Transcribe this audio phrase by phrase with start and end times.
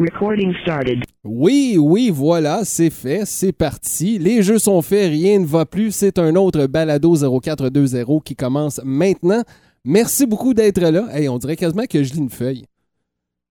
[0.00, 1.04] Recording started.
[1.24, 4.18] Oui, oui, voilà, c'est fait, c'est parti.
[4.18, 5.90] Les jeux sont faits, rien ne va plus.
[5.90, 9.42] C'est un autre balado 0420 qui commence maintenant.
[9.84, 11.06] Merci beaucoup d'être là.
[11.12, 12.64] Hey, on dirait quasiment que je lis une feuille.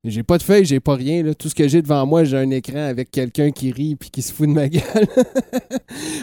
[0.06, 1.34] J'ai pas de feuille, j'ai pas rien.
[1.38, 4.22] Tout ce que j'ai devant moi, j'ai un écran avec quelqu'un qui rit puis qui
[4.22, 5.08] se fout de ma gueule.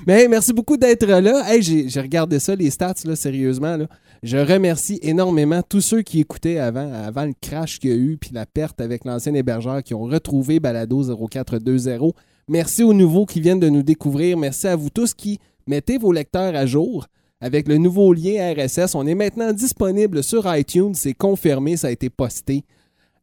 [0.06, 1.44] Mais merci beaucoup d'être là.
[1.60, 3.76] J'ai regardé ça, les stats, sérieusement.
[4.22, 8.16] Je remercie énormément tous ceux qui écoutaient avant, avant le crash qu'il y a eu
[8.16, 12.12] puis la perte avec l'ancien hébergeur qui ont retrouvé Balado 0420.
[12.48, 14.38] Merci aux nouveaux qui viennent de nous découvrir.
[14.38, 17.08] Merci à vous tous qui mettez vos lecteurs à jour.
[17.42, 20.94] Avec le nouveau lien RSS, on est maintenant disponible sur iTunes.
[20.94, 22.64] C'est confirmé, ça a été posté.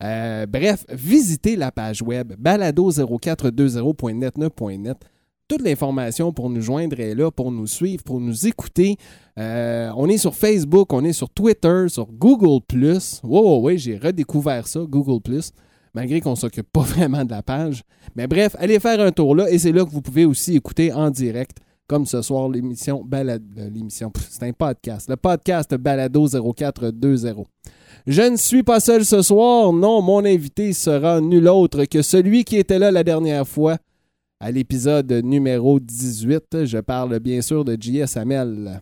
[0.01, 4.97] Euh, bref, visitez la page web balado0420.net9.net.
[5.47, 8.97] Toute l'information pour nous joindre est là, pour nous suivre, pour nous écouter.
[9.37, 12.61] Euh, on est sur Facebook, on est sur Twitter, sur Google.
[13.23, 15.21] Wow, oui, j'ai redécouvert ça, Google
[15.93, 17.83] malgré qu'on ne s'occupe pas vraiment de la page.
[18.15, 20.91] Mais bref, allez faire un tour là et c'est là que vous pouvez aussi écouter
[20.91, 23.45] en direct, comme ce soir, l'émission Balado.
[23.55, 25.09] L'émission, pff, c'est un podcast.
[25.09, 27.45] Le podcast Balado 0420.
[28.05, 29.71] Je ne suis pas seul ce soir.
[29.71, 33.77] Non, mon invité sera nul autre que celui qui était là la dernière fois
[34.41, 36.65] à l'épisode numéro 18.
[36.65, 38.17] Je parle bien sûr de J.S.
[38.17, 38.81] Hamel.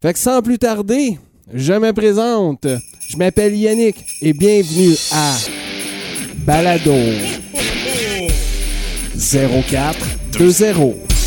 [0.00, 1.18] Fait que sans plus tarder,
[1.52, 2.66] je me présente.
[3.08, 5.36] Je m'appelle Yannick et bienvenue à
[6.46, 6.92] Balado
[9.14, 9.84] 0420.
[10.32, 11.17] Balado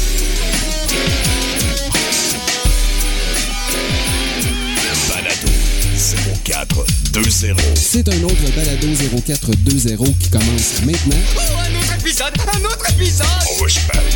[7.13, 7.55] 0420.
[7.75, 11.17] C'est un autre balado 0420 qui commence maintenant.
[11.35, 13.25] Oh, un autre épisode Un autre épisode
[13.59, 14.15] On va se parler de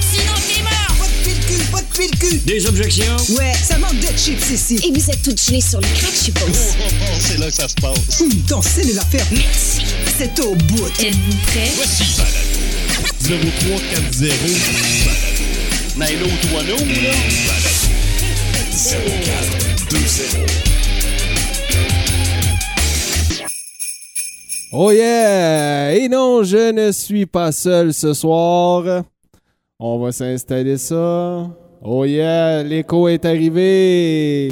[0.00, 0.94] sinon t'es mort!
[0.98, 2.38] Pas de fil-cul, pas de fil-cul.
[2.44, 3.16] Des objections?
[3.38, 4.76] Ouais, ça manque de chips ici.
[4.84, 6.50] Et vous êtes toutes gelées sur le crack, je suppose.
[7.20, 8.20] C'est là que ça se passe.
[8.20, 9.24] Hum, ton style est l'affaire.
[9.32, 9.80] Merci.
[10.18, 10.86] C'est au bout.
[11.00, 11.70] Êtes-vous prêts?
[11.76, 12.58] Voici Balado
[13.40, 15.96] 0340.
[15.96, 17.14] Nailo Touano, là.
[17.46, 17.88] Balado
[18.74, 20.93] 0420.
[24.76, 25.94] Oh yeah!
[25.94, 29.04] Et non, je ne suis pas seul ce soir.
[29.78, 31.48] On va s'installer ça.
[31.80, 34.48] Oh yeah, l'écho est arrivé.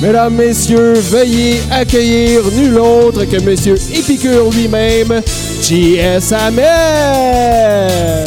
[0.00, 5.20] Mesdames, messieurs, veuillez accueillir nul autre que Monsieur Épicure lui-même,
[5.62, 6.30] J.S.
[6.30, 8.24] Hamel.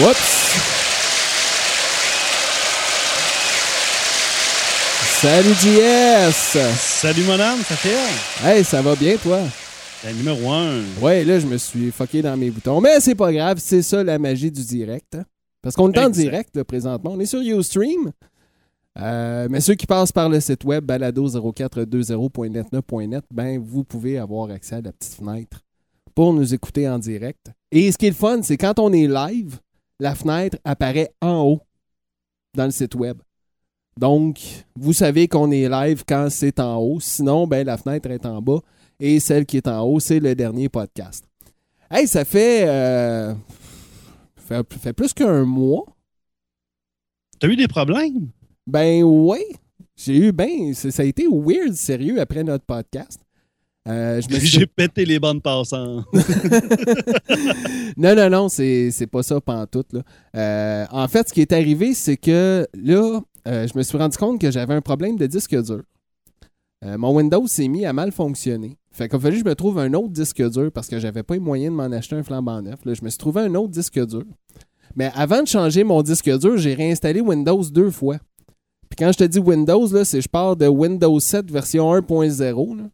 [0.00, 0.41] Whoops.
[5.22, 6.58] Salut JS!
[6.74, 7.94] Salut madame, ça fait?
[8.44, 9.38] Hey, ça va bien toi?
[10.02, 10.82] la numéro 1.
[11.00, 12.80] Ouais, là, je me suis fucké dans mes boutons.
[12.80, 15.14] Mais c'est pas grave, c'est ça la magie du direct.
[15.14, 15.24] hein.
[15.62, 17.12] Parce qu'on est en direct là, présentement.
[17.12, 18.10] On est sur Ustream.
[18.98, 24.74] Euh, mais ceux qui passent par le site web balado0420.net9.net, ben, vous pouvez avoir accès
[24.74, 25.60] à la petite fenêtre
[26.16, 27.46] pour nous écouter en direct.
[27.70, 29.60] Et ce qui est le fun, c'est quand on est live,
[30.00, 31.60] la fenêtre apparaît en haut
[32.56, 33.18] dans le site web.
[33.98, 34.40] Donc,
[34.74, 36.98] vous savez qu'on est live quand c'est en haut.
[37.00, 38.60] Sinon, ben, la fenêtre est en bas.
[38.98, 41.24] Et celle qui est en haut, c'est le dernier podcast.
[41.90, 43.34] Hey, ça fait, euh,
[44.36, 45.84] fait, fait plus qu'un mois.
[47.38, 48.28] T'as eu des problèmes?
[48.66, 49.44] Ben ouais.
[49.96, 50.72] J'ai eu ben.
[50.72, 53.20] Ça a été weird, sérieux, après notre podcast.
[53.88, 56.06] Euh, suis- J'ai pété les bandes passantes.
[57.96, 59.92] non, non, non, c'est c'est pas ça pantoute.
[59.92, 60.02] Là.
[60.36, 64.16] Euh, en fait, ce qui est arrivé, c'est que là, euh, je me suis rendu
[64.16, 65.82] compte que j'avais un problème de disque dur.
[66.84, 68.76] Euh, mon Windows s'est mis à mal fonctionner.
[68.90, 71.22] Fait qu'il a fallu que je me trouve un autre disque dur parce que j'avais
[71.22, 72.84] pas les moyens de m'en acheter un flambant neuf.
[72.84, 74.24] Là, je me suis trouvé un autre disque dur.
[74.96, 78.18] Mais avant de changer mon disque dur, j'ai réinstallé Windows deux fois.
[78.88, 82.76] Puis quand je te dis Windows, là, c'est je pars de Windows 7 version 1.0.
[82.76, 82.84] là.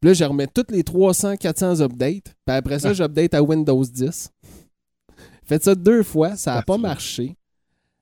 [0.00, 2.34] Puis là, je remets toutes les 300-400 updates.
[2.46, 4.30] Puis après ça, j'update à Windows 10.
[5.44, 7.36] Faites ça deux fois, ça n'a pas marché.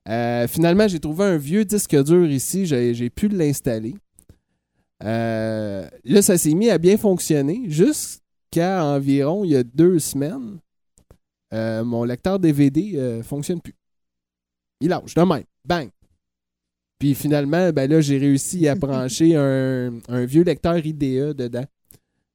[0.08, 3.96] Euh, finalement, j'ai trouvé un vieux disque dur ici, j'ai pu l'installer.
[5.02, 10.58] Euh, là, ça s'est mis à bien fonctionner jusqu'à environ il y a deux semaines.
[11.52, 13.74] euh, mon lecteur DVD fonctionne plus.
[14.80, 15.44] Il lâche de même.
[15.64, 15.90] Bang!
[16.98, 21.64] Puis finalement, ben là, j'ai réussi à brancher un, un vieux lecteur IDE dedans.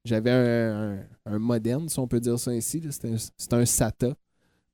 [0.05, 2.81] J'avais un, un- si on peut dire ça ainsi.
[2.89, 4.15] C'était un, SATA.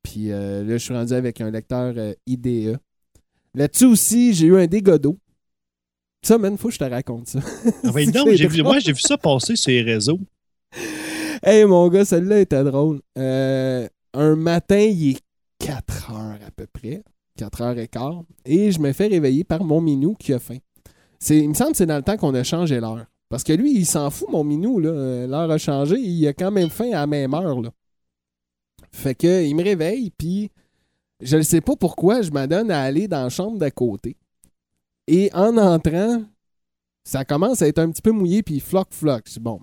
[0.04, 2.78] Puis euh, là, je suis rendu avec un lecteur euh, IDE.
[3.56, 5.18] Là-dessus aussi, j'ai eu un dégât d'eau.
[6.24, 7.40] Ça, man, faut que je te raconte ça.
[7.84, 10.20] Ah ben, non, j'ai vu, moi, j'ai vu ça passer sur les réseaux.
[11.44, 13.00] Hey, mon gars, celle-là était drôle.
[13.16, 15.22] Euh, un matin, il est
[15.60, 17.04] 4 heures à peu près.
[17.38, 18.24] 4 heures et quart.
[18.44, 20.58] Et je me fais réveiller par mon minou qui a faim.
[21.20, 23.06] C'est, il me semble que c'est dans le temps qu'on a changé l'heure.
[23.30, 24.80] Parce que lui, il s'en fout, mon minou.
[24.80, 24.90] là.
[24.90, 26.00] Euh, L'heure a changé.
[26.00, 27.62] Il a quand même faim à la même heure.
[27.62, 27.70] Là.
[28.92, 30.50] Fait que il me réveille, puis
[31.22, 34.18] je ne sais pas pourquoi je m'adonne à aller dans la chambre d'à côté.
[35.08, 36.24] Et en entrant,
[37.04, 39.26] ça commence à être un petit peu mouillé, puis floc, floc.
[39.40, 39.62] Bon,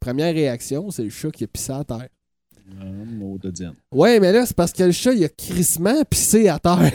[0.00, 2.08] première réaction, c'est le chat qui a pissé à terre.
[3.52, 3.74] Diane.
[3.92, 6.92] Ouais, mais là, c'est parce que le chat, il a crissement pissé à terre.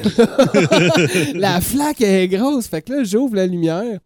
[1.36, 2.68] la flaque est grosse.
[2.68, 4.00] Fait que là, j'ouvre la lumière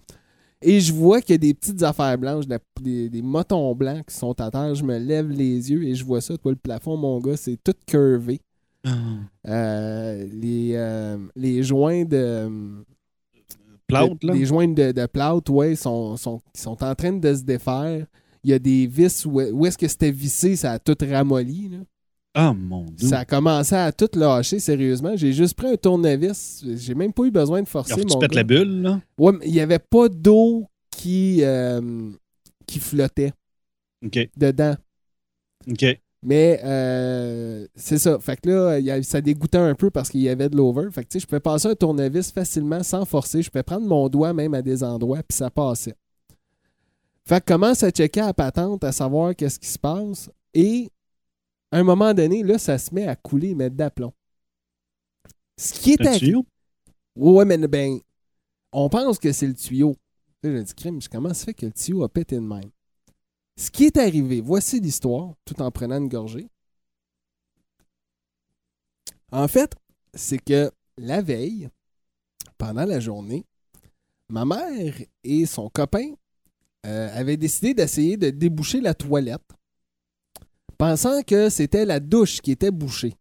[0.61, 4.05] et je vois qu'il y a des petites affaires blanches, des, des, des motons blancs
[4.07, 4.75] qui sont à terre.
[4.75, 6.37] Je me lève les yeux et je vois ça.
[6.37, 8.41] Toi, le plafond, mon gars, c'est tout curvé.
[9.47, 12.83] Euh, les, euh, les joints de.
[13.87, 14.33] Plante, là.
[14.33, 18.05] Les joints de, de ouais, sont, sont, sont en train de se défaire.
[18.43, 21.69] Il y a des vis où, où est-ce que c'était vissé, ça a tout ramolli.
[21.69, 21.77] Là.
[22.37, 23.07] Ah, mon Dieu.
[23.07, 25.15] Ça a commencé à tout lâcher, sérieusement.
[25.15, 26.65] J'ai juste pris un tournevis.
[26.75, 27.93] J'ai même pas eu besoin de forcer.
[27.93, 28.39] Alors, tu mon pètes gars.
[28.39, 29.01] la bulle, là?
[29.17, 32.11] Ouais, mais il n'y avait pas d'eau qui, euh,
[32.67, 33.31] qui flottait
[34.05, 34.29] OK.
[34.35, 34.75] dedans.
[35.69, 35.85] OK.
[36.25, 38.17] Mais euh, c'est ça.
[38.19, 40.57] Fait que là, il y a- ça dégoûtait un peu parce qu'il y avait de
[40.57, 40.89] l'over.
[40.91, 43.43] Fait que tu sais, je pouvais passer un tournevis facilement sans forcer.
[43.43, 45.93] Je pouvais prendre mon doigt même à des endroits, puis ça passait.
[47.27, 50.31] Fait que commence à checker à patente, à savoir qu'est-ce qui se passe.
[50.55, 50.89] Et
[51.71, 54.11] à un moment donné, là, ça se met à couler, mais d'aplomb.
[55.57, 56.17] Ce qui est Un à...
[56.17, 56.43] tuyau?
[57.15, 57.99] Ouais, mais ben,
[58.71, 59.95] on pense que c'est le tuyau.
[60.41, 62.71] Là, j'ai dit, crime, comment ça fait que le tuyau a pété de même?
[63.57, 66.47] Ce qui est arrivé, voici l'histoire, tout en prenant une gorgée.
[69.31, 69.73] En fait,
[70.13, 71.69] c'est que la veille,
[72.57, 73.45] pendant la journée,
[74.29, 76.13] ma mère et son copain
[76.85, 79.49] euh, avaient décidé d'essayer de déboucher la toilette,
[80.77, 83.15] pensant que c'était la douche qui était bouchée.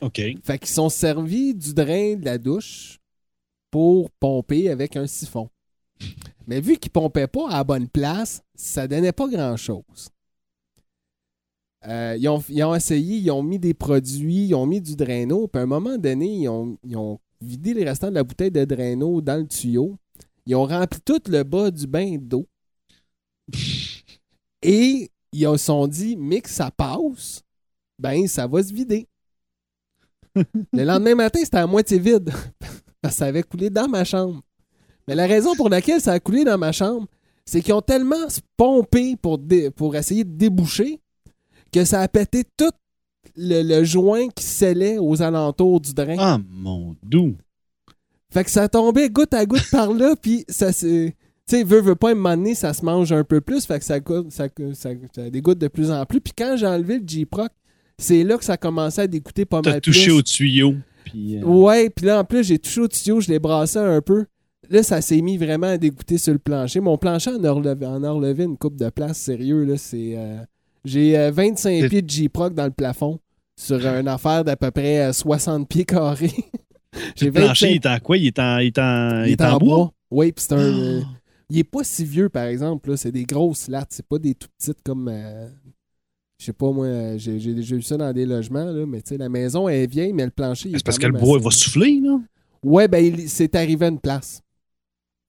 [0.00, 0.20] OK.
[0.44, 2.98] Fait qu'ils sont servis du drain de la douche
[3.70, 5.50] pour pomper avec un siphon.
[6.46, 10.10] Mais vu qu'ils pompaient pas à la bonne place, ça donnait pas grand-chose.
[11.86, 14.96] Euh, ils, ont, ils ont essayé, ils ont mis des produits, ils ont mis du
[14.96, 18.24] draino, puis à un moment donné, ils ont, ils ont vidé les restants de la
[18.24, 19.96] bouteille de draino dans le tuyau.
[20.46, 22.46] Ils ont rempli tout le bas du bain d'eau.
[24.62, 27.42] Et ils se sont dit, mais que ça passe,
[27.98, 29.06] ben ça va se vider.
[30.72, 32.32] Le lendemain matin, c'était à moitié vide.
[33.10, 34.42] Ça avait coulé dans ma chambre.
[35.08, 37.06] Mais la raison pour laquelle ça a coulé dans ma chambre,
[37.46, 38.26] c'est qu'ils ont tellement
[38.58, 39.40] pompé pour,
[39.96, 41.00] essayer de déboucher
[41.72, 42.70] que ça a pété tout
[43.34, 46.16] le, le joint qui scellait aux alentours du drain.
[46.18, 47.36] Ah, mon doux.
[48.30, 51.08] Fait que ça tombait goutte à goutte par là, puis ça se.
[51.08, 51.14] Tu
[51.46, 54.48] sais, veut, veut pas, un ça se mange un peu plus, fait que ça, ça,
[54.74, 56.20] ça, ça dégoutte de plus en plus.
[56.20, 57.50] Puis quand j'ai enlevé le J-Proc,
[57.96, 60.12] c'est là que ça commençait à dégoûter pas T'as mal touché plus.
[60.12, 60.74] au tuyau.
[61.04, 64.02] Puis, euh, Ouais, puis là, en plus, j'ai touché au tuyau, je l'ai brassé un
[64.02, 64.26] peu.
[64.70, 66.80] Là, ça s'est mis vraiment à dégoûter sur le plancher.
[66.80, 70.14] Mon plancher en a relevé, en a relevé une coupe de place, sérieux, là, c'est...
[70.16, 70.38] euh,
[70.84, 73.18] j'ai euh, 25 C'est- pieds de J-Proc dans le plafond
[73.58, 76.30] sur une affaire d'à peu près euh, 60 pieds carrés.
[77.20, 78.16] le plancher, il 25 est en quoi?
[78.18, 79.92] Il est en, il est en, il est en bois?
[80.10, 80.58] Oui, puis c'est un...
[80.58, 80.60] Ah!
[80.60, 81.00] euh,
[81.50, 82.90] il est pas si vieux, par exemple.
[82.90, 82.96] là.
[82.98, 83.88] C'est des grosses lattes.
[83.90, 85.08] C'est pas des tout petites comme...
[85.08, 85.48] euh,
[86.38, 89.16] je sais pas, moi, euh, j'ai vu ça dans des logements, là, mais tu sais,
[89.16, 90.68] la maison est vieille, mais le plancher...
[90.68, 92.20] il est C'est parce que le bois assez- il va souffler, là.
[92.62, 94.40] Ouais, ben, il- c'est arrivé à une place.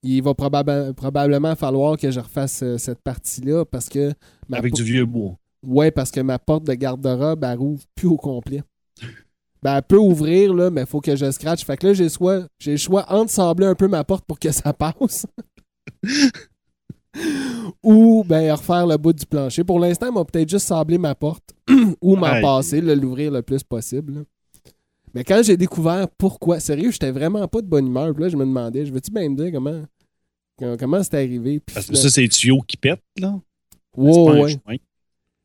[0.04, 4.14] Il va probable- probablement falloir que je refasse euh, cette partie-là parce que.
[4.48, 5.36] ma Avec du vieux bois.
[5.62, 8.64] Ouais, parce que ma porte de garde-robe, elle rouvre plus au complet.
[9.62, 11.66] Ben, elle peut ouvrir, là, mais il faut que je scratch.
[11.66, 12.06] Fait que là, j'ai
[12.72, 15.26] le choix entre sabler un peu ma porte pour que ça passe.
[17.84, 19.64] ou, ben, refaire le bout du plancher.
[19.66, 21.54] Pour l'instant, il m'a peut-être juste sablé ma porte
[22.02, 24.24] ou m'en passer, l'ouvrir le plus possible.
[25.14, 28.14] Mais quand j'ai découvert pourquoi, sérieux, j'étais vraiment pas de bonne humeur.
[28.14, 29.82] Puis là, je me demandais, je veux-tu bien me dire comment,
[30.78, 31.60] comment- c'est arrivé?
[31.60, 33.40] Puis Parce que là- ça, c'est les tuyaux qui pètent, là.
[33.96, 34.50] C'est Ouais, pas un ouais.
[34.52, 34.76] joint.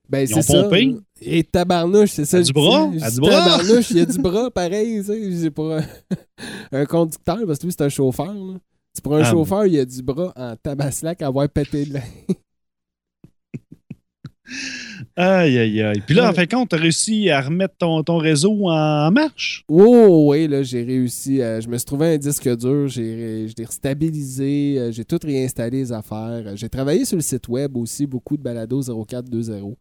[0.06, 0.62] Ben, c'est ça.
[0.64, 0.96] pompé?
[1.22, 2.36] Et tabarnouche, c'est ça.
[2.36, 2.88] À du bras?
[2.92, 3.02] dis.
[3.02, 3.30] À du bras?
[3.30, 5.02] Tabarnouche, il y a du bras pareil.
[5.02, 5.82] C'est pour un,
[6.72, 8.34] un conducteur, parce que lui, c'est un chauffeur.
[8.34, 8.58] là.
[8.92, 11.86] C'est pour un Ah, chauffeur, il y a du bras en tabaslac à avoir pété
[11.86, 12.04] de l'air.
[15.16, 16.02] Aïe, aïe, aïe.
[16.04, 19.64] Puis là, en fin de compte, t'as réussi à remettre ton, ton réseau en marche?
[19.68, 21.40] Oh, oui, là, j'ai réussi.
[21.40, 25.20] euh, je me suis trouvé un disque dur, j'ai je l'ai restabilisé, euh, j'ai tout
[25.22, 26.56] réinstallé les affaires.
[26.56, 29.74] J'ai travaillé sur le site web aussi, beaucoup de balado 0420.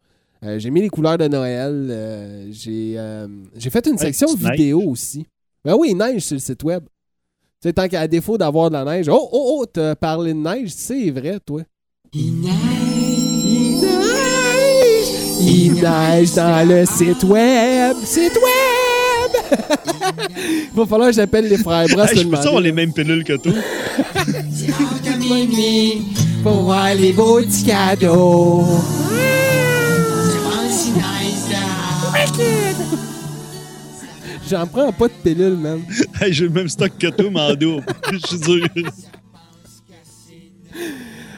[0.43, 1.87] Euh, j'ai mis les couleurs de Noël.
[1.89, 5.25] euh, j'ai euh, j'ai fait une Ouais, section vidéo aussi.
[5.65, 6.83] Ben oui, il neige sur le site web.
[7.61, 9.07] Tu sais, tant qu'à défaut d'avoir de la neige.
[9.09, 11.61] Oh, oh, oh, t'as parlé de neige, c'est vrai, toi.
[12.13, 12.92] Il neige.
[15.45, 16.33] Il neige.
[16.35, 17.95] Dans le site web.
[18.05, 19.59] Site web!
[20.37, 22.61] Il va falloir que j'appelle les frères Bras Hey, je avoir demander.
[22.63, 23.51] les mêmes pilules que toi?
[26.43, 28.65] pour voir les beaux petits cadeaux.
[34.49, 35.81] J'en prends pas de pilule, man.
[36.21, 37.83] Hey, J'ai le même stock que toi, double.
[38.11, 38.67] Je suis dur.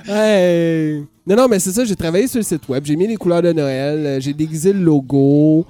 [0.07, 1.03] Hey.
[1.27, 3.41] Non, non, mais c'est ça, j'ai travaillé sur le site web, j'ai mis les couleurs
[3.41, 5.65] de Noël, euh, j'ai déguisé le logo,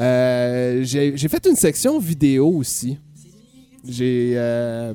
[0.00, 2.98] euh, j'ai fait une section vidéo aussi.
[3.88, 4.92] J'ai euh,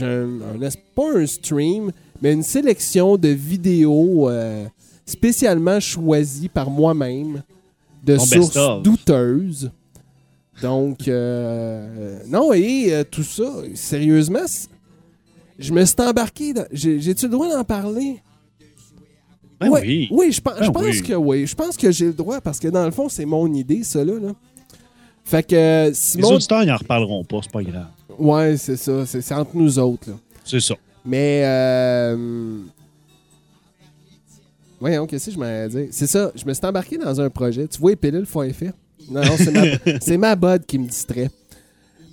[0.00, 0.04] un,
[0.62, 4.66] un- pas un stream, mais une sélection de vidéos euh,
[5.06, 7.42] spécialement choisies par moi-même
[8.04, 9.70] de sources douteuses.
[10.62, 11.06] Donc,
[12.28, 14.40] non, et tout ça, sérieusement,
[15.58, 16.66] je me suis embarqué dans...
[16.72, 18.20] J'ai-tu le droit d'en parler?
[19.60, 20.08] Ben Ouais, oui.
[20.10, 21.02] Oui, je, Ben pense oui.
[21.02, 21.46] que oui.
[21.46, 24.04] Je pense que j'ai le droit parce que dans le fond, c'est mon idée, ça
[24.04, 24.18] là.
[24.18, 24.32] là.
[25.24, 26.34] Fait que euh, Les Simon.
[26.34, 27.86] auditeurs, ils en reparleront pas, c'est pas grave.
[28.18, 29.06] Ouais, c'est ça.
[29.06, 30.10] C'est entre nous autres.
[30.10, 30.16] Là.
[30.44, 30.74] C'est ça.
[31.04, 31.42] Mais.
[31.44, 32.58] Euh...
[34.80, 35.88] Voyons, qu'est-ce que je m'allais dire?
[35.92, 37.66] C'est ça, je me suis embarqué dans un projet.
[37.68, 38.72] Tu vois, les effet.
[39.10, 41.30] Non, non, c'est ma, ma bod qui me distrait.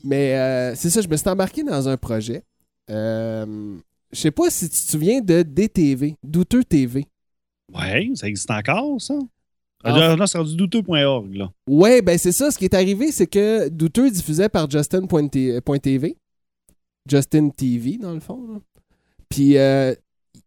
[0.03, 2.43] Mais euh, c'est ça, je me suis embarqué dans un projet.
[2.91, 3.77] Euh,
[4.11, 7.05] je sais pas si tu te souviens de DTV, Douteux TV.
[7.73, 9.17] Ouais, ça existe encore, ça?
[9.83, 10.15] Ah.
[10.15, 11.51] Là, c'est rendu douteux.org, là.
[11.67, 12.51] Ouais, ben c'est ça.
[12.51, 16.17] Ce qui est arrivé, c'est que Douteux diffusait par Justin.tv.
[17.09, 18.45] Justin TV, dans le fond.
[18.53, 18.59] là.
[19.29, 19.95] Puis euh,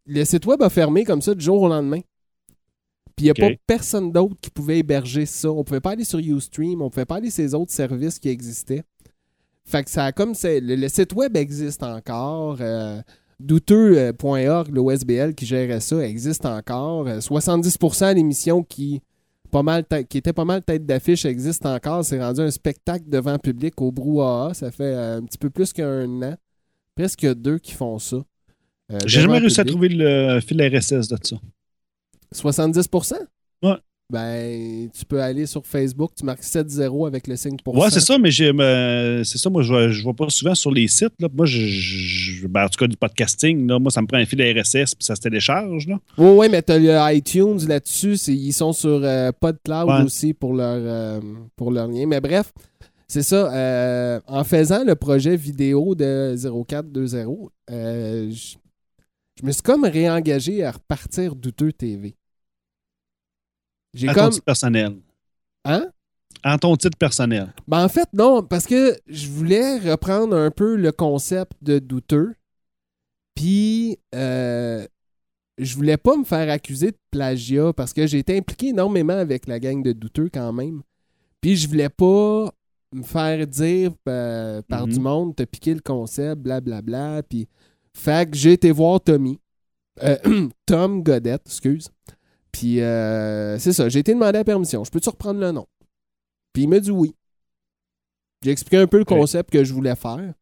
[0.06, 2.00] le site web a fermé comme ça du jour au lendemain.
[3.16, 5.50] Puis il n'y a pas personne d'autre qui pouvait héberger ça.
[5.50, 8.28] On pouvait pas aller sur Ustream, on pouvait pas aller sur les autres services qui
[8.28, 8.82] existaient.
[9.66, 12.58] Fait que ça comme c'est le, le site web existe encore.
[12.60, 13.00] euh,
[13.40, 17.06] douteux.org, le OSBL qui gérait ça, existe encore.
[17.08, 19.00] Euh, 70% d'émissions qui,
[19.50, 22.04] pas mal tête- qui étaient pas mal tête d'affiche existent encore.
[22.04, 24.54] C'est rendu un spectacle devant public au brouhaha.
[24.54, 26.36] Ça fait euh, un petit peu plus qu'un an.
[26.94, 28.16] Presque deux qui font ça.
[28.92, 31.36] Euh, J'ai jamais réussi à trouver le fil RSS de ça.
[32.34, 33.14] 70%?
[33.62, 33.76] Ouais.
[34.10, 38.00] Ben, tu peux aller sur Facebook, tu marques 7-0 avec le signe pour Ouais, c'est
[38.00, 40.86] ça, mais j'ai, euh, c'est ça, moi, je vois, je vois pas souvent sur les
[40.88, 41.14] sites.
[41.20, 41.28] Là.
[41.34, 44.26] Moi, je, je- ben, en tout cas, du podcasting, là, moi, ça me prend un
[44.26, 45.88] fil RSS puis ça se télécharge.
[45.88, 45.98] Là.
[46.18, 48.14] Oui, oui, mais t'as le iTunes là-dessus.
[48.28, 50.02] Ils sont sur euh, PodCloud Ouais.
[50.04, 51.20] aussi pour leur, euh,
[51.56, 52.04] pour leur lien.
[52.06, 52.52] Mais bref,
[53.08, 54.20] c'est ça.
[54.26, 57.26] en faisant le projet vidéo de 0420,
[57.70, 58.56] euh, je
[59.40, 62.14] je me suis comme réengagé à repartir Douteux TV.
[63.94, 64.30] J'ai À ton comme.
[64.30, 64.96] titre personnel.
[65.64, 65.86] Hein?
[66.44, 67.54] En ton titre personnel.
[67.66, 72.34] Ben en fait, non, parce que je voulais reprendre un peu le concept de douteux.
[73.34, 74.86] Puis, euh,
[75.58, 79.46] je voulais pas me faire accuser de plagiat parce que j'ai été impliqué énormément avec
[79.46, 80.82] la gang de douteux quand même.
[81.40, 82.52] Puis, je voulais pas
[82.92, 87.22] me faire dire euh, par du monde, t'as piqué le concept, blablabla.
[87.22, 87.48] Puis,
[87.96, 89.40] fait que j'ai été voir Tommy.
[90.02, 90.16] Euh,
[90.66, 91.88] Tom Godette, excuse.
[92.54, 94.84] Puis, euh, c'est ça, j'ai été demander la permission.
[94.84, 95.66] Je peux-tu reprendre le nom?
[96.52, 97.12] Puis il m'a dit oui.
[98.44, 100.34] J'ai expliqué un peu le concept que je voulais faire.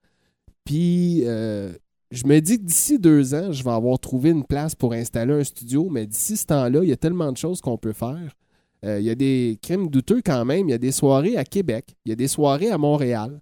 [0.66, 1.73] Puis euh,
[2.11, 5.33] je me dis que d'ici deux ans, je vais avoir trouvé une place pour installer
[5.33, 8.37] un studio, mais d'ici ce temps-là, il y a tellement de choses qu'on peut faire.
[8.85, 10.69] Euh, il y a des crimes douteux quand même.
[10.69, 11.97] Il y a des soirées à Québec.
[12.04, 13.40] Il y a des soirées à Montréal.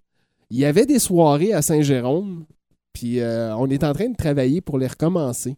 [0.49, 2.45] Il y avait des soirées à Saint-Jérôme.
[2.93, 5.57] Puis euh, on est en train de travailler pour les recommencer.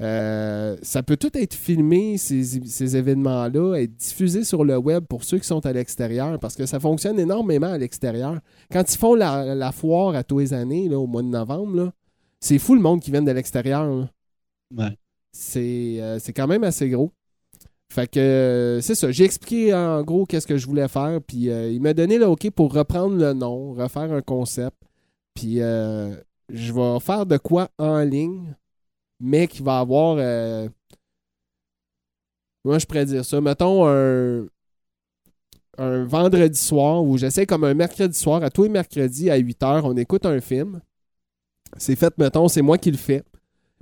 [0.00, 5.24] Euh, ça peut tout être filmé, ces, ces événements-là, être diffusé sur le web pour
[5.24, 8.40] ceux qui sont à l'extérieur, parce que ça fonctionne énormément à l'extérieur.
[8.70, 11.92] Quand ils font la, la foire à tous les années, là, au mois de novembre,
[12.40, 13.84] c'est fou le monde qui vient de l'extérieur.
[13.86, 14.08] là.
[14.76, 14.96] Ouais.
[15.32, 17.12] C'est euh, c'est quand même assez gros.
[17.90, 19.10] Fait que euh, c'est ça.
[19.10, 22.50] J'ai expliqué en gros qu'est-ce que je voulais faire, puis il m'a donné le OK
[22.50, 24.76] pour reprendre le nom, refaire un concept,
[25.34, 28.54] puis je vais faire de quoi en ligne,
[29.22, 30.16] mais qui va avoir.
[30.18, 30.68] euh,
[32.62, 33.40] Comment je pourrais dire ça?
[33.40, 34.46] Mettons un,
[35.78, 39.60] un vendredi soir où j'essaie comme un mercredi soir, à tous les mercredis à 8
[39.62, 40.80] h, on écoute un film.
[41.78, 43.22] C'est fait, mettons, c'est moi qui le fais.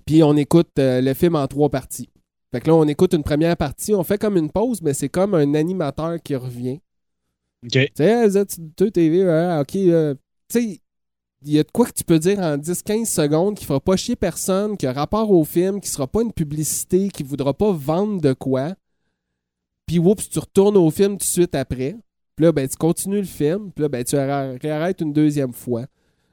[0.06, 2.10] Puis on écoute euh, le film en trois parties.
[2.52, 5.08] Fait que là, on écoute une première partie, on fait comme une pause, mais c'est
[5.08, 6.80] comme un animateur qui revient.
[7.64, 7.90] OK.
[7.94, 9.76] Tu sais, hey, vous êtes sur deux TV, ouais, ok.
[9.76, 10.14] euh,
[10.48, 10.80] tu sais,
[11.42, 13.96] il y a de quoi que tu peux dire en 10-15 secondes qui fera pas
[13.96, 17.72] chier personne, qui a rapport au film, qui sera pas une publicité, qui voudra pas
[17.72, 18.74] vendre de quoi.
[19.86, 21.96] Puis, oups, tu retournes au film tout de suite après.
[22.36, 23.72] Puis là, ben, tu continues le film.
[23.72, 25.86] Puis là, ben, tu arr- réarrêtes une deuxième fois.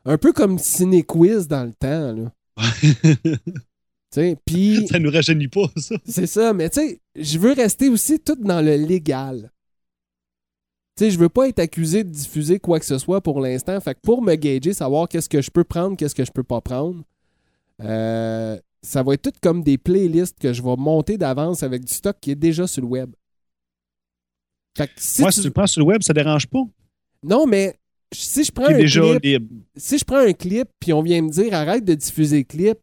[0.05, 2.31] Un peu comme Ciné Quiz dans le temps, là.
[4.45, 4.87] Puis...
[4.87, 5.95] ça nous rajeunit pas, ça.
[6.05, 9.51] C'est ça, mais tu sais, je veux rester aussi tout dans le légal.
[10.97, 13.79] Tu sais, je veux pas être accusé de diffuser quoi que ce soit pour l'instant.
[13.79, 16.43] Fait que pour me gager, savoir qu'est-ce que je peux prendre, qu'est-ce que je peux
[16.43, 17.03] pas prendre,
[17.83, 21.93] euh, ça va être tout comme des playlists que je vais monter d'avance avec du
[21.93, 23.11] stock qui est déjà sur le web.
[24.75, 26.63] Fait que si Moi, tu- si tu le prends sur le web, ça dérange pas.
[27.23, 27.75] Non, mais
[28.11, 29.55] si je prends un déjà clip, libre.
[29.75, 32.79] si je prends un clip puis on vient me dire arrête de diffuser le clip,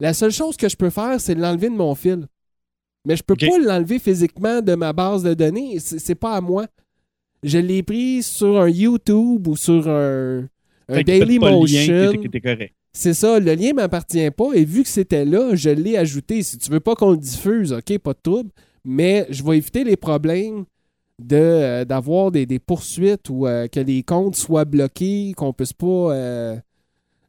[0.00, 2.26] la seule chose que je peux faire, c'est de l'enlever de mon fil.
[3.04, 5.78] Mais je peux pas l'enlever physiquement de ma base de données.
[5.80, 6.66] C'est pas à moi.
[7.42, 10.48] Je l'ai pris sur un YouTube ou sur un,
[10.88, 12.12] un Daily Motion.
[12.92, 16.42] C'est ça, le lien m'appartient pas et vu que c'était là, je l'ai ajouté.
[16.42, 18.50] Si tu veux pas qu'on le diffuse, OK, pas de trouble,
[18.84, 20.64] mais je vais éviter les problèmes
[21.18, 25.72] de, euh, d'avoir des, des poursuites ou euh, que les comptes soient bloqués, qu'on puisse
[25.72, 26.56] pas euh,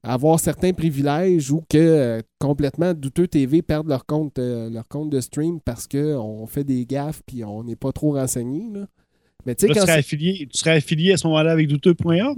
[0.03, 5.59] avoir certains privilèges ou que complètement douteux TV perdent leur compte, leur compte de stream
[5.59, 8.71] parce qu'on fait des gaffes puis on n'est pas trop renseigné.
[9.45, 12.37] Mais tu sais, quand serais affilié, tu serais affilié à ce moment-là avec douteux.org?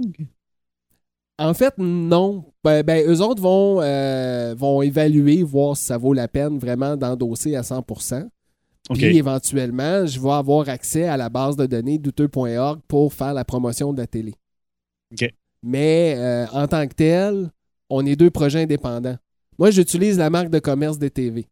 [1.38, 2.44] En fait, non.
[2.62, 6.96] Ben, ben, eux autres vont, euh, vont évaluer, voir si ça vaut la peine vraiment
[6.96, 8.28] d'endosser à 100%.
[8.90, 8.98] OK.
[8.98, 13.44] Puis éventuellement, je vais avoir accès à la base de données douteux.org pour faire la
[13.44, 14.34] promotion de la télé.
[15.62, 17.50] Mais euh, en tant que tel,
[17.88, 19.16] on est deux projets indépendants.
[19.58, 21.46] Moi, j'utilise la marque de commerce des TV.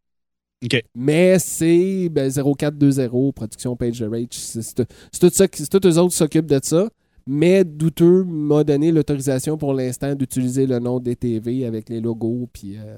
[0.95, 4.27] Mais c'est ben, 0420, production Page the Rage.
[4.31, 6.89] C'est tout ça, tous eux autres qui s'occupent de ça.
[7.27, 12.49] Mais Douteux m'a donné l'autorisation pour l'instant d'utiliser le nom des TV avec les logos.
[12.51, 12.97] Puis, euh,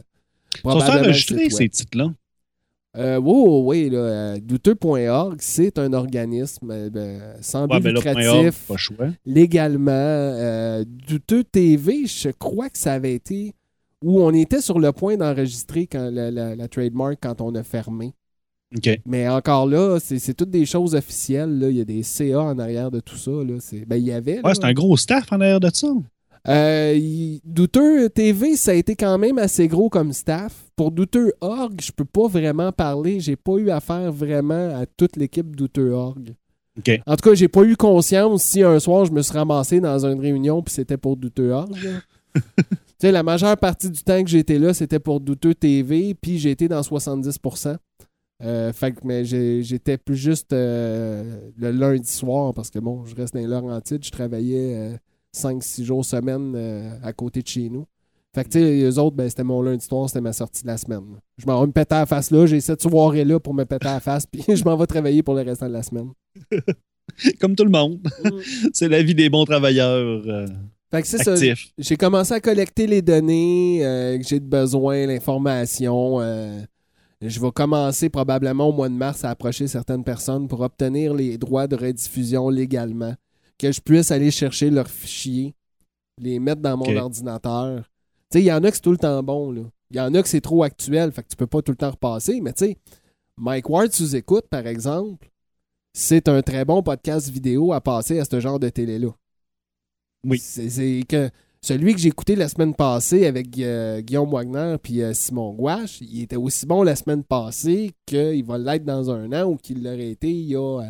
[0.56, 2.14] Ils sont probablement le ces titres-là?
[2.96, 7.80] Euh, oui, oui, oui, là, euh, douteux.org, c'est un organisme euh, ben, sans but Ouais,
[7.82, 9.92] ben là, légalement.
[9.92, 13.56] Euh, Douteux TV, je crois que ça avait été
[14.04, 17.64] où on était sur le point d'enregistrer quand la, la- la trademark quand on a
[17.64, 18.14] fermé.
[19.06, 21.60] Mais encore là, c'est toutes des choses officielles.
[21.60, 21.70] là.
[21.70, 23.32] Il y a des CA en arrière de tout ça.
[23.32, 23.56] Là.
[23.60, 24.44] C'est- Ben, il y avait.
[24.44, 25.88] Ouais, c'est un gros staff en arrière de ça.
[26.48, 30.66] Euh, Douteux TV, ça a été quand même assez gros comme staff.
[30.76, 33.20] Pour Douteux Org, je peux pas vraiment parler.
[33.20, 36.34] J'ai pas eu affaire vraiment à toute l'équipe Douteux Org.
[36.78, 37.00] OK.
[37.06, 40.06] En tout cas, j'ai pas eu conscience si un soir je me suis ramassé dans
[40.06, 41.78] une réunion puis c'était pour Douteux Org.
[43.04, 43.08] là.
[43.08, 46.40] tu sais, la majeure partie du temps que j'étais là, c'était pour Douteux TV, puis
[46.40, 47.78] j'ai été dans 70%.
[48.44, 53.16] Euh, fait que mais j'étais plus juste euh, le lundi soir parce que bon, je
[53.16, 55.00] reste dans les Laurentides, je travaillais
[55.36, 57.86] 5-6 jours semaine euh, à côté de chez nous.
[58.36, 60.68] Fait que tu sais, les autres, ben, c'était mon lundi soir, c'était ma sortie de
[60.68, 61.04] la semaine.
[61.38, 63.88] Je m'en vais me péter à la face là, j'ai cette soirée-là pour me péter
[63.88, 66.12] à la face, puis je m'en vais travailler pour le restant de la semaine.
[67.40, 68.00] Comme tout le monde.
[68.24, 68.30] Mm.
[68.74, 70.48] c'est la vie des bons travailleurs euh,
[70.94, 71.36] Fait que c'est ça.
[71.80, 76.22] J'ai commencé à collecter les données euh, que j'ai besoin, l'information.
[76.22, 76.62] euh,
[77.20, 81.38] je vais commencer probablement au mois de mars à approcher certaines personnes pour obtenir les
[81.40, 83.16] droits de rediffusion légalement.
[83.58, 85.56] Que je puisse aller chercher leurs fichiers,
[86.22, 87.84] les mettre dans mon ordinateur.
[88.30, 89.52] Tu sais, il y en a que c'est tout le temps bon.
[89.52, 89.62] là.
[89.90, 91.78] Il y en a que c'est trop actuel, fait que tu peux pas tout le
[91.78, 92.40] temps repasser.
[92.42, 92.78] Mais tu sais,
[93.38, 95.28] Mike Ward sous écoute, par exemple,
[95.94, 99.10] c'est un très bon podcast vidéo à passer à ce genre de télé-là.
[100.26, 100.38] Oui.
[100.40, 101.30] C'est que
[101.62, 106.00] celui que j'ai écouté la semaine passée avec euh, Guillaume Wagner puis euh, Simon Gouache,
[106.02, 109.84] il était aussi bon la semaine passée qu'il va l'être dans un an ou qu'il
[109.84, 110.86] l'aurait été il y a, euh,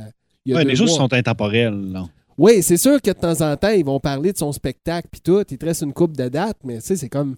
[0.46, 0.98] il y a Ouais, deux les choses mois.
[1.08, 1.92] sont intemporelles.
[1.92, 2.06] Là.
[2.38, 5.22] Oui, c'est sûr que de temps en temps, ils vont parler de son spectacle puis
[5.22, 5.44] tout.
[5.50, 7.36] Il te reste une coupe de date, mais tu sais, c'est comme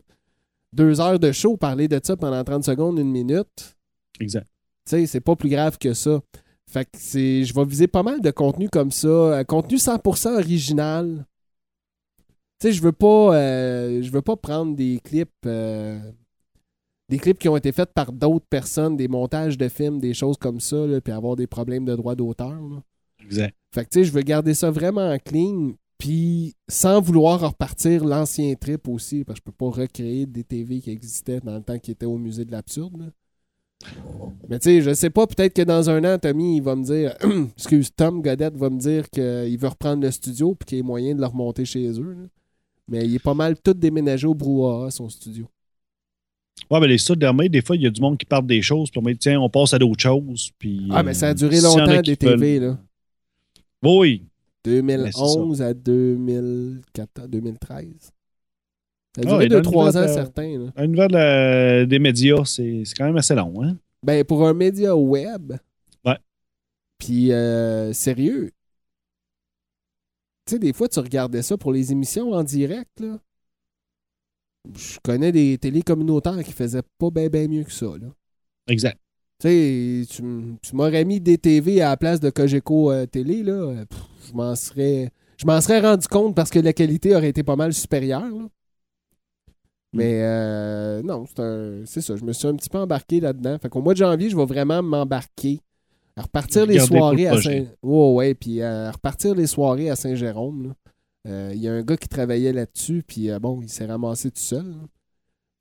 [0.71, 3.75] deux heures de show, parler de ça pendant 30 secondes, une minute.
[4.21, 4.47] Exact.
[4.85, 6.21] Tu sais, c'est pas plus grave que ça.
[6.67, 7.43] Fait que c'est.
[7.43, 9.07] Je vais viser pas mal de contenu comme ça.
[9.07, 11.25] euh, contenu 100% original.
[12.65, 13.35] Sais, je veux pas.
[13.35, 15.29] euh, je veux pas prendre des clips.
[15.45, 15.99] euh,
[17.09, 20.37] des clips qui ont été faits par d'autres personnes, des montages de films, des choses
[20.37, 22.59] comme ça, là, puis avoir des problèmes de droit d'auteur.
[23.23, 23.55] Exact.
[23.71, 28.55] Fait que tu sais, je veux garder ça vraiment clean, puis sans vouloir repartir l'ancien
[28.55, 31.77] trip aussi, parce que je peux pas recréer des TV qui existaient dans le temps
[31.77, 33.11] qui étaient au musée de l'absurde.
[34.49, 36.83] Mais tu sais, je sais pas, peut-être que dans un an, Tommy, il va me
[36.83, 37.15] dire,
[37.55, 40.83] excuse, Tom Godette va me dire qu'il veut reprendre le studio, puis qu'il y a
[40.83, 42.13] moyen de le remonter chez eux.
[42.13, 42.27] là.
[42.87, 45.47] Mais il est pas mal tout déménagé au brouhaha, son studio.
[46.69, 48.61] Ouais, mais les studios d'armée, des fois, il y a du monde qui parle des
[48.61, 50.51] choses, puis on dit, tiens, on passe à d'autres choses.
[50.57, 52.79] Puis, Ah, mais ça a duré euh, a longtemps, des TV, veulent- là.
[53.83, 54.23] Oui,
[54.63, 57.85] 2011 à 2014, 2013.
[58.01, 60.57] Ça a Ah, duré et dans 2-3 le ans certains.
[60.59, 60.71] là.
[60.75, 63.61] un niveau de la- des médias, c'est c'est quand même assez long.
[63.63, 63.77] Hein?
[64.03, 65.53] Ben, pour un média web.
[66.05, 66.17] Ouais.
[66.97, 68.51] Puis, euh, sérieux.
[70.45, 73.19] Tu sais, des fois, tu regardais ça pour les émissions en direct, là.
[74.75, 78.07] Je connais des télés communautaires qui faisaient pas bien ben mieux que ça, là.
[78.67, 78.99] Exact.
[79.39, 80.23] Tu sais, tu,
[80.61, 83.53] tu m'aurais mis des TV à la place de Cogeco euh, Télé, là.
[83.53, 85.11] euh, pff, je m'en serais.
[85.37, 88.47] Je m'en serais rendu compte parce que la qualité aurait été pas mal supérieure, là.
[89.93, 91.25] Mais euh, non,
[91.85, 92.15] c'est ça.
[92.17, 93.57] Je me suis un petit peu embarqué là-dedans.
[93.59, 95.61] Fait qu'au mois de janvier, je vais vraiment m'embarquer.
[96.17, 97.41] À repartir les soirées à.
[97.41, 97.65] Saint...
[97.83, 100.73] Ouais, ouais, puis à repartir les soirées à Saint-Jérôme.
[101.27, 104.31] Euh, Il y a un gars qui travaillait là-dessus, puis euh, bon, il s'est ramassé
[104.31, 104.65] tout seul.
[104.69, 104.77] là.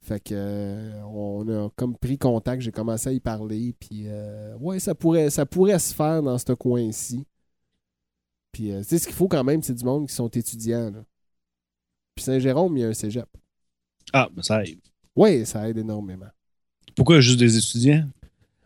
[0.02, 4.54] Fait que euh, on a comme pris contact, j'ai commencé à y parler, puis euh,
[4.58, 7.24] ouais, ça pourrait, ça pourrait se faire dans ce coin-ci.
[8.52, 10.90] Puis euh, tu sais, ce qu'il faut quand même, c'est du monde qui sont étudiants.
[10.90, 11.02] là.
[12.14, 13.26] Puis Saint-Jérôme, il y a un cégep.
[14.12, 14.78] Ah, ben ça aide.
[15.16, 16.28] Oui, ça aide énormément.
[16.94, 18.06] Pourquoi juste des étudiants?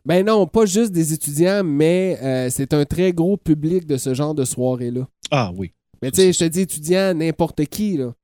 [0.09, 4.14] Ben non, pas juste des étudiants, mais euh, c'est un très gros public de ce
[4.14, 5.07] genre de soirée-là.
[5.31, 5.73] Ah oui.
[6.03, 8.14] Mais tu sais, je te dis étudiant, n'importe qui, là.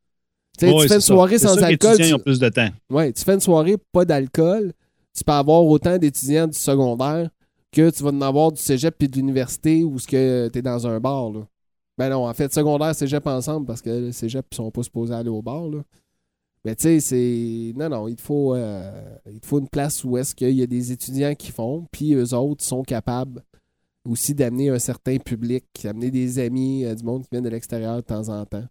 [0.58, 1.06] Tu sais, Ouais, tu fais une ça.
[1.08, 1.92] soirée sans les alcool.
[1.94, 2.14] étudiants, Tu...
[2.14, 2.68] ont plus de temps.
[2.88, 4.72] Ouais, tu fais une soirée pas d'alcool,
[5.14, 7.28] tu peux avoir autant d'étudiants du secondaire
[7.70, 10.62] que tu vas en avoir du cégep puis de l'université ou ce que tu es
[10.62, 11.40] dans un bar, là.
[11.98, 15.12] Ben non, en fait, secondaire, cégep ensemble parce que le cégep, ils sont pas supposés
[15.14, 15.78] aller au bar, là.
[16.64, 17.72] Mais tu sais, c'est.
[17.76, 20.62] Non, non, il te faut, euh, il te faut une place où est-ce qu'il y
[20.62, 23.44] a des étudiants qui font, puis eux autres sont capables
[24.06, 27.96] aussi d'amener un certain public, d'amener des amis, euh, du monde qui vient de l'extérieur
[27.96, 28.64] de temps en temps.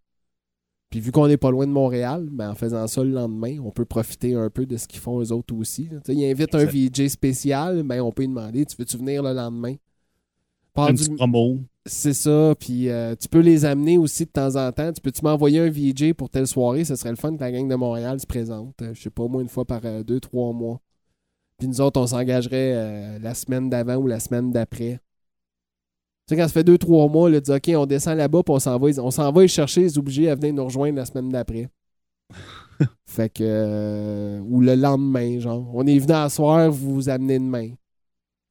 [0.89, 3.71] Puis vu qu'on n'est pas loin de Montréal, ben en faisant ça le lendemain, on
[3.71, 5.89] peut profiter un peu de ce qu'ils font eux autres aussi.
[6.07, 9.73] Ils invitent un VJ spécial, ben on peut lui demander Tu veux-tu venir le lendemain?
[10.77, 11.59] Une du- promo.
[11.85, 14.91] C'est ça, puis euh, tu peux les amener aussi de temps en temps.
[14.93, 16.85] Tu peux-tu m'envoyer un VJ pour telle soirée?
[16.85, 18.81] Ce serait le fun que la gang de Montréal se présente.
[18.81, 20.79] euh, je sais pas, moi, une fois par euh, deux, trois mois.
[21.57, 24.99] Puis nous autres, on s'engagerait la semaine d'avant ou la semaine d'après.
[26.27, 28.43] Tu sais, quand ça fait deux, trois mois, là, tu dis, OK, on descend là-bas,
[28.43, 31.05] puis on s'en va, on s'en va chercher, les obligés à venir nous rejoindre la
[31.05, 31.69] semaine d'après.
[33.05, 34.39] fait que.
[34.41, 35.69] ou le lendemain, genre.
[35.73, 37.71] On est venu à soir, vous vous amenez demain.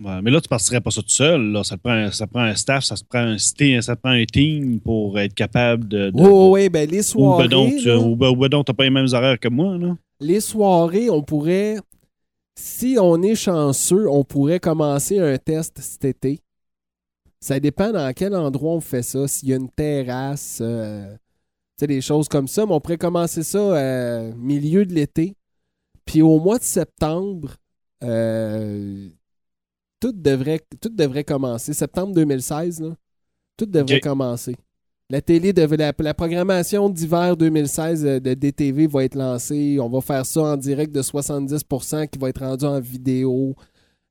[0.05, 1.53] Ouais, mais là, tu partirais pas ça tout seul.
[1.53, 1.63] Là.
[1.65, 4.01] Ça, te prend, un- ça te prend un staff, ça te prend un, ça te
[4.01, 6.11] prend un team pour être capable de.
[6.11, 7.45] de- Oh, ouais, ben les ou soirées.
[7.45, 9.77] ben donc, tu ou ben- ben donc, t'as pas les mêmes horaires que moi.
[9.79, 9.97] Là.
[10.21, 11.79] les soirées, on pourrait.
[12.59, 16.41] Si on est chanceux, on pourrait commencer un test cet été.
[17.41, 19.27] Ça dépend dans quel endroit on fait ça.
[19.27, 21.19] S'il y a une terrasse, euh, tu
[21.81, 22.65] sais, des choses comme ça.
[22.67, 25.35] Mais on pourrait commencer ça euh, milieu de l'été.
[26.05, 27.57] Puis au mois de septembre,
[28.05, 29.09] euh,
[30.03, 31.73] tout, devrait, tout devrait commencer.
[31.73, 32.97] Septembre 2016, là,
[33.57, 34.57] tout devrait commencer.
[35.09, 39.79] La télé devait, la, la programmation d'hiver 2016 euh, de DTV va être lancée.
[39.81, 43.55] On va faire ça en direct de 70% qui va être rendu en vidéo.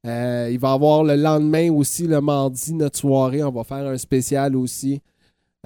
[0.08, 3.44] Euh, il va y avoir le lendemain aussi, le mardi, notre soirée.
[3.44, 5.02] On va faire un spécial aussi.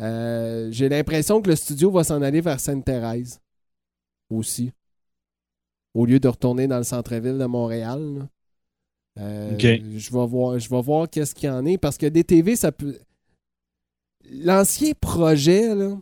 [0.02, 3.40] Euh, J'ai l'impression que le studio va s'en aller vers Sainte-Thérèse
[4.32, 4.72] aussi.
[5.94, 8.02] Au lieu de retourner dans le centre-ville de Montréal.
[8.20, 8.28] là.
[9.19, 9.51] Euh.
[9.97, 12.71] Je vais voir, je vais voir qu'est-ce qu'il y en est parce que DTV, ça
[12.71, 12.97] peut.
[14.32, 15.97] L'ancien projet, là,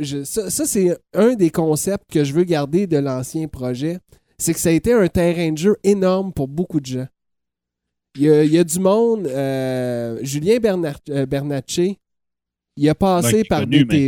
[0.00, 3.98] je- ça, ça, c'est un des concepts que je veux garder de l'ancien projet.
[4.38, 7.06] C'est que ça a été un terrain de jeu énorme pour beaucoup de gens.
[8.16, 11.98] Il y a, il y a du monde, euh, Julien Bernar- euh, Bernatchez,
[12.76, 13.60] il a passé par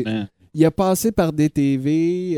[0.03, 0.27] maintenant.
[0.53, 2.31] Il a passé par DTV.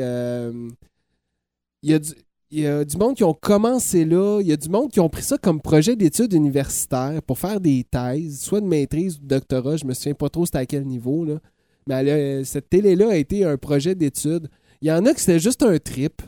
[1.82, 2.10] il, y a du,
[2.52, 4.40] il y a du monde qui ont commencé là.
[4.42, 7.60] Il y a du monde qui ont pris ça comme projet d'études universitaires pour faire
[7.62, 9.78] des thèses, soit de maîtrise ou de doctorat.
[9.78, 11.24] Je me souviens pas trop c'était à quel niveau.
[11.24, 11.40] Là.
[11.86, 14.50] Mais cette télé-là a été un projet d'études.
[14.82, 16.20] Il y en a que c'était juste un trip.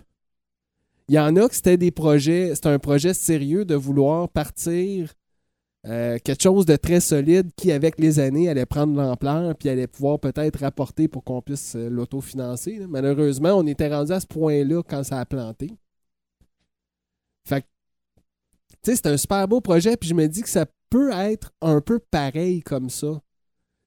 [1.09, 5.13] Il y en a que c'était des projets, c'était un projet sérieux de vouloir partir
[5.87, 9.87] euh, quelque chose de très solide qui, avec les années, allait prendre l'ampleur puis allait
[9.87, 12.81] pouvoir peut-être rapporter pour qu'on puisse euh, l'autofinancer.
[12.89, 15.77] Malheureusement, on était rendu à ce point-là quand ça a planté.
[17.47, 17.67] Fait que,
[18.83, 21.53] tu sais, c'est un super beau projet, puis je me dis que ça peut être
[21.61, 23.21] un peu pareil comme ça.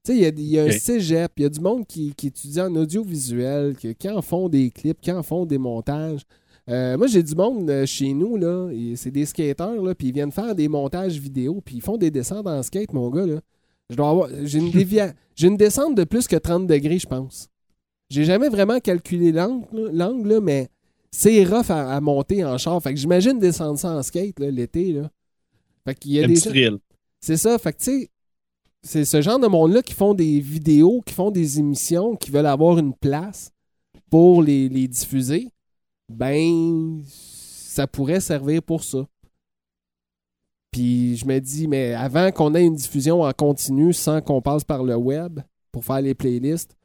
[0.04, 0.72] Tu sais, il y a, il y a un Ok.
[0.72, 4.48] cégep, il y a du monde qui, qui étudie en audiovisuel, qui, qui en font
[4.48, 6.22] des clips, qui en font des montages.
[6.70, 10.08] Euh, moi, j'ai du monde euh, chez nous, là, et c'est des skateurs, là, puis
[10.08, 13.26] ils viennent faire des montages vidéo, puis ils font des descentes en skate, mon gars,
[13.26, 13.40] là.
[13.90, 17.48] Je dois avoir, j'ai une, dévia- une descente de plus que 30 degrés, je pense.
[18.10, 20.68] J'ai jamais vraiment calculé l'angle, là, mais
[21.10, 22.82] c'est rough à, à monter en char.
[22.82, 25.10] Fait que j'imagine descendre ça en skate, l'été, là.
[25.86, 26.78] Fait qu'il y a Un des petit gens- thrill.
[27.20, 27.58] c'est ça.
[27.58, 28.10] Fait que, tu sais,
[28.82, 32.46] c'est ce genre de monde-là qui font des vidéos, qui font des émissions, qui veulent
[32.46, 33.50] avoir une place
[34.10, 35.48] pour les, les diffuser.
[36.10, 39.06] Ben, ça pourrait servir pour ça.
[40.70, 44.64] Puis je me dis, mais avant qu'on ait une diffusion en continu sans qu'on passe
[44.64, 45.40] par le web
[45.72, 46.76] pour faire les playlists,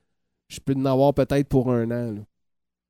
[0.48, 2.12] je peux en avoir peut-être pour un an.
[2.14, 2.22] là.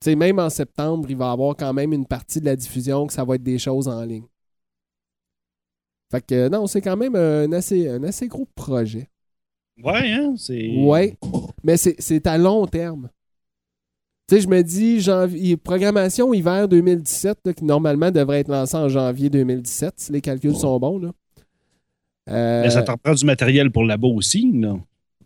[0.04, 3.08] Sais, même en septembre, il va y avoir quand même une partie de la diffusion
[3.08, 4.26] que ça va être des choses en ligne.
[6.12, 9.08] Fait que euh, non, c'est quand même un assez, un assez gros projet.
[9.82, 10.34] Ouais, hein?
[10.38, 10.76] C'est.
[10.78, 11.18] Ouais.
[11.64, 13.10] Mais c'est- à long terme.
[14.28, 18.76] Tu sais, je me dis, janvier, programmation hiver 2017, là, qui normalement devrait être lancée
[18.76, 21.00] en janvier 2017, si les calculs sont bons.
[21.00, 21.12] Là.
[22.30, 24.76] Euh, Mais ça t'en prend du matériel pour là-bas aussi, là.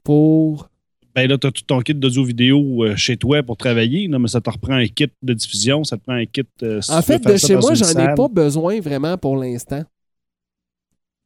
[0.03, 0.69] pour.
[1.17, 4.27] Ben là, tu as tout ton kit d'audio-vidéo euh, chez toi pour travailler, là, mais
[4.27, 6.43] ça te reprend un kit de diffusion, ça te prend un kit.
[6.62, 9.82] euh, si En fait, de chez moi, j'en ai pas besoin vraiment pour l'instant.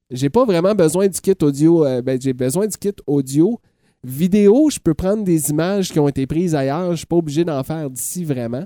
[0.10, 1.86] J'ai pas vraiment besoin du kit audio.
[1.86, 3.60] euh, ben, j'ai besoin du kit audio.
[4.01, 6.91] Vidéo, je peux prendre des images qui ont été prises ailleurs.
[6.91, 8.63] Je suis pas obligé d'en faire d'ici vraiment.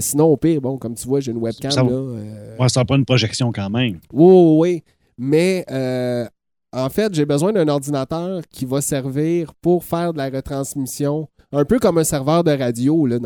[0.00, 2.18] Sinon, au pire, bon, comme tu vois, j'ai une webcam Ça là.
[2.58, 4.00] Ouais, ça prend une projection quand même.
[4.12, 4.82] Oui, oui, oui.
[5.16, 5.64] Mais
[6.74, 11.64] en fait, j'ai besoin d'un ordinateur qui va servir pour faire de la retransmission, un
[11.64, 13.18] peu comme un serveur de radio, là,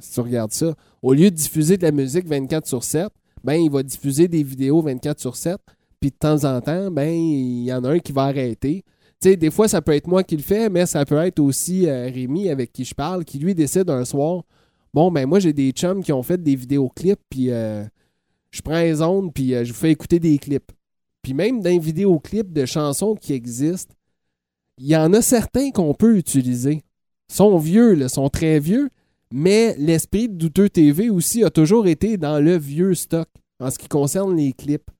[0.00, 0.74] si tu regardes ça.
[1.02, 3.08] Au lieu de diffuser de la musique 24 sur 7,
[3.42, 5.56] ben, il va diffuser des vidéos 24 sur 7.
[5.98, 8.84] Puis de temps en temps, ben, il y en a un qui va arrêter.
[9.22, 12.10] Des fois, ça peut être moi qui le fais, mais ça peut être aussi euh,
[12.12, 14.44] Rémi avec qui je parle, qui lui décide un soir,
[14.94, 17.84] bon, ben moi, j'ai des chums qui ont fait des vidéoclips, puis euh,
[18.50, 20.72] je prends les ondes, puis euh, je vous fais écouter des clips.
[21.22, 23.94] Puis même dans les vidéoclips de chansons qui existent,
[24.78, 26.82] il y en a certains qu'on peut utiliser.
[27.28, 28.90] Ils sont vieux, là, sont très vieux,
[29.32, 33.28] mais l'esprit de Douteux TV aussi a toujours été dans le vieux stock
[33.60, 34.90] en ce qui concerne les clips.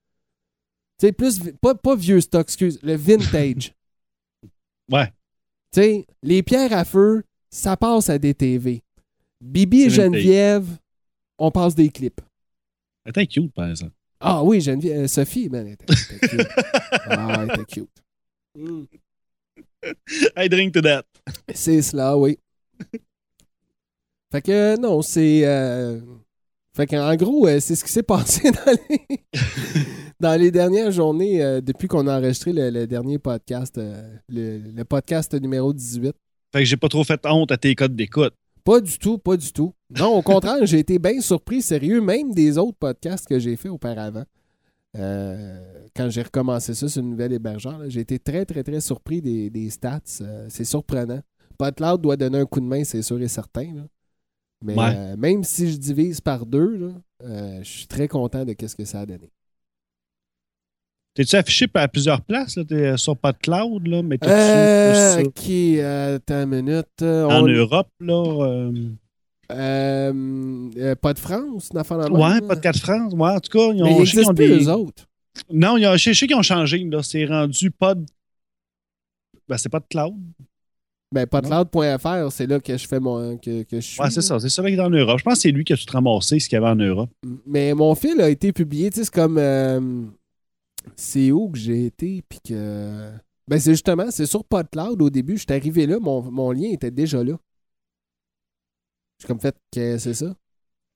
[0.99, 3.73] Tu sais, plus, pas, pas vieux stock, excuse, le vintage.
[4.91, 5.07] Ouais.
[5.71, 8.83] Tu sais, les pierres à feu, ça passe à des TV.
[9.39, 9.89] Bibi et.
[9.89, 10.67] Geneviève,
[11.37, 12.19] on passe des clips.
[13.05, 13.93] C'était cute, par exemple.
[14.21, 16.47] Ah oui, Geneviève, euh, Sophie, man, elle était, elle était cute.
[17.09, 17.89] Ah, elle était cute.
[18.57, 18.83] Mm.
[20.37, 21.03] I drink to that.
[21.53, 22.37] C'est cela, oui.
[24.31, 25.41] Fait que non, c'est.
[25.45, 25.99] euh,
[26.75, 29.25] Fait qu'en gros, euh, c'est ce qui s'est passé dans les,
[30.19, 34.59] dans les dernières journées euh, depuis qu'on a enregistré le, le dernier podcast, euh, le,
[34.59, 36.13] le podcast numéro 18.
[36.53, 38.33] Fait que j'ai pas trop fait honte à tes codes d'écoute.
[38.63, 39.73] Pas du tout, pas du tout.
[39.97, 43.69] Non, au contraire, j'ai été bien surpris, sérieux, même des autres podcasts que j'ai fait
[43.69, 44.23] auparavant.
[44.97, 49.21] Euh, quand j'ai recommencé ça sur le nouvel hébergeur, j'ai été très, très, très surpris
[49.21, 49.99] des, des stats.
[50.21, 51.21] Euh, c'est surprenant.
[51.57, 53.73] PodCloud doit donner un coup de main, c'est sûr et certain.
[53.75, 53.83] là.
[54.63, 54.93] Mais Ouais.
[54.95, 59.01] euh, même si je divise par deux, je suis très content de ce que ça
[59.01, 59.29] a donné.
[61.13, 62.55] T'es-tu affiché à plusieurs places?
[62.55, 62.63] Là?
[62.63, 65.49] T'es sur PodCloud, là, mais Euh, ok,
[66.15, 67.01] attends une minute.
[67.01, 68.71] en on- Europe, là?
[69.55, 72.47] Euh, euh, euh, pas de France, une affaire dans Ouais, même, là.
[72.55, 73.13] Podcast France.
[73.13, 74.65] Ouais, en tout cas, ils Mais ont, ils qu'ils n'existent ont plus, des.
[74.65, 75.07] eux autres.
[75.51, 76.87] Non, il y a- je sais qu'ils ont changé.
[77.03, 78.05] C'est rendu Pod.
[79.47, 80.15] Ben, c'est pas de cloud.
[81.13, 83.37] Ben, podcloud.fr, c'est là que je fais mon.
[83.37, 84.01] que, que je suis.
[84.01, 84.39] Ouais, c'est ça.
[84.39, 85.19] C'est ça qui est en Europe.
[85.19, 87.09] Je pense que c'est lui qui a tout ramassé ce qu'il y avait en Europe.
[87.45, 89.37] Mais mon fil a été publié, tu sais, c'est comme.
[89.37, 90.03] euh,
[90.95, 93.11] c'est où que j'ai été, puis que.
[93.47, 95.33] Ben, c'est justement, c'est sur PodCloud au début.
[95.37, 97.33] Je suis arrivé là, mon, mon lien était déjà là.
[99.21, 100.33] J'ai comme fait que c'est ça.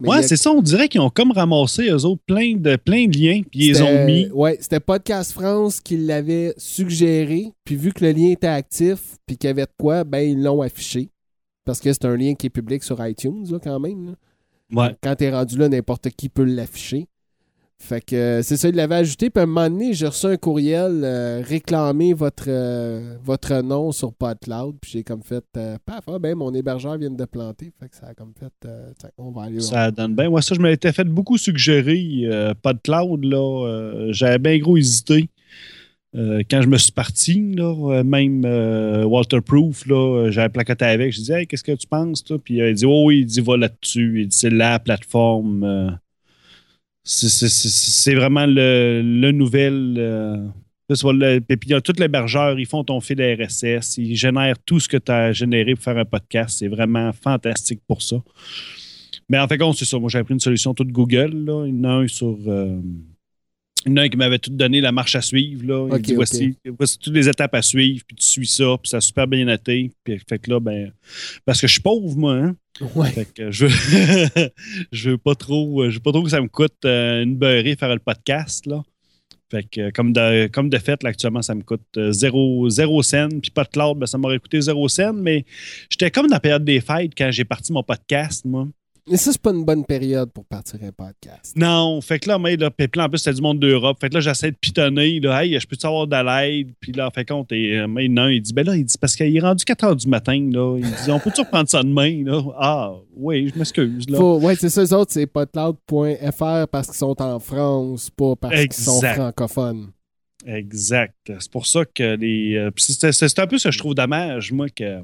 [0.02, 0.52] Mais ouais, a- c'est ça.
[0.52, 3.74] On dirait qu'ils ont comme ramassé, eux autres, plein de, plein de liens, puis ils
[3.74, 4.28] les ont mis.
[4.34, 7.52] Ouais, c'était Podcast France qui l'avait suggéré.
[7.64, 10.42] Puis vu que le lien était actif, puis qu'il y avait de quoi, ben ils
[10.44, 11.10] l'ont affiché.
[11.64, 14.08] Parce que c'est un lien qui est public sur iTunes, là, quand même.
[14.08, 14.14] là.
[14.84, 14.96] Ouais.
[15.02, 17.08] Quand t'es rendu là, n'importe qui peut l'afficher.
[17.78, 19.30] Fait que euh, c'est ça, il l'avait ajouté.
[19.30, 23.92] Puis à un moment donné, j'ai reçu un courriel euh, réclamer votre, euh, votre nom
[23.92, 24.78] sur PodCloud.
[24.82, 27.74] Puis j'ai comme fait, euh, paf, ah, ben mon hébergeur vient de planter.
[27.80, 28.68] Fait que ça a comme fait,
[29.18, 29.60] on va aller.
[29.60, 30.30] Ça donne bien.
[30.30, 32.22] Ouais, ça, je me l'étais fait beaucoup suggérer.
[32.24, 34.08] euh, pas de cloud, là.
[34.12, 35.30] J'avais bien gros hésité.
[36.14, 38.46] Quand je me suis parti, là, même
[39.06, 41.12] Walter Proof, là, j'avais placoté avec.
[41.12, 42.38] Je disais, hey, qu'est-ce que tu penses, toi?
[42.42, 44.22] Puis il dit, oh oui, il dit, va là-dessus.
[44.22, 46.00] Il dit, c'est la plateforme.
[47.06, 47.48] C'est-
[48.16, 49.96] vraiment le, le nouvel.
[49.98, 50.38] euh,
[51.58, 55.12] puis a tout l'hébergeur, ils font ton fil RSS, ils génèrent tout ce que tu
[55.12, 56.58] as généré pour faire un podcast.
[56.60, 58.18] C'est vraiment fantastique pour ça.
[59.30, 59.98] Mais en fait, c'est ça.
[59.98, 61.32] Moi, j'avais pris une solution toute Google.
[61.46, 61.66] Là.
[61.68, 62.38] Il y sur.
[62.48, 62.80] euh,
[63.86, 65.66] il y en a un qui m'avait tout donné la marche à suivre.
[65.66, 65.88] Là.
[65.96, 68.98] Il dit voici, voici toutes les étapes à suivre, puis tu suis ça, puis ça
[68.98, 69.92] a super bien noté.
[70.04, 70.92] Puis fait que là, ben.
[71.46, 72.56] Parce que je suis pauvre, moi, hein.
[72.96, 73.12] Ouais.
[73.12, 74.50] Fait que je veux,
[74.92, 75.90] je veux pas trop.
[75.90, 78.66] Je veux pas trop que ça me coûte euh, une beurrée faire le podcast.
[78.66, 78.84] Là.
[79.52, 82.70] Fait que euh, comme de, comme de fait, là, actuellement, ça me coûte euh, zéro,
[82.70, 83.40] zéro scène.
[83.40, 85.22] Puis pas de cloud, ben, ça m'aurait coûté zéro scène.
[85.22, 85.46] Mais
[85.90, 88.68] j'étais comme dans la période des fêtes quand j'ai parti mon podcast, moi.
[89.08, 91.56] Mais ça, c'est pas une bonne période pour partir un podcast.
[91.56, 93.98] Non, fait que là, mais là, puis en plus, c'était du monde d'Europe.
[94.02, 96.72] Fait que là, j'essaie de pitonner, là, hey, je peux-tu avoir de l'aide?
[96.80, 99.16] Puis là, fait compte, et euh, mais non, il dit, ben là, il dit, parce
[99.16, 100.78] qu'il est rendu 4 heures du matin, là.
[100.80, 102.42] Il dit, on peut-tu reprendre ça demain, là?
[102.58, 104.18] Ah, oui, je m'excuse, là.
[104.18, 108.56] Faut- ouais, c'est ça, eux autres, c'est podcloud.fr parce qu'ils sont en France, pas parce
[108.60, 109.92] qu'ils sont francophones.
[110.48, 111.16] Exact.
[111.40, 112.56] C'est pour ça que les.
[112.56, 115.00] euh, puis c'est c'est un peu ce que je trouve dommage, moi, que.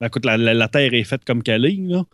[0.00, 2.04] ben, écoute, la, la- la Terre est faite comme qu'elle est, là.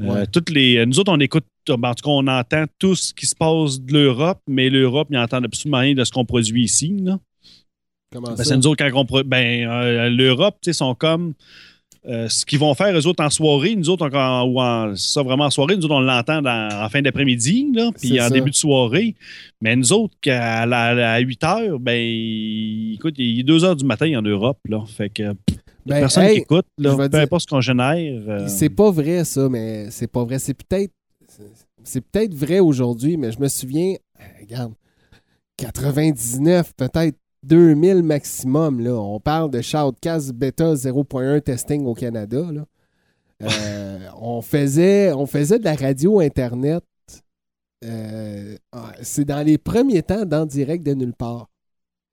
[0.00, 0.26] Euh, Ouais.
[0.26, 3.34] toutes les, nous autres, on écoute, en tout cas, on entend tout ce qui se
[3.36, 6.96] passe de l'Europe, mais l'Europe, ils n'entendent absolument rien de ce qu'on produit ici.
[7.00, 7.18] Là.
[8.12, 8.44] Comment Ben, ça?
[8.44, 11.34] c'est nous autres, quand on ben, euh, l'Europe, tu sais, sont comme.
[12.06, 15.14] euh, ce qu'ils vont faire, eux autres, en soirée, nous autres, en, ou en, c'est
[15.14, 18.24] ça, vraiment en soirée, nous autres, on l'entend dans- en fin d'après-midi, là, puis en
[18.24, 18.30] ça.
[18.30, 19.14] début de soirée.
[19.62, 21.96] Mais nous autres, qu'à la- à 8 heures, ben,
[22.94, 24.84] écoute, il est 2 heures du matin en Europe, là.
[24.86, 25.22] Fait que
[25.86, 28.22] Ben, personne hey, qui écoute, là, peu dire- importe ce qu'on génère.
[28.28, 30.38] euh, C'est pas vrai, ça, mais c'est pas vrai.
[30.38, 30.92] C'est peut-être.
[31.82, 33.94] C'est peut-être vrai aujourd'hui, mais je me souviens.
[34.20, 34.72] euh, Regarde.
[35.56, 38.80] 99, peut-être 2000 maximum.
[38.80, 38.94] Là.
[38.94, 42.42] On parle de Shoutcast Beta 0.1 testing au Canada.
[42.52, 42.64] là.
[43.42, 46.82] Euh, on, faisait, on faisait de la radio Internet.
[47.84, 51.48] euh, ah, c'est dans les premiers temps d'en direct de nulle part.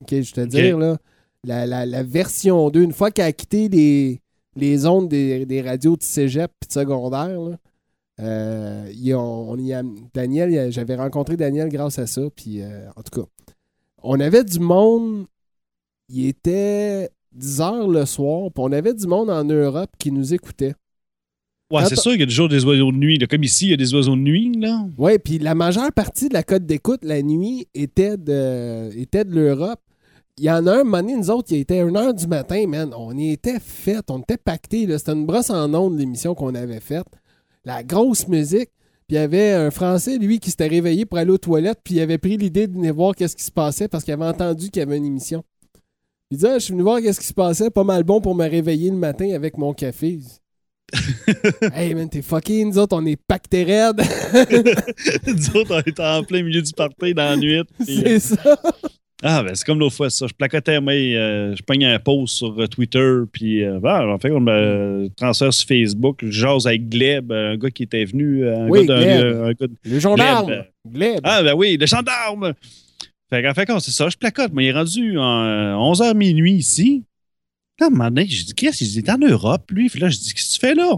[0.01, 0.97] OK, je te dire, là,
[1.43, 4.21] la, la- la version 2, une fois qu'elle a quitté les,
[4.55, 7.57] les ondes des, des radios de cégep et de secondaire, là,
[8.19, 12.21] euh, il y a- on y a- Daniel, j'avais rencontré Daniel grâce à ça.
[12.35, 13.27] Puis, euh, en tout cas,
[14.03, 15.25] on avait du monde.
[16.09, 20.33] Il était 10 heures le soir, puis on avait du monde en Europe qui nous
[20.33, 20.73] écoutait.
[21.71, 23.17] ouais, c'est sûr qu'il y a toujours des oiseaux de nuit.
[23.17, 23.27] là.
[23.27, 24.85] Comme ici, il y a des oiseaux de nuit, là.
[24.97, 29.33] Oui, puis la majeure partie de la cote d'écoute la nuit était de, était de
[29.33, 29.79] l'Europe.
[30.37, 32.65] Il y en a un, un moment donné, nous autres, il était 1h du matin,
[32.67, 32.93] man.
[32.97, 34.85] On y était fait, on était pactés.
[34.85, 34.97] là.
[34.97, 37.05] C'était une brosse en ondes, l'émission qu'on avait faite.
[37.65, 38.69] La grosse musique.
[39.07, 41.95] Puis il y avait un Français, lui, qui s'était réveillé pour aller aux toilettes, puis
[41.95, 44.69] il avait pris l'idée de venir voir qu'est-ce qui se passait parce qu'il avait entendu
[44.69, 45.43] qu'il y avait une émission.
[46.31, 48.35] Il disait, Ah, je suis venu voir qu'est-ce qui se passait, pas mal bon pour
[48.35, 50.19] me réveiller le matin avec mon café.
[51.73, 54.01] hey man, t'es fucké, nous autres, on est pactés raides.
[55.27, 57.63] nous autres, on était en plein milieu du party dans la nuit.
[57.85, 58.57] C'est ça.
[59.23, 60.25] Ah, ben c'est comme l'autre fois, ça.
[60.27, 64.31] Je placotais, moi, euh, je pognais un post sur euh, Twitter, puis ben, en fait,
[64.31, 66.19] on me transfère sur Facebook.
[66.23, 68.43] Je jase avec Gleb, un gars qui était venu.
[68.45, 69.23] euh, Un Oui, gars Gleb.
[69.23, 70.47] euh, un gars de- Le gendarme.
[70.47, 70.65] Gleb.
[70.87, 71.19] Gleb.
[71.23, 72.53] Ah, ben oui, le gendarme!
[73.29, 74.51] Fait qu'en fait, quand c'est ça, je placote.
[74.53, 77.03] Mais il est rendu en 11h minuit ici.
[77.79, 79.87] Là, à un moment donné, j'ai dit, qu'est-ce qu'il est en Europe, lui?
[79.89, 80.97] Puis là, je dis, qu'est-ce que tu fais là?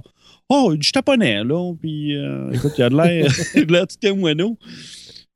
[0.50, 1.74] Oh, je taponais, là.
[1.80, 4.58] Puis, euh, écoute, il a de l'air, il a de l'air tout comme moineau.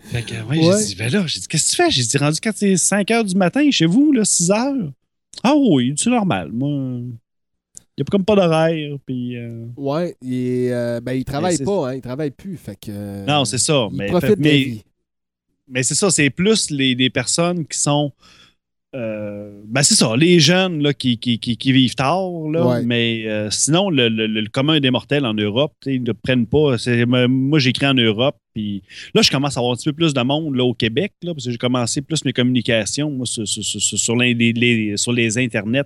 [0.04, 0.78] Fait que, ouais, Ouais.
[0.80, 1.92] j'ai dit, ben là, j'ai dit, qu'est-ce que tu fais?
[1.92, 4.92] J'ai dit, rendu quand c'est 5 h du matin chez vous, là, 6 h.
[5.44, 6.52] Ah oui, c'est normal.
[6.52, 7.04] Moi, il
[7.98, 8.98] n'y a comme pas d'horaire.
[9.06, 12.58] Puis, euh, Ouais, il, euh, ben, il travaille pas, hein, il travaille plus.
[12.58, 13.88] Fait que, euh, non, c'est ça.
[13.92, 14.84] il Mais, profite mais.
[15.70, 18.12] Mais c'est ça, c'est plus les, les personnes qui sont.
[18.98, 22.30] Euh, ben c'est ça, les jeunes là, qui, qui, qui, qui vivent tard.
[22.52, 22.84] Là, Ouais.
[22.84, 26.76] Mais euh, sinon, le, le- le commun des mortels en Europe, ils ne prennent pas.
[27.30, 28.36] moi, j'écris en Europe.
[28.54, 28.82] Puis
[29.14, 31.34] là, je commence à avoir un petit peu plus de monde là, au Québec, là,
[31.34, 35.38] parce que j'ai commencé plus mes communications moi, sur, sur, sur, sur les, sur les
[35.38, 35.84] internets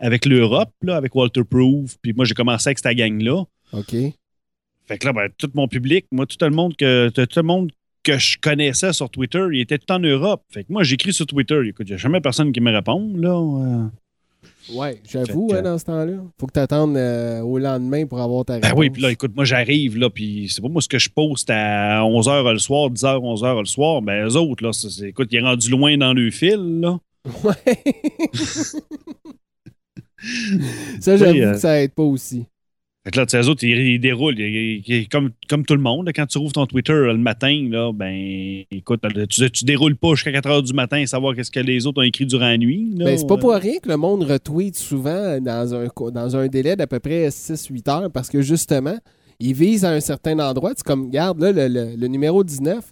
[0.00, 1.96] avec l'Europe, avec Walter Proof.
[2.02, 3.44] Puis moi, j'ai commencé avec cette gang-là.
[3.72, 3.94] OK.
[4.88, 7.70] Fait que là, ben, tout mon public, moi, tout le monde que tout le monde
[8.02, 10.42] que je connaissais sur Twitter, il était tout en Europe.
[10.50, 11.60] Fait que moi, j'écris sur Twitter.
[11.66, 13.30] Écoute, il n'y a jamais personne qui me répond, là.
[13.30, 13.86] euh.
[14.74, 16.12] Ouais, j'avoue, hein, dans ce temps-là.
[16.38, 18.70] Faut que tu attendes au lendemain pour avoir ta réponse.
[18.70, 21.10] Ben oui, puis là, écoute, moi, j'arrive, là, puis c'est pas moi ce que je
[21.10, 24.00] poste à 11h le soir, 10h, 11h le soir.
[24.00, 26.98] Ben, eux autres, là, c'est- écoute, il est rendu loin dans le fil, là.
[27.44, 27.82] Ouais.
[31.00, 32.44] ça, j'avoue Oui, euh, que ça aide pas aussi.
[33.04, 34.36] Fait que là, tu autres, ils, déroulent.
[35.10, 38.62] Comme, comme tout le monde, quand tu rouvres ton Twitter euh, le matin, là, ben,
[38.70, 41.86] écoute, tu, tu déroules pas jusqu'à 4 h du matin et savoir qu'est-ce que les
[41.86, 42.92] autres ont écrit durant la nuit.
[42.96, 46.46] Ben, c'est pas pour Euh, rien que le monde retweet souvent dans un, dans un
[46.48, 48.98] délai d'à peu près 6-8 heures parce que justement,
[49.38, 50.72] ils visent à un certain endroit.
[50.76, 52.84] C'est comme, regarde, là, le, le- le numéro 19,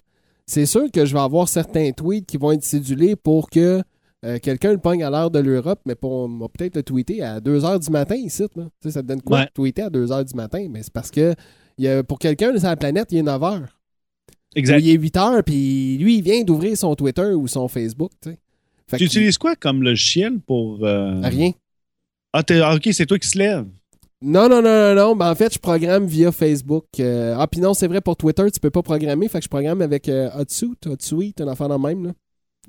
[0.47, 3.83] c'est sûr que je vais avoir certains tweets qui vont être cédulés pour que
[4.25, 7.21] euh, quelqu'un le pogne à l'heure de l'Europe, mais pour, on va peut-être le tweeter
[7.23, 8.43] à 2 heures du matin ici.
[8.55, 8.63] Là.
[8.65, 9.45] Tu sais, ça te donne quoi Ouais.
[9.45, 10.67] de tweeter à 2 heures du matin?
[10.69, 11.33] Mais c'est parce que
[11.77, 13.79] il y a- pour quelqu'un sur la planète, il est 9 heures.
[14.55, 14.79] Exact.
[14.81, 18.11] Il est 8 heures, puis lui, il vient d'ouvrir son Twitter ou son Facebook.
[18.21, 18.97] Tu sais.
[18.97, 20.83] Qu'il- utilises quoi comme logiciel pour.
[20.83, 21.51] euh, Rien.
[22.33, 23.65] Ah, ah, ok, c'est toi qui se lève.
[24.21, 25.15] Non, non, non, non, non.
[25.15, 26.85] Ben, en fait, je programme via Facebook.
[26.99, 29.27] Euh, ah, puis non, c'est vrai, pour Twitter, tu peux pas programmer.
[29.29, 32.05] Fait que je programme avec euh, Hotsuite, Hotsuite, un affaire dans le même.
[32.07, 32.11] Là.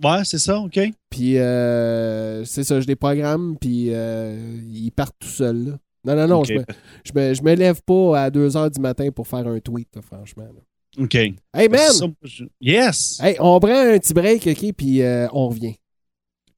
[0.03, 0.79] Ouais, c'est ça, ok.
[1.11, 4.35] Puis, euh, c'est ça, je les programme, puis euh,
[4.73, 5.65] ils partent tout seuls.
[5.67, 5.79] là.
[6.05, 6.47] Non, non, non, Ok.
[6.49, 6.65] je, me,
[7.05, 9.89] je, me, je me lève pas à 2 h du matin pour faire un tweet,
[9.95, 10.45] là, franchement.
[10.45, 11.03] là.
[11.05, 11.15] Ok.
[11.15, 11.93] Hey, man!
[11.93, 13.21] Ça, je- Yes!
[13.23, 15.75] Hey, on prend un petit break, OK, puis euh, on revient.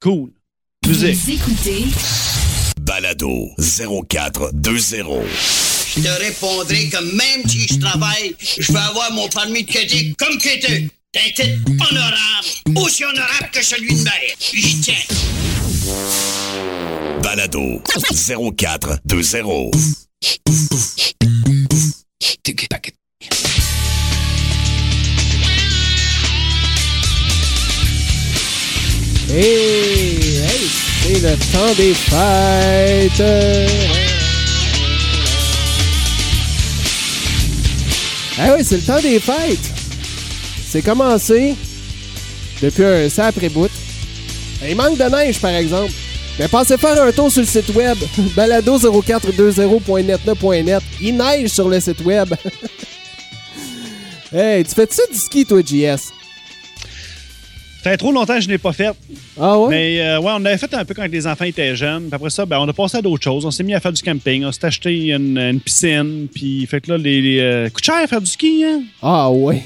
[0.00, 0.30] Cool.
[0.86, 1.14] Musique.
[1.16, 1.84] Vous écoutez
[2.80, 5.22] Balado 0420.
[5.94, 10.14] Je te répondrai que même si je travaille, je vais avoir mon permis de quêter
[10.18, 10.88] comme quêter.
[11.14, 14.14] T'as été honorable, aussi honorable que celui de mère.
[14.54, 14.94] J'y tiens.
[17.22, 17.82] Balado
[18.14, 19.70] 0420.
[29.28, 30.70] Hey, hey,
[31.02, 33.22] c'est le temps des fêtes.
[38.38, 39.81] Ah oui, c'est le temps des fêtes.
[40.72, 41.54] C'est commencé
[42.62, 43.68] depuis un sacré bout.
[44.66, 45.92] Il manque de neige, par exemple.
[46.38, 47.98] Mais pensez faire un tour sur le site web
[48.34, 50.82] balado0420.netna.net.
[51.02, 52.32] Il neige sur le site web.
[54.32, 56.10] hey, tu fais ça du ski, toi, JS?
[57.82, 58.96] Ça fait trop longtemps que je n'ai pas fait.
[59.38, 59.68] Ah ouais?
[59.68, 62.04] Mais euh, ouais, on avait fait un peu quand les enfants étaient jeunes.
[62.04, 63.44] Puis après ça, ben, on a passé à d'autres choses.
[63.44, 64.46] On s'est mis à faire du camping.
[64.46, 66.28] On s'est acheté une, une piscine.
[66.34, 68.84] Puis fait que là, les, les, euh, coûte cher à faire du ski, hein?
[69.02, 69.62] Ah ouais.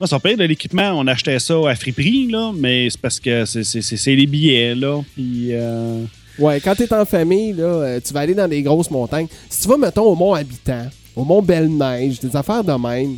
[0.00, 0.92] Moi, ça paye de l'équipement.
[0.94, 2.52] On achetait ça à friperie, là.
[2.54, 5.00] Mais c'est parce que c'est- les billets, là.
[5.14, 5.48] Puis.
[5.52, 6.02] euh,
[6.38, 9.26] Ouais, quand t'es en famille, là, euh, tu vas aller dans des grosses montagnes.
[9.50, 10.86] Si tu vas, mettons, au Mont Habitant,
[11.16, 13.16] au Mont Belle-Neige, des affaires de même.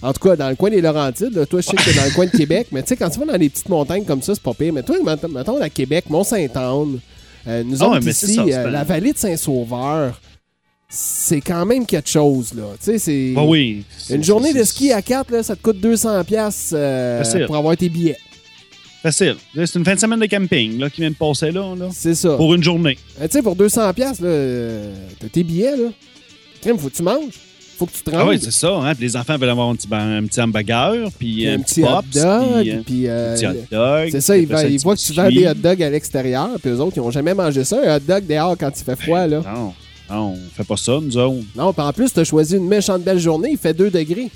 [0.00, 2.04] En tout cas, dans le coin des Laurentides, là, toi, je sais que t'es dans
[2.04, 4.22] le coin de Québec, mais tu sais, quand tu vas dans des petites montagnes comme
[4.22, 4.72] ça, c'est pas pire.
[4.72, 4.94] Mais toi,
[5.28, 7.00] mettons, à Québec, Mont-Saint-Anne,
[7.48, 10.20] euh, nous Ah autres ici, ça, euh, la vallée de Saint-Sauveur,
[10.96, 12.62] c'est quand même quelque chose, là.
[12.78, 13.32] Tu sais, c'est...
[13.34, 13.84] bah oui.
[14.10, 17.76] Une journée de ski à 4, là, ça te coûte 200$ piastres, euh, pour avoir
[17.76, 18.16] tes billets.
[19.02, 19.34] Facile.
[19.54, 21.74] C'est une fin de semaine de camping, là, qui vient de passer, là.
[21.76, 22.36] là C'est ça.
[22.36, 22.96] pour une journée.
[23.20, 25.88] Euh, tu sais, pour 200$, piastres, là, euh, t'as tes billets, là.
[26.62, 27.34] Crème, faut que tu manges.
[27.76, 28.20] Faut que tu te rendes.
[28.22, 28.70] Ah oui, c'est ça.
[28.76, 28.92] Hein?
[29.00, 31.82] Les enfants veulent avoir un petit, un petit hamburger, puis Puis un, un petit petit
[31.82, 32.62] hot pops, dog.
[32.62, 34.08] puis, euh, Puis, euh, un petit hot dog.
[34.12, 36.80] c'est ça, ils, va- voient que tu vends des hot dogs à l'extérieur, puis eux
[36.80, 39.42] autres, ils ont jamais mangé ça, un hot dog dehors quand il fait froid, là.
[39.44, 39.74] Non,
[40.10, 41.44] non, on fait pas ça, nous autres.
[41.56, 44.30] Non, puis en plus, t'as choisi une méchante belle journée, il fait 2 degrés.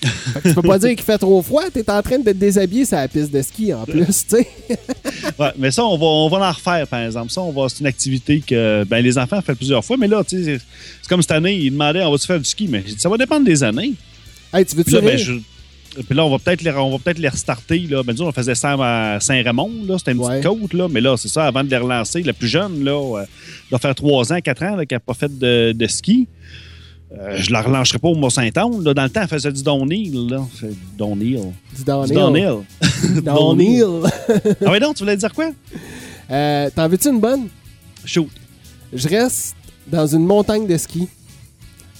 [0.02, 2.30] Fait que tu peux pas dire qu'il fait trop froid, t'es en train de te
[2.30, 4.48] déshabiller sur la piste de ski en plus, tu sais.
[5.38, 7.30] Ouais, mais ça, on va, on va en refaire, par exemple.
[7.30, 9.98] Ça, on va, c'est une activité que ben, les enfants ont fait plusieurs fois.
[9.98, 12.66] Mais là, tu sais, c'est- comme cette année, ils demandaient on va-tu faire du ski?
[12.68, 13.92] Mais j'ai dit, ça va dépendre des années.
[14.54, 15.32] Hey, tu veux-tu ben, je-
[15.94, 17.78] puis là, on va peut-être les, on va peut-être les restarter.
[17.80, 18.02] Là.
[18.02, 19.70] Ben, nous, on faisait ça à Saint-Raymond.
[19.86, 19.98] là.
[19.98, 20.40] C'était une Ouais.
[20.40, 20.72] petite côte.
[20.74, 20.88] Là.
[20.88, 23.24] Mais là, c'est ça, avant de les relancer, la plus jeune, là, euh,
[23.70, 26.28] doit faire 3 ans, 4 ans, là, qui n'a pas fait de, de ski.
[27.18, 28.84] Euh, je la relancerai pas au Mont-Saint-Anne.
[28.84, 28.94] là.
[28.94, 30.28] Dans le temps, elle faisait du downhill.
[30.30, 30.46] Là.
[30.54, 31.40] Fait Du downhill.
[31.72, 32.14] Du Du downhill.
[32.14, 33.22] downhill.
[33.24, 33.84] Downhill.
[34.64, 35.50] ah ouais, donc, tu voulais dire quoi?
[36.30, 37.48] Euh, T'en veux-tu une bonne?
[38.04, 38.28] Shoot.
[38.92, 39.56] Je reste
[39.88, 41.08] dans une montagne de ski.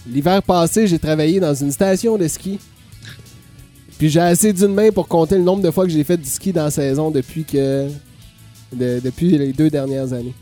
[0.08, 2.58] L'hiver passé, j'ai travaillé dans une station de ski.
[4.00, 6.28] Puis j'ai assez d'une main pour compter le nombre de fois que j'ai fait du
[6.28, 7.86] ski dans la saison depuis que.
[8.72, 10.32] de- depuis les deux dernières années.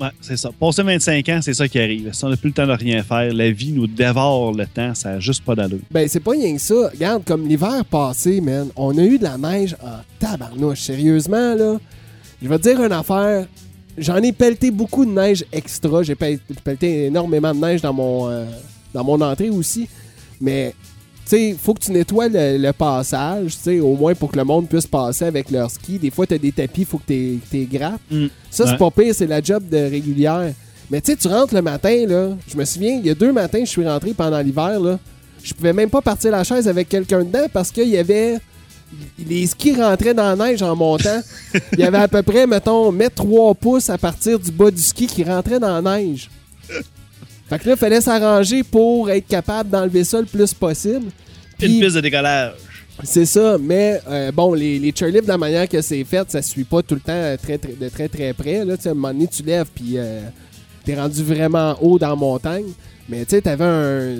[0.00, 0.50] Ouais, c'est ça.
[0.58, 2.10] Passer 25 ans, c'est ça qui arrive.
[2.12, 4.92] Si on n'a plus le temps de rien faire, la vie nous dévore le temps,
[4.94, 5.78] ça n'a juste pas d'allure.
[5.90, 6.88] Ben, c'est pas rien que ça.
[6.92, 10.80] Regarde, comme l'hiver passé, man, on a eu de la neige en tabarnouche.
[10.80, 11.76] Sérieusement, là,
[12.42, 13.46] je vais te dire une affaire.
[13.96, 16.02] J'en ai pelleté beaucoup de neige extra.
[16.02, 18.46] J'ai pel- pelleté énormément de neige dans mon, euh,
[18.92, 19.88] dans mon entrée aussi.
[20.40, 20.74] Mais,
[21.30, 24.44] sais, faut que tu nettoies le, le passage, tu sais, au moins pour que le
[24.44, 25.98] monde puisse passer avec leur ski.
[25.98, 28.00] Des fois, t'as des tapis, faut que t'es t'es grattes.
[28.10, 28.26] Mm.
[28.50, 28.78] Ça, c'est Ouais.
[28.78, 30.52] pas pire, c'est la job de régulière.
[30.90, 32.30] Mais tu sais, tu rentres le matin, là.
[32.46, 34.98] Je me souviens, il y a deux matins, je suis rentré pendant l'hiver, là.
[35.42, 38.38] Je pouvais même pas partir la chaise avec quelqu'un dedans parce qu'il y avait.
[39.18, 41.20] Les skis rentraient dans la neige en montant.
[41.72, 44.80] Il y avait à peu près, mettons, mettre 3 pouces à partir du bas du
[44.80, 46.30] ski qui rentrait dans la neige.
[47.48, 51.06] Fait que là, il fallait s'arranger pour être capable d'enlever ça le plus possible.
[51.60, 52.54] Une piste de décollage.
[53.02, 56.40] c'est ça, mais euh, bon, les, les chairlifts, de la manière que c'est fait, ça
[56.42, 58.64] suit pas tout le temps euh, très, très- de très très près.
[58.64, 60.20] Là, Tu sais, à un moment donné, tu lèves, puis euh,
[60.84, 62.66] t'es rendu vraiment haut dans la montagne.
[63.08, 64.16] Mais tu sais, t'avais un.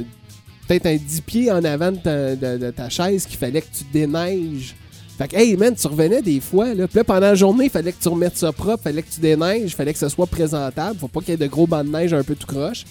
[0.68, 3.66] Peut-être un 10 pieds en avant de ta, de- de ta chaise qu'il fallait que
[3.66, 4.74] tu déneiges.
[5.16, 6.88] Fait que, hey man, tu revenais des fois, là.
[6.88, 9.20] Puis là, pendant la journée, il fallait que tu remettes ça propre, fallait que tu
[9.20, 10.98] déneiges, fallait que ce soit présentable.
[10.98, 12.84] Faut pas qu'il y ait de gros bancs de neige un peu tout croche.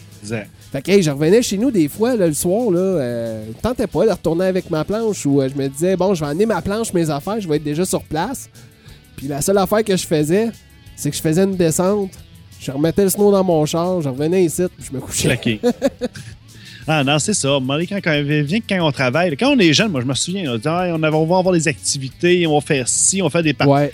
[0.71, 3.61] Fait que, hey, je revenais chez nous des fois, là, le soir, là, euh, je
[3.61, 6.31] tentais pas de retourner avec ma planche ou euh, je me disais, bon, je vais
[6.31, 8.49] emmener ma planche, mes affaires, je vais être déjà sur place.
[9.17, 10.49] Puis la seule affaire que je faisais,
[10.95, 12.11] c'est que je faisais une descente,
[12.59, 15.27] je remettais le snow dans mon char, je revenais ici, puis je me couchais.
[16.87, 17.59] Ah non, c'est ça.
[17.59, 20.13] Moi, Quand, quand, vient que quand on travaille, quand on est jeune, moi je me
[20.13, 23.21] souviens, on, dit, Ah, on, avait- on va avoir des activités, on va faire ci,
[23.21, 23.71] on va faire des parties.
[23.73, 23.91] Ouais,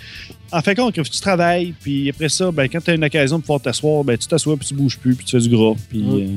[0.51, 3.43] En fait, quand tu travailles, puis après ça, ben, quand tu as une occasion de
[3.43, 5.73] pouvoir t'asseoir, ben, tu t'assois, puis tu bouges plus, puis tu fais du gras.
[5.89, 6.27] Puis, euh,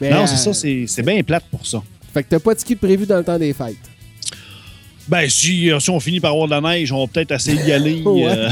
[0.00, 1.82] mais, non, euh, c'est ça, c'est c'est bien plate pour ça.
[2.14, 3.76] Fait que t'as pas de ski prévu dans le temps des fêtes.
[5.10, 7.60] Ben, si, euh, si on finit par avoir de la neige, on va peut-être essayer
[7.62, 8.00] d'y aller.
[8.06, 8.26] Ouais.
[8.28, 8.48] euh,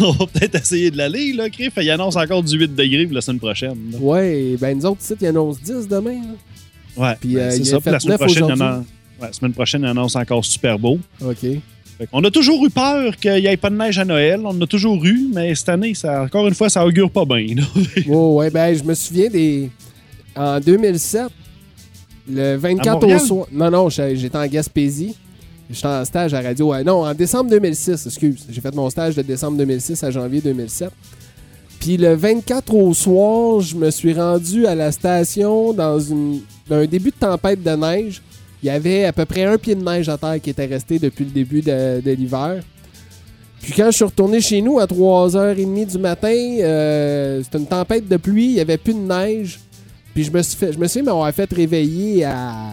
[0.00, 1.74] on va peut-être essayer de l'aller, là, Criff.
[1.76, 3.76] Il annonce encore 18 degrés pour la semaine prochaine.
[3.92, 3.98] là.
[4.00, 6.14] Ouais, ben nous autres, ici, il y en a 11-10 demain.
[6.14, 7.08] là.
[7.10, 7.14] Ouais.
[7.20, 7.80] Puis, Ben, euh, c'est ça.
[7.80, 8.84] Puis la semaine prochaine, il.
[9.20, 10.98] La semaine prochaine, annonce encore super beau.
[11.20, 11.46] OK.
[12.12, 14.40] On a toujours eu peur qu'il n'y ait pas de neige à Noël.
[14.44, 17.24] On en a toujours eu, mais cette année, ça, encore une fois, ça augure pas
[17.24, 17.56] bien.
[18.08, 19.68] Oh, ouais, ben, je me souviens des.
[20.36, 21.24] En 2007,
[22.30, 23.46] le 24 À au soir.
[23.50, 25.16] Non, non, j'étais en Gaspésie.
[25.70, 26.72] J'étais en stage à radio.
[26.72, 28.46] euh, non, en décembre 2006, excuse.
[28.48, 30.90] J'ai fait mon stage de décembre 2006 à janvier 2007.
[31.78, 36.00] Puis le 24 au soir, je me suis rendu à la station dans
[36.70, 38.22] un début de tempête de neige.
[38.62, 40.98] Il y avait à peu près un pied de neige à terre qui était resté
[40.98, 42.62] depuis le début de, l'hiver.
[43.60, 48.08] Puis quand je suis retourné chez nous à 3h30 du matin, euh, c'était une tempête
[48.08, 49.60] de pluie, il n'y avait plus de neige.
[50.14, 52.72] Puis je me suis fait, je me suis m'avoir fait réveiller à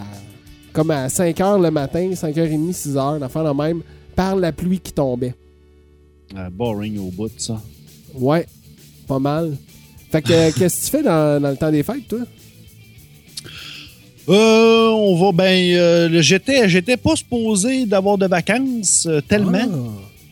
[0.75, 3.81] comme à 5h le matin, 5h30, 6h, d'affaire la même,
[4.15, 5.33] par la pluie qui tombait.
[6.35, 7.61] Ah, boring au bout, ça.
[8.13, 8.45] Ouais,
[9.07, 9.55] pas mal.
[10.11, 12.19] Fait que euh, qu'est-ce que tu fais dans, dans le temps des fêtes, toi?
[14.27, 19.59] Euh, on va, ben, euh, j'étais, j'étais pas supposé d'avoir de vacances euh, tellement.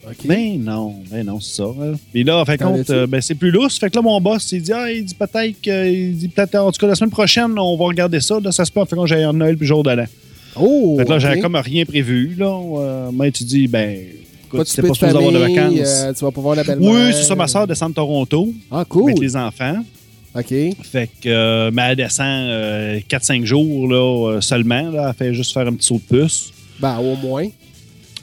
[0.06, 0.26] Ah, ok.
[0.26, 1.66] Ben non, ben non, c'est ça.
[1.66, 1.94] hein.
[2.12, 3.78] Puis là, en fait, compte, euh, ben, c'est plus lousse.
[3.78, 6.56] Fait que là, mon boss, il dit, ah, il dit peut-être que, il dit peut-être,
[6.56, 8.39] en tout cas, la semaine prochaine, on va regarder ça.
[8.44, 10.06] Là, ça se peut, en fait, quand j'ai un Noël puis jour de l'an.
[10.60, 10.95] Oh!
[10.97, 12.47] Fait que là, j'avais comme rien prévu, là.
[12.78, 13.97] Euh, mais tu dis, ben,
[14.45, 15.80] écoute, souper pas supposé avoir de famille, vacances.
[16.04, 16.91] euh, tu vas pas voir la belle-mère.
[16.91, 19.04] oui, c'est ça, ma soeur descend de Toronto Ah, cool.
[19.12, 19.78] avec les enfants.
[20.36, 20.47] OK.
[20.47, 25.10] Fait que, euh, mais elle descend euh, 4-5 jours, là, euh, seulement, là.
[25.10, 26.51] Elle fait juste faire un petit saut de puce.
[26.80, 27.47] Ben, au moins.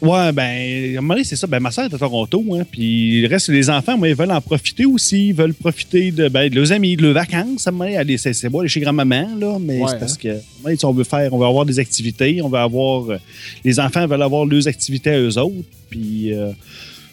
[0.03, 1.47] Ouais, ben, à un moment donné, c'est ça.
[1.47, 4.33] Ben, ma soeur est à Toronto, hein, puis le reste, les enfants, moi, ils veulent
[4.33, 5.29] en profiter aussi.
[5.29, 7.67] Ils veulent profiter de, ben, de leurs amis, de leurs vacances.
[7.67, 10.19] À un moment donné, c'est, beau aller chez grand-maman, là, mais Ouais, c'est parce hein.
[10.21, 12.49] que, à un moment donné, si on veut faire, on veut avoir des activités, on
[12.49, 13.19] veut avoir, euh,
[13.65, 16.53] les enfants veulent avoir leurs activités à eux autres, puis, euh,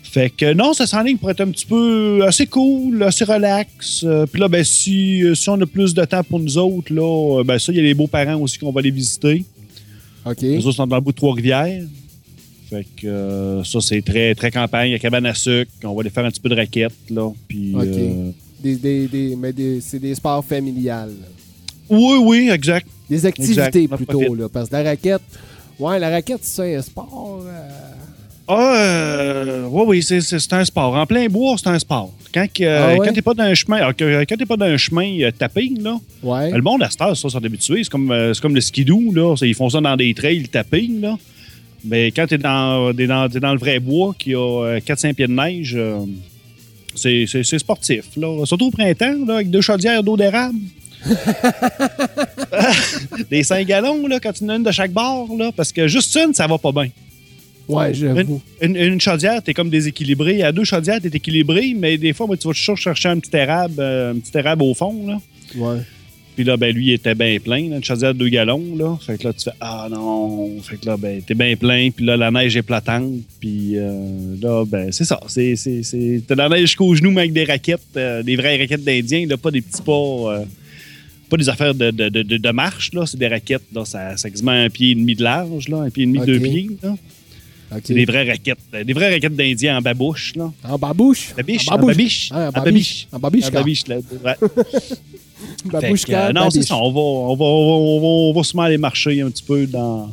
[0.04, 4.04] fait que non, ça s'enligne pour être un petit peu assez cool, assez relax.
[4.04, 6.94] Euh, puis là, ben, si, euh, si on a plus de temps pour nous autres,
[6.94, 9.44] là, ben, ça, il y a les beaux-parents aussi qu'on va aller visiter.
[10.26, 10.42] OK.
[10.42, 11.84] Les autres sont dans le bout de Trois-Rivières.
[12.70, 14.89] Fait que euh, ça, c'est très, très campagne.
[14.89, 15.72] Il y a cabane à sucre.
[15.84, 17.30] On va aller faire un petit peu de raquette, là.
[17.47, 17.84] Puis, OK.
[17.86, 21.13] euh, Des, des, des, mais des- c'est des sports familiales.
[21.89, 22.88] Oui, oui, exact.
[23.09, 24.49] Des activités Exact, plutôt, là.
[24.51, 25.22] Parce que la raquette.
[25.80, 27.43] Ouais, la raquette, c'est un sport.
[27.47, 27.70] euh,
[28.49, 30.95] Ah, euh, oui, oui, c'est, un sport.
[30.95, 32.11] En plein bois, c'est un sport.
[32.34, 33.05] Quand, que, Ah ouais?
[33.05, 35.32] quand t'es pas dans un chemin, alors que- quand t'es pas dans un chemin euh,
[35.32, 36.51] tapping, là, Ouais.
[36.51, 37.84] le monde à cette heure, ça, sont habitués.
[37.84, 39.36] C'est comme, euh, c'est comme le skidoo, là.
[39.41, 41.18] Ils font ça dans des trails tapping, là.
[41.84, 45.34] Mais quand t'es dans, t'es dans, le vrai bois qui a euh, 4-5 pieds de
[45.34, 45.99] neige, euh,
[46.95, 48.45] c'est, sportif, là.
[48.45, 50.57] Surtout au printemps, là, avec deux chaudières d'eau d'érable.
[53.30, 55.51] des 5 gallons, là, quand tu en as une de chaque bord, là.
[55.55, 56.89] Parce que juste une, ça va pas bien.
[57.67, 58.41] Ouais, j'avoue.
[58.61, 60.41] Une, une chaudière, t'es comme déséquilibré.
[60.41, 63.36] À deux chaudières, t'es équilibré, mais des fois, moi, tu vas toujours chercher un petit
[63.36, 65.19] érable, euh, un petit érable au fond, là.
[65.55, 65.82] Ouais.
[66.38, 68.96] Puis là, ben, lui, il était bien plein, là, une chaudière de deux gallons, là.
[69.02, 70.62] Fait que là, tu fais, ah non.
[70.62, 73.12] Fait que là, ben, t'es bien plein, puis là, la neige est platante.
[73.40, 75.20] Puis euh, là, ben, c'est ça.
[75.28, 76.22] C'est, c'est, c'est...
[76.28, 79.26] T'as de la neige jusqu'aux genoux, mais avec des raquettes, euh, des vraies raquettes d'Indiens,
[79.26, 79.92] là, pas des petits pas.
[79.92, 80.46] euh,
[81.28, 83.08] pas des affaires de, de, de, marche, là.
[83.08, 83.84] C'est des raquettes, là.
[83.84, 85.78] Ça, ça a quasiment un pied et demi de large, là.
[85.80, 86.26] Un pied et demi, Ok.
[86.28, 86.96] deux pieds, là.
[87.84, 88.60] C'est des vraies raquettes.
[88.86, 90.54] Des vraies raquettes d'Indiens en babouche, là.
[90.64, 91.34] En babouche?
[91.36, 92.30] Babiche, En en babiche.
[92.32, 92.64] Ah, en En babiche.
[92.64, 93.08] babiche.
[93.12, 93.48] En babiche.
[93.48, 93.98] En babiche, là.
[94.24, 94.36] Ouais.
[95.70, 96.76] Que, euh, non, c'est ça.
[96.78, 100.10] On va, on, va, on, va, on, va, sûrement aller marcher un petit peu dans.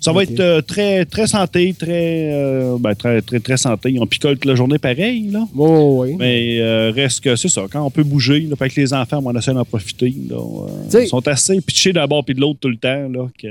[0.00, 3.96] Ça va être euh, très, très santé, très, euh, ben, très, très, très santé.
[4.00, 5.44] On picole toute la journée pareil, là.
[5.56, 6.14] Oh, oui.
[6.16, 7.62] Mais euh, reste que c'est ça.
[7.70, 10.14] Quand on peut bouger, là, avec les enfants, on essaie d'en profiter.
[10.30, 10.40] Là,
[11.00, 13.08] ils sont assez pitchés d'un bord puis de l'autre tout le temps.
[13.08, 13.48] Là, que,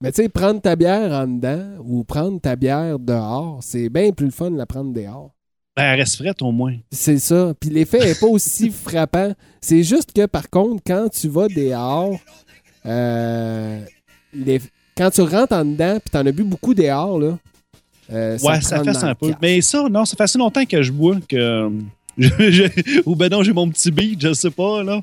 [0.00, 4.10] Mais tu sais, prendre ta bière en dedans ou prendre ta bière dehors, c'est bien
[4.12, 5.32] plus le fun de la prendre dehors.
[5.76, 6.74] Ben, elle reste frette au moins.
[6.90, 7.52] C'est ça.
[7.58, 9.34] Puis l'effet n'est pas aussi frappant.
[9.60, 12.18] C'est juste que, par contre, quand tu vas dehors,
[12.86, 13.80] euh,
[14.34, 14.60] les-
[14.96, 17.38] quand tu rentres en dedans, puis t'en as bu beaucoup dehors, là.
[18.12, 19.32] euh, ouais, ça fait un peu.
[19.40, 21.70] Mais ça, non, ça fait assez longtemps que je bois que.
[22.18, 24.96] je- je- ou ben non, j'ai mon petit beat, je sais pas, là.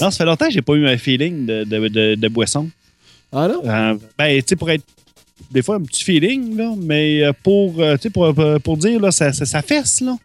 [0.00, 2.68] Non, ça fait longtemps que j'ai pas eu un feeling de, de, de- de boisson.
[3.32, 3.62] Ah non?
[3.64, 4.84] Euh, ben, tu sais, pour être.
[5.50, 8.76] Des fois, un petit feeling, là, mais euh, pour, euh, tu sais, pour, pour- pour
[8.76, 10.16] dire, là, ça, ça, ça fesse, là.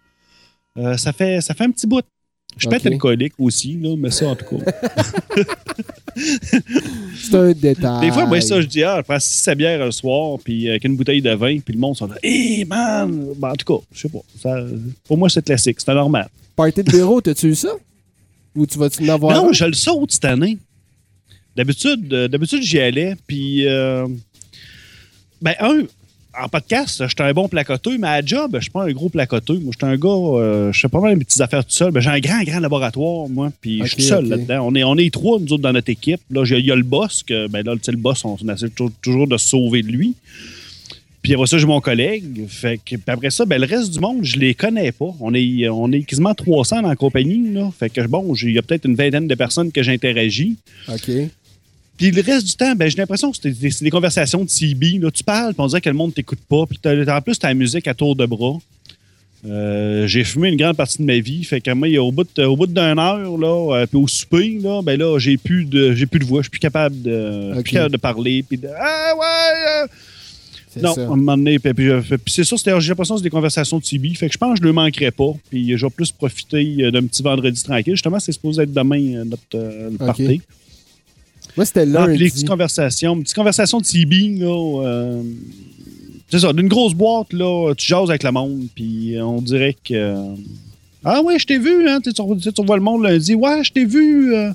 [0.78, 2.04] Euh, ça, fait, ça fait un petit bout.
[2.58, 2.82] Je peux Ok.
[2.86, 4.72] être alcoolique aussi, là, mais ça, en tout cas.
[7.16, 8.02] C'est un détail.
[8.08, 10.72] Des fois, moi, ça, je dis, ah, je prends 6 bières le soir, puis euh,
[10.72, 13.28] avec une bouteille de vin, puis le monde sont là, hé, man!
[13.38, 14.20] Ben, en tout cas, je sais pas.
[14.40, 14.64] Ça,
[15.06, 16.28] pour moi, c'est classique, c'est normal.
[16.56, 17.72] Party de bureau, t'as-tu eu ça?
[18.56, 19.54] Ou tu vas-tu en avoir non, un?
[19.54, 20.58] je le saute cette année.
[21.56, 23.66] D'habitude, euh, d'habitude j'y allais, puis.
[23.68, 24.08] euh,
[25.44, 25.82] ben, un,
[26.42, 29.60] en podcast, j'étais un bon placoteux, mais à job, je suis pas un gros placoteux.
[29.60, 31.92] Moi, j'étais un gars, euh, je fais pas mal mes petites affaires tout seul.
[31.92, 34.66] Ben, j'ai un grand, grand laboratoire, moi, puis je suis seul là-dedans.
[34.66, 36.22] On est, on est trois, nous autres, dans notre équipe.
[36.32, 38.94] Là, il y a le boss, que, ben là, le boss, on, on essaie toujours,
[39.02, 40.16] toujours de se sauver de lui.
[41.22, 42.48] Puis après ça, j'ai mon collègue.
[42.48, 45.14] Fait que, puis après ça, ben, le reste du monde, je les connais pas.
[45.20, 47.54] On est, on est quasiment 300 dans la compagnie.
[47.54, 47.72] Là.
[47.78, 50.58] Fait que bon, il y a peut-être une vingtaine de personnes que j'interagis.
[50.90, 51.12] OK.
[51.98, 55.00] Puis le reste du temps, ben, j'ai l'impression que c'est des, conversations de CB.
[55.00, 55.12] Là.
[55.12, 56.66] Tu parles, puis on dirait que le monde t'écoute pas.
[56.66, 58.58] Puis en plus, t'as la musique à tour de bras.
[59.46, 61.44] Euh, j'ai fumé une grande partie de ma vie.
[61.44, 64.58] Fait que moi, au bout de- au bout d'une heure, là, euh, puis au souper,
[64.62, 66.40] là, ben là, j'ai plus de j'ai plus de voix.
[66.42, 67.64] Je suis plus capable de, Ok.
[67.64, 68.44] plus capable de parler.
[68.48, 69.84] Puis de Ah ouais!
[70.78, 71.02] euh, non, ça.
[71.02, 73.30] à un moment donné, puis, puis, puis c'est ça, c'était- j'ai l'impression que c'est des
[73.30, 74.14] conversations de CB.
[74.16, 75.34] Fait que je pense que je ne le manquerai pas.
[75.50, 77.96] Puis je vais plus profiter d'un petit vendredi tranquille.
[77.96, 80.42] Justement, c'est supposé être demain notre euh, le party.
[81.56, 85.22] Moi, c'était puis les petites conversations, petites conversations de CB, là, euh,
[86.30, 89.94] c'est ça, d'une grosse boîte, là, tu jases avec le monde, puis on dirait que.
[89.94, 90.36] euh,
[91.04, 93.72] ah ouais, je t'ai vu, hein, tu, tu, tu vois le monde lundi, ouais, je
[93.72, 94.34] t'ai vu.
[94.36, 94.52] euh.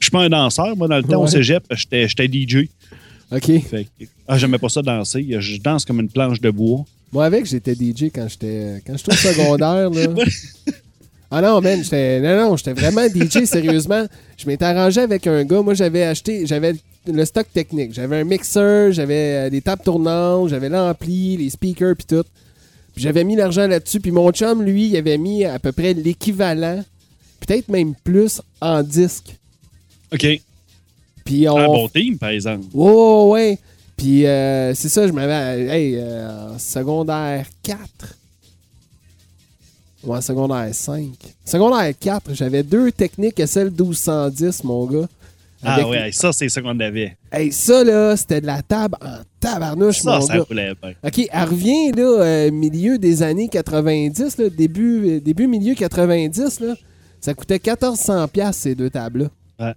[0.00, 1.30] Je suis pas un danseur, moi, dans le temps, au Ouais.
[1.30, 2.68] cégep, j'étais DJ.
[3.32, 3.44] OK.
[3.62, 3.86] Fait
[4.28, 6.84] ah, j'aimais pas ça danser, je danse comme une planche de bois.
[7.12, 9.88] Moi, avec, j'étais DJ quand j'étais quand j'étais au secondaire.
[9.88, 10.24] Là.
[11.30, 12.20] Ah non, man, j'étais.
[12.20, 14.06] Non, non, j'étais vraiment DJ, sérieusement.
[14.36, 15.62] Je m'étais arrangé avec un gars.
[15.62, 16.46] Moi, j'avais acheté.
[16.46, 16.74] J'avais
[17.06, 17.92] le stock technique.
[17.92, 22.24] J'avais un mixeur, j'avais euh, des tables tournantes, j'avais l'ampli, les speakers, puis tout.
[22.94, 24.00] Puis j'avais mis l'argent là-dessus.
[24.00, 26.82] Puis mon chum, lui, il avait mis à peu près l'équivalent,
[27.40, 29.36] peut-être même plus, en disque.
[30.12, 30.40] OK.
[31.24, 31.58] Puis on.
[31.58, 32.66] Un bon team, par exemple.
[32.72, 33.58] Ouais, ouais.
[33.96, 35.66] Puis euh, c'est ça, je m'avais.
[35.68, 37.78] Hey, euh, secondaire 4.
[40.06, 41.08] Ou en secondaire 5.
[41.44, 45.08] Secondaire 4, j'avais deux techniques SL 1210, mon gars.
[45.66, 47.16] Ah ouais, ça, c'est ça qu'on avait.
[47.32, 50.44] Hey, ça, là, c'était de la table en tabarnouche, Ça, mon ça gars.
[50.46, 50.92] voulait bien.
[51.02, 56.60] OK, elle revient, là, euh, milieu des années 90, là, début, euh, début, milieu 90,
[56.60, 56.74] là.
[57.18, 59.30] Ça coûtait 1400$ piastres, ces deux tables-là.
[59.58, 59.72] Ouais.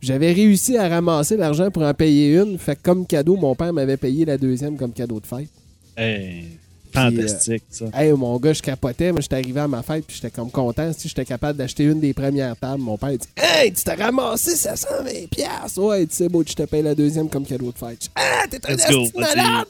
[0.00, 2.56] J'avais réussi à ramasser l'argent pour en payer une.
[2.56, 5.48] Fait que comme cadeau, mon père m'avait payé la deuxième comme cadeau de fête.
[5.96, 6.44] Hey,
[6.92, 7.86] fantastique, ça.
[7.94, 9.12] Hey, mon gars, je capotais.
[9.12, 10.92] Moi, j'étais arrivé à ma fête, puis j'étais comme content.
[10.96, 13.96] Si j'étais capable d'acheter une des premières tables, mon père il dit Hey, tu t'as
[13.96, 15.28] ramassé 720$.
[15.28, 15.78] piastres.
[15.82, 18.08] Ouais, tu sais, beau, je te paye la deuxième comme cadeau de fête.
[18.14, 19.66] Ah, t'es un esti malade!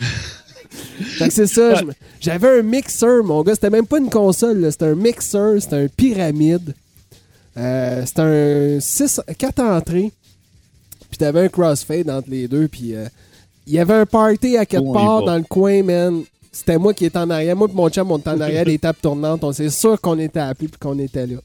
[0.70, 1.80] Fait que c'est ça.
[2.20, 3.54] J'avais un mixeur, mon gars.
[3.54, 6.74] C'était même pas une console, c'était un mixeur, c'était un pyramide.
[7.56, 10.12] Euh, c'était un 6, 4 entrées.
[11.10, 12.68] Puis t'avais un crossfade entre les deux.
[12.68, 13.06] Puis euh,
[13.66, 16.22] il y avait un party à quelque y part dans le coin, man.
[16.52, 17.54] C'était moi qui étais en arrière.
[17.56, 19.44] Moi et mon chum, on était en arrière des tables tournantes.
[19.44, 21.36] On s'est sûr qu'on était appelés puis qu'on était là.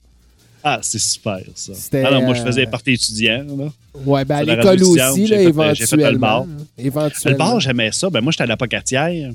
[0.68, 1.74] Ah, c'est super, ça.
[1.76, 3.72] C'était, Ah non, moi, je euh, faisais partie étudiant, là.
[4.04, 6.20] Ouais, ben à l'école aussi, là, j'ai fait, euh, j'ai fait le éventuellement.
[6.20, 6.46] bar.
[6.80, 7.32] Éventuellement.
[7.32, 8.10] Le bar, j'aimais ça.
[8.10, 9.32] Ben, moi, j'étais à la Pocatière.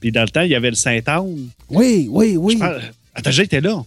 [0.00, 1.48] Puis dans le temps, il y avait le Saint-Anne.
[1.70, 2.58] Oui, oui, oui.
[3.14, 3.82] Attends, j'étais là.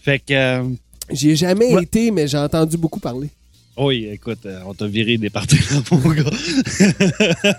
[0.00, 0.62] Fait que, euh,
[1.10, 1.82] J'y ai jamais Ouais.
[1.82, 3.28] été, mais j'ai entendu beaucoup parler.
[3.76, 6.22] oui, écoute, euh, on t'a viré des parties là, mon gars.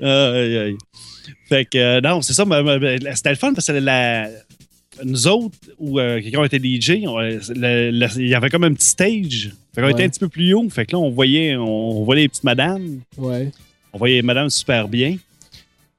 [0.00, 0.76] aïe, aïe.
[1.48, 2.44] Fait que, euh, non, c'est ça.
[2.44, 4.28] mais- C'était le fun parce que la,
[5.04, 8.72] nous autres, ou euh, quelqu'un était DJ, on- le- le- il y avait comme un
[8.74, 9.50] petit stage.
[9.74, 10.68] Fait qu'on était un petit peu plus haut.
[10.70, 13.00] Fait que là, on voyait, on, on voyait les petites madames.
[13.18, 13.50] Ouais.
[13.92, 15.16] On voyait madame super bien.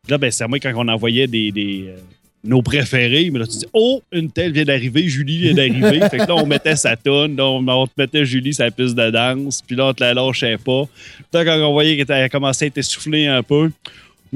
[0.04, 1.96] Puis là, ben, c'est à moi quand on envoyait des, des, euh,
[2.44, 3.30] nos préférés.
[3.30, 6.00] Mais là, tu dis, oh, une telle vient d'arriver, Julie vient d'arriver.
[6.10, 8.96] fait que là, on mettait sa tonne, là, on, on te mettait Julie sa piste
[8.96, 9.62] de danse.
[9.66, 10.86] Puis là, on te la lâchait pas.
[10.86, 13.70] Puis là, quand on voyait qu'elle commencé à être essoufflée un peu,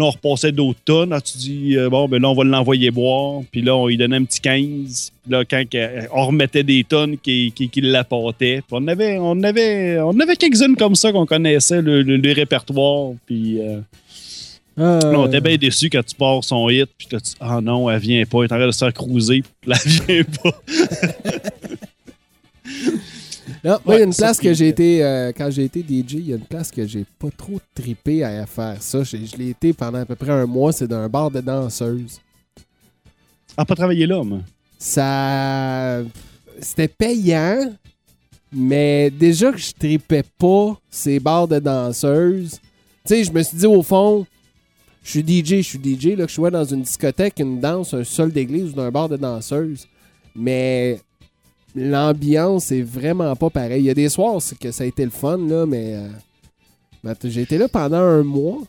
[0.02, 1.18] là, on repassait d'autres tonnes.
[1.24, 3.42] Tu dis, euh, bon, ben là, on va l'envoyer boire.
[3.52, 5.12] Puis là, on lui donnait un petit 15.
[5.24, 8.62] Puis là, quand que- on remettait des tonnes qui, qui, qui l'apportaient.
[8.72, 13.12] On avait, on avait, on avait quelques-unes comme ça qu'on connaissait, le, le- le répertoire.
[13.26, 13.60] Puis.
[13.62, 13.80] euh,
[14.78, 17.60] Ah, Là, on était bien déçu quand tu pars son hit, puis là, tu ah
[17.62, 20.24] non, elle vient pas, elle est en train de se faire cruiser, puis elle vient
[20.42, 20.54] pas.
[23.64, 26.14] Non, moi, il y a une place que j'ai été, euh, quand j'ai été DJ,
[26.14, 29.04] il y a une place que j'ai pas trop trippé à faire ça.
[29.04, 32.20] Je l'ai été pendant à peu près un mois, c'est d'un bar de danseuses.
[33.56, 34.40] Ah, pas travaillé là, moi.
[34.80, 36.02] Ça.
[36.60, 37.72] C'était payant,
[38.52, 42.60] mais déjà que je tripais pas ces bars de danseuses,
[43.06, 44.26] tu sais, je me suis dit au fond,
[45.04, 47.94] je suis DJ, je suis DJ, là, que je sois dans une discothèque, une danse,
[47.94, 49.88] un sol d'église ou dans un bar de danseuses.
[50.36, 51.00] Mais
[51.76, 53.82] l'ambiance est vraiment pas pareil.
[53.84, 55.94] Il y a des soirs c'est que ça a été le fun, là, mais.
[55.96, 56.08] euh,
[57.10, 58.60] attends, j'ai été là pendant un mois.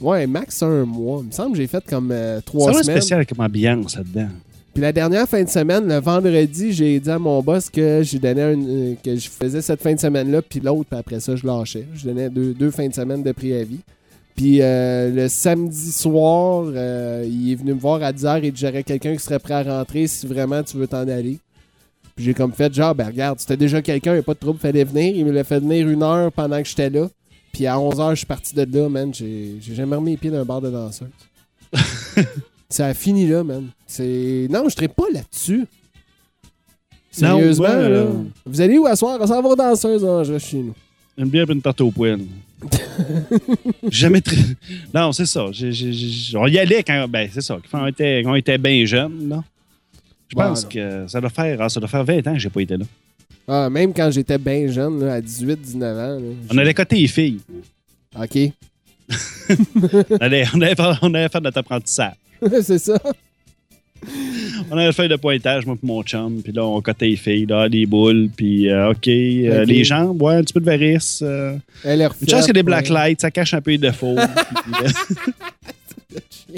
[0.00, 1.20] Ouais, max un mois.
[1.22, 2.84] Il me semble que j'ai fait comme euh, trois C'est semaines.
[2.84, 4.28] vraiment spécial comme ambiance là-dedans.
[4.72, 8.62] Puis la dernière fin de semaine, le vendredi, j'ai dit à mon boss que un-
[8.68, 11.84] euh, que je faisais cette fin de semaine-là, puis l'autre, puis après ça, je lâchais.
[11.94, 13.80] Je donnais deux, deux fins de semaine de préavis.
[14.36, 18.84] Puis euh, le samedi soir, euh, il est venu me voir à 10h et j'aurais
[18.84, 21.38] quelqu'un qui serait prêt à rentrer si vraiment tu veux t'en aller.
[22.18, 24.40] Puis j'ai comme fait genre, ben regarde, c'était déjà quelqu'un, il n'y a pas de
[24.40, 25.14] trouble, fallait venir.
[25.14, 27.06] Il me l'a fait venir une heure pendant que j'étais là.
[27.52, 29.14] Puis à 11h, je suis parti de là, man.
[29.14, 31.06] J'ai j'ai jamais remis les pieds d'un bar de danseuse.
[32.68, 33.68] Ça a fini là, man.
[33.86, 34.48] C'est.
[34.50, 35.60] Non, je ne pas là-dessus.
[37.20, 37.72] Non, Sérieusement, là.
[37.74, 38.12] euh,
[38.44, 39.16] Vous allez où à soir?
[39.20, 40.74] On s'en va aux danseuses, hein, je reste chez nous.
[41.16, 42.20] Une bière et une tarte au poêle.
[43.90, 44.36] Jamais très.
[44.94, 45.46] Non, c'est ça.
[45.52, 47.06] J'ai- j'ai- j'ai- on y allait quand.
[47.08, 47.58] Ben, c'est ça.
[47.70, 49.44] Quand on était, quand on était bien jeunes, là.
[50.30, 52.60] Je pense que ça doit faire, ah, ça doit faire 20 ans que j'ai pas
[52.60, 52.84] été là.
[53.48, 56.20] Ah, même quand j'étais bien jeune, là, à 18-19 ans.
[56.20, 57.40] là, On allait côté les filles.
[58.18, 58.38] OK.
[60.10, 62.12] On allait, on allait faire, on allait faire notre apprentissage.
[62.62, 62.98] c'est ça.
[64.70, 66.42] On allait faire de pointage, moi et mon chum.
[66.42, 68.28] Puis là, on cotait les filles, là, des boules.
[68.36, 69.66] Puis, euh, OK, euh, Ok.
[69.68, 71.20] les jambes, ouais, un petit peu de varisse.
[71.22, 73.70] euh, Elle est une chance qu'il y a des black lights, ça cache un peu
[73.70, 74.14] les défauts.
[76.14, 76.54] puis,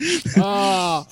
[0.00, 1.06] euh, Ah!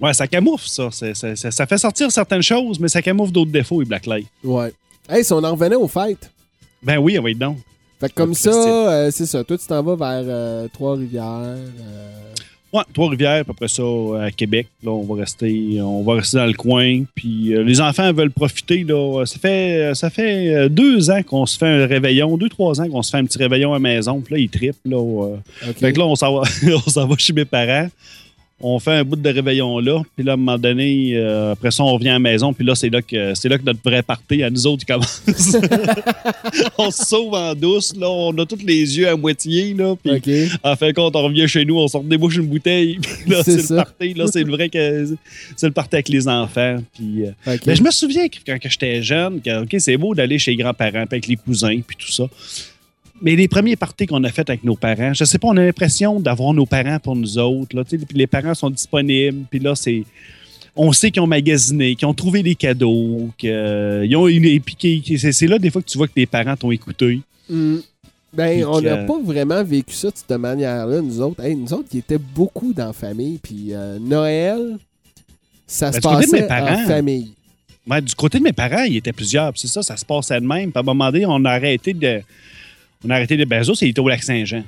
[0.00, 0.88] Ouais, ça camoufle, ça.
[0.90, 1.34] Ça.
[1.50, 4.26] ça fait sortir certaines choses, mais ça camoufle d'autres défauts, les black lights.
[4.42, 4.72] Ouais.
[5.08, 6.30] Hey, si on en revenait aux fêtes.
[6.82, 7.58] Ben oui, on va être donc.
[8.00, 9.44] Fait que comme ça, euh, c'est ça.
[9.44, 11.24] Toi, tu t'en vas vers euh, Trois-Rivières.
[11.24, 12.20] euh,
[12.72, 13.82] Ouais, Trois-Rivières, puis après ça,
[14.24, 14.66] à Québec.
[14.82, 17.04] Là, on va rester, on va rester dans le coin.
[17.14, 18.82] Puis euh, les enfants veulent profiter.
[18.82, 19.24] Là.
[19.26, 23.02] Ça fait, ça fait deux ans qu'on se fait un réveillon, deux, trois ans qu'on
[23.02, 24.20] se fait un petit réveillon à la maison.
[24.20, 24.84] Puis là, ils trippent.
[24.84, 25.36] Là.
[25.78, 26.42] Fait que là, on s'en va,
[26.86, 27.88] on s'en va chez mes parents.
[28.60, 30.00] On fait un bout de réveillon là.
[30.14, 32.52] Puis là, à un moment donné, euh, après ça, on revient à la maison.
[32.52, 35.22] Puis là, c'est là que c'est là que notre vrai party à nous autres commence.
[36.78, 37.94] on se sauve en douce.
[37.96, 39.74] Là, on a tous les yeux à moitié.
[39.74, 40.58] Là, puis OK.
[40.62, 42.98] en fin de compte, on revient chez nous, on sort des bouches une bouteille.
[43.24, 44.14] Puis là, C'est le party.
[44.14, 45.16] Là, c'est le vrai que
[45.56, 46.78] c'est le party avec les enfants.
[46.94, 50.38] Puis, euh, mais je me souviens que quand j'étais jeune, que ok, c'est beau d'aller
[50.38, 52.28] chez les grands-parents, puis avec les cousins, puis tout ça.
[53.22, 55.64] Mais les premiers parties qu'on a fait avec nos parents, je sais pas, on a
[55.64, 57.76] l'impression d'avoir nos parents pour nous autres.
[57.76, 60.04] Là, puis les parents sont disponibles, puis là, c'est.
[60.76, 64.60] On sait qu'ils ont magasiné, qu'ils ont trouvé des cadeaux, qu'ils ont une.
[65.16, 67.20] c'est là des fois que tu vois que tes parents t'ont écouté.
[67.48, 67.78] Hmm.
[68.32, 71.42] Ben, Puis on n'a pas vraiment vécu ça de cette manière-là, nous autres.
[71.44, 73.38] Hey, nous autres, qui étaient beaucoup dans la famille.
[73.38, 74.76] Puis euh, Noël,
[75.66, 77.30] ça Ben, se du côté de mes passait parents, en famille.
[77.88, 79.52] Ouais, du côté de mes parents, il était plusieurs.
[79.54, 80.72] C'est ça, ça se passait de même.
[80.72, 82.20] Puis à un moment donné, on a arrêté de.
[83.04, 83.44] On a arrêté de.
[83.44, 84.62] Ben, eux autres, c'était au Lac-Saint-Jean.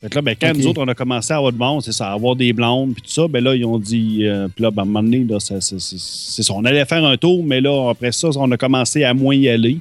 [0.00, 1.92] Fait que là, ben, quand nous autres, on a commencé à avoir de monde, c'est
[1.92, 4.20] ça, à avoir des blondes, puis tout ça, ben là, ils ont dit.
[4.26, 6.52] euh, puis là, ben, à un moment donné, là, ça- c'est c'est ça.
[6.54, 9.48] On allait faire un tour, mais là, après ça, on a commencé à moins y
[9.48, 9.78] aller.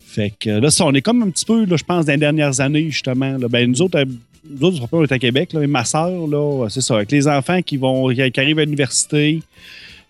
[0.00, 2.18] Fait que là, ça, on est comme un petit peu, là, je pense, dans les
[2.18, 3.36] dernières années, justement.
[3.38, 3.48] là.
[3.48, 4.04] ben, nous autres, euh,
[4.48, 7.26] nous autres, on est à Québec, là, et ma soeur, là, c'est ça, avec les
[7.26, 9.40] enfants qui vont qui arrivent à l'université,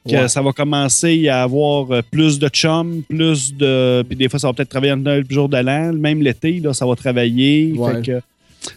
[0.06, 0.28] que Ouais.
[0.28, 4.02] ça va commencer à avoir euh, plus de chums, plus de.
[4.08, 5.92] Puis des fois, ça va peut-être travailler le jour de l'an.
[5.92, 7.72] Même l'été, là, ça va travailler.
[7.76, 7.94] Ouais.
[7.94, 8.20] Fait que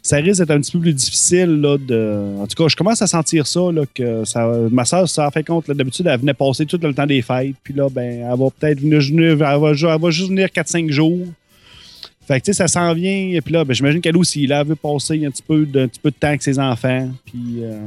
[0.04, 1.62] ça risque d'être un petit peu plus difficile.
[1.62, 2.36] Là, de...
[2.40, 3.60] En tout cas, je commence à sentir ça.
[3.72, 6.94] Là, que ça ma soeur, ça en fait compte, d'habitude, elle venait passer tout le
[6.94, 7.56] temps des fêtes.
[7.64, 11.26] Puis là, ben, elle va peut-être venir, elle va, elle va juste venir 4-5 jours.
[12.28, 13.30] Fait que, tu sais, ça s'en vient.
[13.34, 15.82] Et puis là, ben, j'imagine qu'elle aussi, là, elle veut passer un petit peu de,
[15.82, 17.10] un petit peu de temps avec ses enfants.
[17.26, 17.64] Puis.
[17.64, 17.80] euh,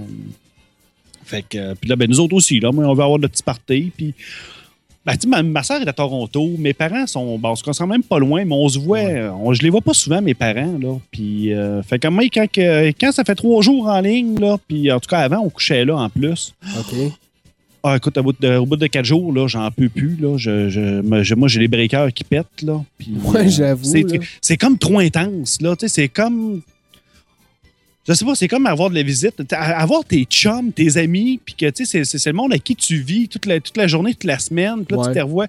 [1.33, 3.33] fait que, euh, puis là, ben, nous autres aussi, là, moi, on veut avoir notre
[3.33, 3.91] petit party.
[3.97, 4.15] Puis,
[5.05, 6.51] ben, ma, ma soeur est à Toronto.
[6.59, 9.53] Mes parents sont, bon, on se concentre même pas loin, mais on se voit, on,
[9.53, 10.97] je les vois pas souvent, mes parents, là.
[11.11, 14.93] Puis, euh, fait que moi, quand, quand ça fait trois jours en ligne, là, puis
[14.93, 16.55] en tout cas, avant, on couchait là, en plus.
[16.79, 17.13] OK.
[17.85, 20.37] Ah, écoute, au bout de, au bout de quatre jours, là, j'en peux plus, là.
[20.39, 22.81] Je, je- moi, j'ai les breakers qui pètent, là.
[22.97, 23.93] Puis, Ouais, j'avoue.
[24.41, 25.75] C'est comme trop intense, là.
[25.75, 26.61] Tu sais, c'est comme
[28.09, 29.35] je sais pas, c'est comme avoir de la visite.
[29.53, 32.97] Avoir tes chums, tes amis, puis que tu sais, c'est- le monde avec qui tu
[33.01, 35.09] vis toute la, toute la journée, toute la semaine, puis là, Ouais.
[35.13, 35.47] tu te revois.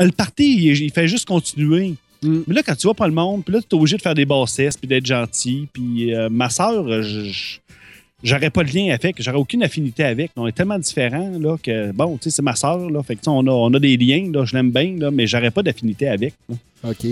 [0.00, 1.94] Euh, Le party, il, il fait juste continuer.
[2.22, 2.40] Mm.
[2.46, 4.14] Mais là, quand tu vois pas le monde, puis là, tu es obligé de faire
[4.14, 5.68] des bassesses, puis d'être gentil.
[5.72, 6.84] Puis euh, ma soeur,
[8.22, 10.30] j'aurais pas de lien avec, j'aurais aucune affinité avec.
[10.36, 13.02] On est tellement différents, là, que bon, tu sais, c'est ma soeur, là.
[13.02, 15.10] Fait que, tu sais, on a, on a des liens, là, je l'aime bien, là,
[15.10, 16.34] mais j'aurais pas d'affinité avec.
[16.48, 16.56] là.
[16.90, 17.06] OK.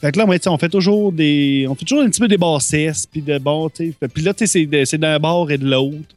[0.00, 1.66] Fait que là, on fait toujours des.
[1.68, 3.92] On fait toujours un petit peu des bassesses, puis de bon, tu.
[4.14, 6.14] Puis là, tu sais, c'est d'un bord et de l'autre.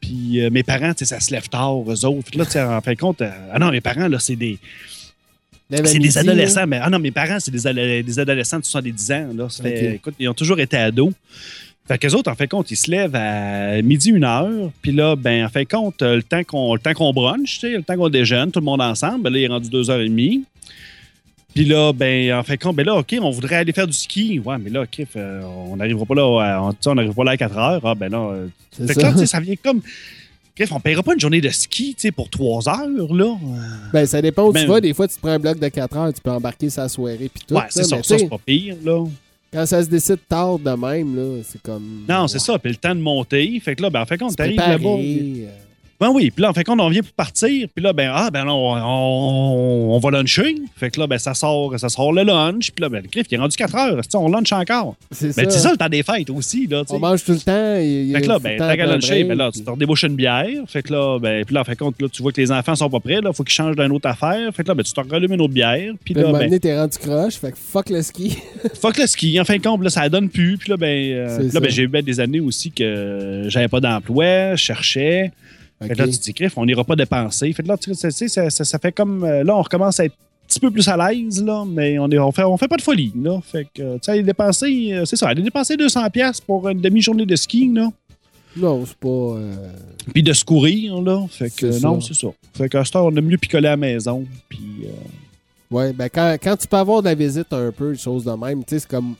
[0.00, 2.30] Puis euh, mes parents, tu sais, ça se lève tard, eux autres.
[2.30, 4.36] Que là, tu sais, en fin de compte, euh, ah non, mes parents, là, c'est
[4.36, 4.58] des.
[5.86, 9.28] C'est des adolescents, mais ah non, mes parents, c'est des, des adolescents de 70 ans.
[9.34, 9.48] Là.
[9.48, 11.12] Ça fait- écoute, ils ont toujours été ados.
[11.86, 14.70] Fait qu'eux autres, en fin de compte, ils se lèvent à midi, une heure.
[14.82, 17.70] Puis là, ben, en fin de compte, euh, le temps qu'on qu'on brunch, tu sais,
[17.76, 20.00] le temps qu'on déjeune, tout le monde ensemble, ben là, il est rendu deux heures
[20.00, 20.44] et demie.
[21.54, 23.92] Puis là, ben, en fin de compte, ben là, OK, on voudrait aller faire du
[23.92, 24.40] ski.
[24.44, 27.36] Ouais, mais là, OK, fait, on n'arrivera pas là, à, on, n'arrivera pas là à
[27.36, 27.80] 4 heures.
[27.84, 29.20] Ah, ben là, euh, C'est fait que là, tu ça.
[29.20, 29.80] sais, ça vient comme.
[30.56, 33.36] Bref, on ne paiera pas une journée de ski, tu sais, pour trois heures, là.
[33.92, 34.80] Ben, ça dépend où Ben- tu vas.
[34.80, 37.44] Des fois, tu prends un bloc de 4 heures, tu peux embarquer sa soirée puis
[37.46, 37.54] tout.
[37.54, 39.04] Ouais, c'est ça, ça, c'est pas pire, là.
[39.52, 42.04] Quand ça se décide tard de même, là, c'est comme.
[42.08, 42.58] Non, c'est ça.
[42.58, 43.60] Puis le temps de monter.
[43.64, 44.96] Fait que là, ben, en fait, quand t'arrives là-bas.
[46.04, 48.28] Ben oui, puis là, en fait, quand on vient pour partir, puis là, ben, ah,
[48.30, 50.54] ben, on, on, on va luncher.
[50.76, 52.72] Fait que là, ben, ça sort, ça sort le lunch.
[52.72, 54.00] Puis là, ben, le Cliff, il est rendu 4 heures.
[54.12, 54.96] On lunch encore?
[55.10, 55.58] C'est Ben, ça.
[55.60, 56.82] ça le temps des fêtes aussi, là.
[56.90, 57.76] On mange tout le temps.
[57.80, 60.14] il Fait que là, ben, t'as qu'à un luncher, ben là, tu te redébouches une
[60.14, 60.46] bière.
[60.66, 62.74] Fait que là, ben, puis là, en fait, compte, là, tu vois que les enfants
[62.74, 64.54] sont pas prêts, là, faut qu'ils changent d'une autre affaire.
[64.54, 65.94] Fait que là, ben, tu te rallumes une autre bière.
[66.04, 68.36] Puis Puis à un là, ben, t'es rendu croche, fait que fuck le ski.
[68.78, 69.40] fuck le ski.
[69.40, 70.58] En fin de compte, là, ça donne plus.
[70.58, 73.80] Puis là, ben, euh, là, ben, j'ai eu ben, des années aussi que j'avais pas
[73.80, 75.32] d'emploi, je cherchais.
[75.80, 77.52] Fait que là, tu te dis, on n'ira pas dépenser.
[77.52, 79.24] Fait que là, tu sais, ça, ça, ça fait comme.
[79.24, 82.08] euh, Là, on recommence à être un petit peu plus à l'aise, là, mais on,
[82.10, 83.40] est, on, fait, on fait pas de folie, là.
[83.44, 87.26] Fait que, tu sais, aller dépenser, euh, c'est ça, aller dépenser 200$ pour une demi-journée
[87.26, 87.88] de ski, là.
[88.56, 89.08] Non, c'est pas.
[89.08, 89.54] euh,
[90.12, 91.26] Puis de se courir, là.
[91.30, 92.28] Fait que, euh, non, c'est ça.
[92.56, 94.24] Fait qu'à cette heure, on aime mieux picoler à la maison.
[94.48, 94.60] Puis.
[94.84, 94.88] euh,
[95.70, 98.30] Ouais, ben quand, quand tu peux avoir de la visite un peu, des choses de
[98.30, 99.14] même, tu sais, c'est comme.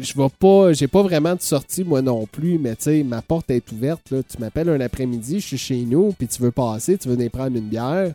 [0.00, 0.72] Je vais pas.
[0.72, 4.10] J'ai pas vraiment de sortie, moi non plus, mais tu sais, ma porte est ouverte,
[4.10, 4.18] là.
[4.22, 7.30] Tu m'appelles un après-midi, je suis chez nous, puis tu veux passer, tu veux venir
[7.30, 8.12] prendre une bière.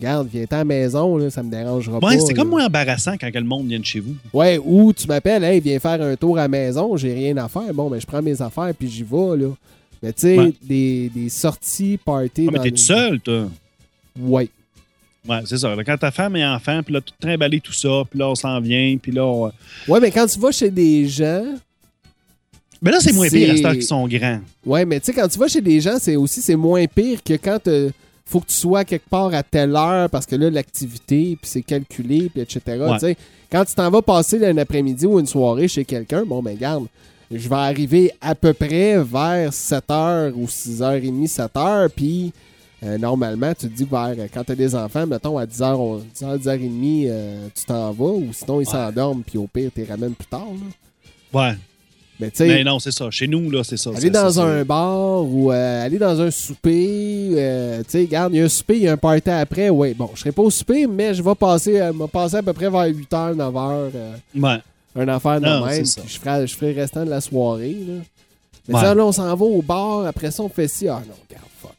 [0.00, 2.08] Regarde, viens à la maison, là, ça me dérangera pas.
[2.08, 4.14] Ouais, c'est comme moins embarrassant quand le monde vient de chez vous.
[4.32, 7.48] Ouais, ou tu m'appelles, hey, viens faire un tour à la maison, j'ai rien à
[7.48, 7.72] faire.
[7.74, 9.48] Bon, ben, je prends mes affaires, puis j'y vais, là.
[10.02, 10.52] Mais tu sais, Ouais.
[10.62, 12.46] des, des sorties, parties.
[12.48, 13.48] Ah, mais t'es tout seul, toi.
[14.20, 14.48] Ouais.
[15.28, 15.74] Ouais, c'est ça.
[15.74, 18.34] Là, Quand ta femme et enfant, puis là, tout trimballer tout ça, puis là, on
[18.34, 19.52] s'en vient, puis là, on-
[19.88, 21.44] Ouais, mais quand tu vas chez des gens,
[22.82, 24.40] Mais là, c'est moins pire cette heure qu'ils sont grands.
[24.64, 27.22] Ouais, mais tu sais, quand tu vas chez des gens, c'est aussi c'est moins pire
[27.24, 27.90] que quand euh,
[28.26, 31.62] faut que tu sois quelque part à telle heure parce que là, l'activité, puis c'est
[31.62, 32.60] calculé, puis etc.
[32.66, 32.92] Ouais.
[32.94, 33.16] Tu sais,
[33.50, 36.86] quand tu t'en vas passer un après-midi ou une soirée chez quelqu'un, bon, ben garde,
[37.30, 42.32] je vais arriver à peu près vers 7h ou 6h30, 7h, puis
[42.86, 45.98] euh, normalement, tu te dis vers, quand tu as des enfants, mettons à 10h, on-
[45.98, 49.86] 10h, 10h30, euh, tu t'en vas, ou sinon ils s'endorment, puis au pire, tu les
[49.86, 50.46] ramènes plus tard.
[51.32, 51.40] là.
[51.40, 51.56] Ouais.
[52.18, 53.10] Mais Mais non, c'est ça.
[53.10, 53.90] Chez nous, là, c'est ça.
[53.94, 58.38] Aller dans un bar ou euh, aller dans un souper, euh, tu sais, regarde, il
[58.38, 59.92] y a un souper, il y a un party après, oui.
[59.92, 62.70] Bon, je serai pas au souper, mais je vais passer, euh, passer à peu près
[62.70, 63.90] vers 8h, 9h,
[64.34, 64.58] Ouais.
[64.96, 67.94] un affaire de Non, même, je ferai, je ferai le restant de la soirée, là.
[68.68, 68.80] Mais Ouais.
[68.80, 70.88] ça, là, on s'en va au bar, après ça, on fait ci.
[70.88, 71.72] Ah non, regarde, fuck,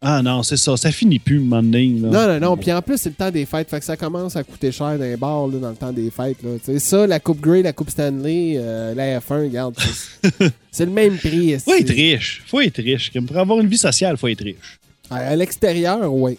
[0.00, 0.76] Ah non, c'est ça.
[0.76, 2.08] Ça finit plus, donné, là.
[2.08, 2.56] Non, non, non.
[2.56, 3.68] Puis en plus, c'est le temps des fêtes.
[3.70, 6.10] Fait que ça commence à coûter cher dans les bars là, dans le temps des
[6.10, 6.42] fêtes.
[6.42, 6.50] Là.
[6.64, 9.74] Tu sais, ça, la Coupe Grey, la Coupe Stanley, euh, la F1, regarde.
[10.70, 11.58] c'est- le même prix.
[11.60, 12.42] Faut être riche.
[12.46, 13.10] Faut être riche.
[13.26, 14.78] Pour avoir une vie sociale, faut être riche.
[15.10, 16.38] À, à l'extérieur, oui.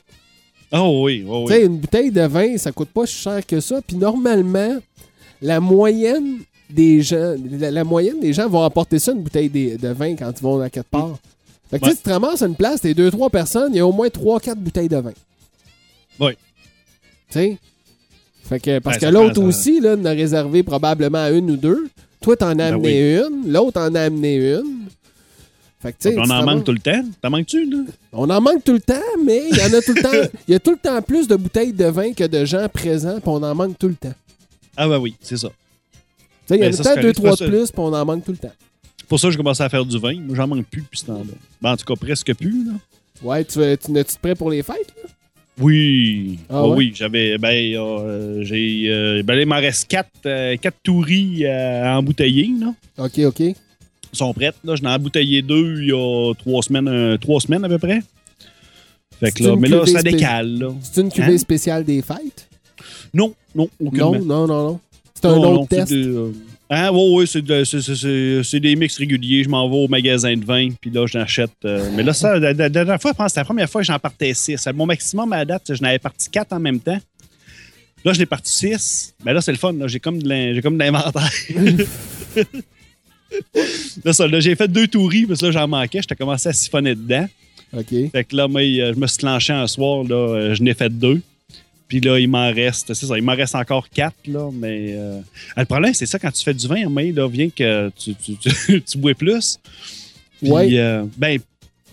[0.71, 1.59] Oh oui, oh Tu oui.
[1.59, 3.79] sais, une bouteille de vin, ça coûte pas si cher que ça.
[3.85, 4.75] Puis normalement,
[5.41, 9.77] la moyenne des gens, la, la moyenne des gens vont emporter ça, une bouteille de,
[9.77, 11.17] de vin, quand ils vont à quelque part.
[11.75, 11.97] Fait que tu sais, Ouais.
[11.97, 14.09] tu te ramasses à une place, t'es deux, trois personnes, il y a au moins
[14.09, 15.13] trois, quatre bouteilles de vin.
[16.19, 16.31] Oui.
[17.29, 17.57] Tu sais?
[18.47, 21.87] Fait que, parce Ouais, que l'autre aussi, là, en a réservé probablement une ou deux.
[22.21, 23.51] Toi, t'en as Ben amené une.
[23.51, 24.85] L'autre en a amené une.
[25.81, 27.03] Fait que, on en manque tout le temps?
[27.21, 27.77] T'en manques-tu, là?
[28.13, 30.29] on en manque tout le temps, mais il y en a tout le temps.
[30.47, 33.15] Il y a tout le temps plus de bouteilles de vin que de gens présents,
[33.19, 34.13] puis on en manque tout le temps.
[34.77, 35.49] Ah ben oui, c'est ça.
[35.49, 35.53] Tu
[36.47, 37.93] sais, il y en Ben, a ça, peut-être c'est deux, trois de plus, puis on
[37.93, 38.53] en manque tout le temps.
[39.05, 40.19] C'est pour ça que j'ai commencé à faire du vin.
[40.19, 41.33] Moi, j'en manque plus depuis ce temps-là.
[41.61, 42.71] Ben, en tout cas, presque plus, là.
[43.21, 44.93] Ouais, tu, tu es-tu prêt pour les fêtes?
[45.03, 45.09] là?
[45.61, 46.39] Oui.
[46.49, 47.37] Ah Oh oui, j'avais.
[47.37, 48.85] Ben, euh, j'ai.
[48.89, 52.73] euh, ben, il m'en reste quatre, euh, quatre touris à embouteiller, là.
[52.97, 53.39] Ok, ok.
[53.41, 53.55] Ils
[54.11, 54.75] sont prêtes, là.
[54.75, 58.01] J'en ai embouteillé deux il y a trois semaines, euh, trois semaines à peu près.
[59.19, 60.69] Fait que là, mais là, ça décale, là.
[60.81, 61.37] C'est une cuvée Hein?
[61.37, 62.49] spéciale des fêtes?
[63.13, 64.11] Non, non, aucunement.
[64.13, 64.79] Non, non, non, non.
[65.13, 65.93] C'est un Non, autre non, c'est test.
[65.93, 66.15] des,
[66.69, 69.43] Hein, ouais, ouais, c'est de- c'est- c'est- c'est- des mix réguliers.
[69.43, 71.51] Je m'en vais au magasin de vin, puis là, j'en achète.
[71.63, 73.87] euh, mais là, ça, la, dernière fois, je pense que c'était la première fois que
[73.87, 74.67] j'en partais six.
[74.73, 76.97] Mon maximum à la date, je n'avais parti quatre en même temps.
[78.03, 79.13] Là, je l'ai parti six.
[79.23, 79.73] Mais là, c'est le fun.
[79.73, 79.87] là.
[79.87, 81.29] J'ai comme de l'in- j'ai comme de l'inventaire.
[84.03, 86.01] là, ça, là, j'ai fait deux touris, mais ça, j'en manquais.
[86.01, 87.27] J'étais commencé à siphonner dedans.
[87.75, 87.93] Ok.
[88.11, 90.73] Fait que là, moi, euh, je me suis clenché un soir, là, euh, je n'ai
[90.73, 91.21] fait deux.
[91.87, 95.19] Puis là, il m'en reste, c'est ça, il m'en reste encore quatre, là, mais euh,
[95.55, 98.35] le problème, c'est ça, quand tu fais du vin, mais là, vient que tu, tu,
[98.37, 99.59] tu, tu bois plus.
[100.41, 100.67] Puis, Ouais.
[100.79, 101.39] euh, ben,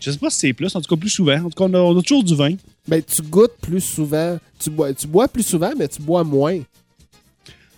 [0.00, 1.36] je sais pas si c'est plus, en tout cas plus souvent.
[1.38, 2.54] En tout cas, on a, on a toujours du vin.
[2.88, 4.38] Ben, tu goûtes plus souvent.
[4.58, 6.58] Tu bois, tu bois plus souvent, mais tu bois moins.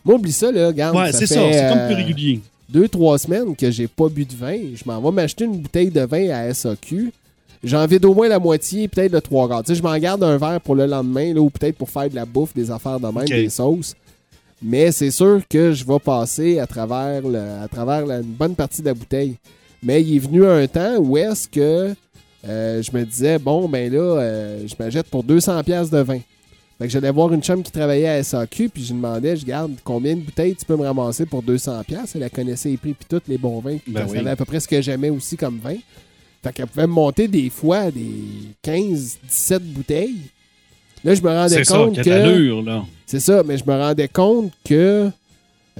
[0.04, 0.96] Moi, oublie ça, là, regarde.
[0.96, 2.40] Ouais, c'est ça, c'est comme euh, plus régulier.
[2.68, 4.56] deux, trois semaines que j'ai pas bu de vin.
[4.74, 7.10] Je m'en vais m'acheter une bouteille de vin à SAQ.
[7.64, 9.62] J'en vide au moins la moitié, peut-être le trois quarts.
[9.62, 12.08] Tu sais, je m'en garde un verre pour le lendemain, là, ou peut-être pour faire
[12.10, 13.94] de la bouffe, des affaires de même, des sauces.
[14.62, 18.54] Mais c'est sûr que je vais passer à travers, le- à travers la- une bonne
[18.54, 19.36] partie de la bouteille.
[19.82, 21.94] Mais il est venu un temps où est-ce que
[22.46, 26.18] euh, je me disais, bon, ben là, euh, je m'achète pour 200$ piastres de vin.
[26.78, 29.46] Fait que j'allais voir une chum qui travaillait à SAQ, puis je lui demandais, je
[29.46, 31.84] garde combien de bouteilles tu peux me ramasser pour 200$.
[31.84, 34.28] pièces Elle connaissait les prix, puis tous les bons vins, puis Ben elle oui.
[34.28, 35.76] à peu près ce que j'aimais aussi comme vin.
[36.44, 38.12] Fait qu'elle pouvait me monter des fois des
[38.62, 40.20] 15, 17 bouteilles.
[41.02, 42.10] Là, je me rendais ça, compte qui a que.
[42.66, 42.84] là.
[43.06, 45.10] C'est ça, mais je me rendais compte que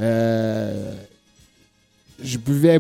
[0.00, 0.94] euh,
[2.22, 2.78] je buvais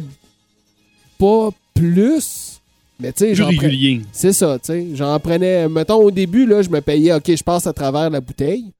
[1.18, 2.60] pas plus,
[2.98, 4.00] mais tu sais, j'en pre- régulier.
[4.12, 7.42] c'est ça, tu sais, j'en prenais, mettons au début, là, je me payais, ok, je
[7.44, 8.72] passe à travers la bouteille,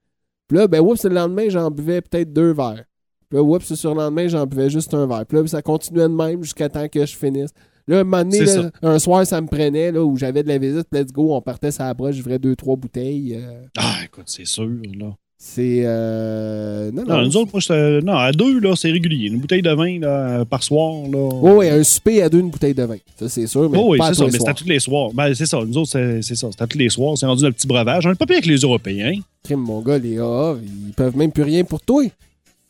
[0.47, 2.85] puis là, ben, oups, le lendemain, j'en buvais peut-être deux verres.
[3.29, 5.25] Puis là, oups, sur le lendemain, j'en buvais juste un verre.
[5.27, 7.49] Puis là, ça continuait de même jusqu'à temps que je finisse.
[7.87, 10.57] Là, un moment donné, là, un soir, ça me prenait, là, où j'avais de la
[10.57, 13.35] visite, let's go, on partait sur la broche, je deux, trois bouteilles.
[13.39, 14.67] euh, Ah, écoute, c'est sûr,
[14.99, 15.13] là.
[15.37, 15.81] c'est.
[15.85, 17.25] euh, Non, Non, non.
[17.25, 19.27] nous autres, moi, j'étais- non, à deux, là, c'est régulier.
[19.27, 21.29] Une bouteille de vin, là, par soir, là.
[21.41, 22.97] Oui, oui, un souper à deux, une bouteille de vin.
[23.19, 25.11] Ça, c'est sûr, mais Oh oui, c'est ça, mais c'est à tous les soirs.
[25.13, 27.17] Ben, c'est ça, nous autres, c'est ça, c'est à tous les soirs.
[27.19, 28.05] C'est rendu notre petit breuvage.
[28.07, 29.13] On est pas pire avec les Européens.
[29.43, 30.55] Crime, mon gars, les AA,
[30.87, 32.03] ils peuvent même plus rien pour toi.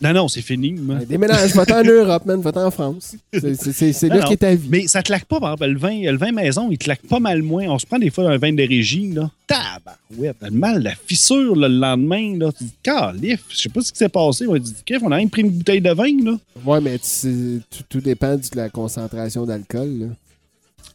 [0.01, 0.73] Non, non, c'est fini.
[0.73, 0.97] moi.
[1.05, 3.15] Déménage, va-t'en en Europe, man, va-t'en en France.
[3.33, 4.27] C'est- C'est c'est- Non, là non.
[4.29, 4.67] qu'est ta vie.
[4.69, 7.01] Mais ça te laque pas, par exemple, le vin, le vin maison, il te laque
[7.07, 7.67] pas mal moins.
[7.69, 9.31] On se prend des fois un vin de régie, là.
[9.47, 12.51] Tabarouette, t'as le mal, la fissure, là, le lendemain, là.
[12.51, 14.45] Tu dis, calif, je sais pas ce qui s'est passé.
[14.47, 16.37] On dit, Crif, on a même pris une bouteille de vin, là.
[16.65, 17.33] Ouais, mais tu sais,
[17.69, 19.89] tout, tout dépend de la concentration d'alcool.
[19.99, 20.05] là.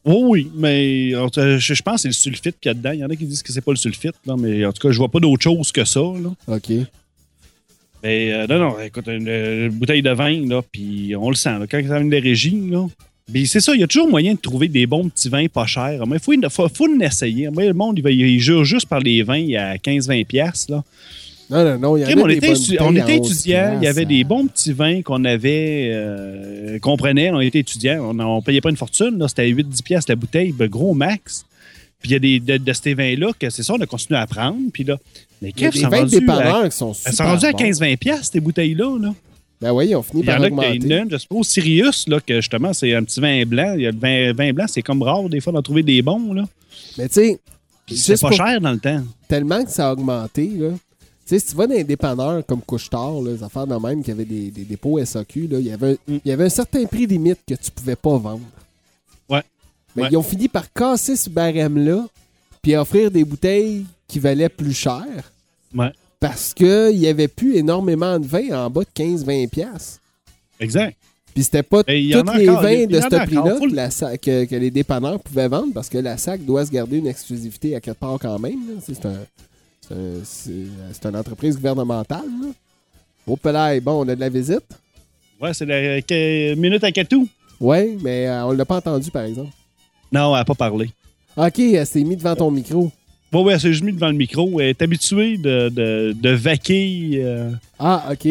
[0.04, 2.74] Oui, mais en tout cas, je, je pense que c'est le sulfite qu'il y a
[2.74, 2.92] dedans.
[2.92, 4.86] Il y en a qui disent que c'est pas le sulfite, là, mais en tout
[4.86, 6.30] cas, je vois pas d'autre chose que ça, là.
[6.48, 6.72] OK.
[8.02, 11.58] Mais euh, non, non, écoute, une, euh, bouteille de vin, là, puis on le sent,
[11.58, 12.86] là, quand ça vient des régimes, là.
[13.32, 15.64] Puis c'est ça, il y a toujours moyen de trouver des bons petits vins pas
[15.66, 16.04] chers.
[16.06, 17.48] Mais il faut, faut, faut l'essayer.
[17.54, 20.82] Le monde, il, jure juste par les vins à 15-20$, piastres, là.
[21.48, 23.00] Non, non, non, il y en Crime, a on des était, bonnes étu- on était
[23.00, 26.96] à 11 étudiants, il y avait des à- bons petits vins qu'on avait, euh, qu'on
[26.96, 30.16] prenait, on était étudiants, on, on payait pas une fortune, là, c'était 8-10 piastres la
[30.16, 31.44] bouteille, ben, gros max.
[32.00, 34.18] Puis il y a des, de, de ces vins-là que c'est ça, on a continué
[34.18, 34.96] à prendre, puis là,
[35.52, 37.52] crème, des sont vins de rendus à, dépanneurs qui sont elles super sont rendues à
[37.52, 37.58] bons.
[37.58, 39.14] 15-20 piastres, ces bouteilles-là, là.
[39.60, 42.08] Ben oui, ils ont fini Il y par en a qui une, je suppose, Sirius,
[42.08, 43.74] là, que justement, c'est un petit vin blanc.
[43.76, 46.00] Il y a le vin, vin blanc, c'est comme rare, des fois, d'en trouver des
[46.00, 46.44] bons, là.
[46.96, 47.40] Mais tu sais,
[47.94, 49.02] c'est pas cher dans le temps.
[49.28, 50.70] tellement que ça a augmenté, là.
[51.26, 54.10] Tu sais, si tu vas dans les dépanneurs comme Couche-Tard, les affaires de même qui
[54.10, 56.18] avaient des, des dépôts SAQ, là, il y avait un- Mm.
[56.24, 58.40] il y avait un certain prix limite que tu pouvais pas vendre.
[59.28, 59.42] Ouais.
[59.94, 60.08] Mais Ouais.
[60.10, 62.06] ils ont fini par casser ce barème-là
[62.62, 65.04] puis offrir des bouteilles qui valaient plus cher
[65.74, 65.92] Ouais.
[66.18, 69.48] parce qu'il y avait plus énormément de vin en bas de 15-20$.
[69.48, 70.00] piastres.
[70.58, 70.96] Exact.
[71.34, 74.56] Puis c'était pas tous les encore, vins de ce prix-là que, la sa- que- que
[74.56, 77.98] les dépanneurs pouvaient vendre parce que la SAC doit se garder une exclusivité à quelque
[77.98, 78.58] part quand même.
[78.84, 79.14] C'est un,
[79.92, 82.24] un- une entreprise gouvernementale.
[82.42, 82.48] Là.
[83.26, 84.64] Au Pelay, bon, on a de la visite.
[85.40, 86.00] Ouais, c'est la
[86.56, 87.28] minute à Catou.
[87.60, 89.52] Oui, mais euh, on l'a pas entendu, par exemple.
[90.12, 90.90] Non, elle n'a pas parlé.
[91.36, 92.90] OK, elle s'est mise devant ton micro.
[93.32, 94.60] Ouais, ouais, elle s'est juste mis devant le micro.
[94.60, 97.10] Elle est habituée de, de, de vaquer.
[97.22, 98.28] euh, Ah, OK.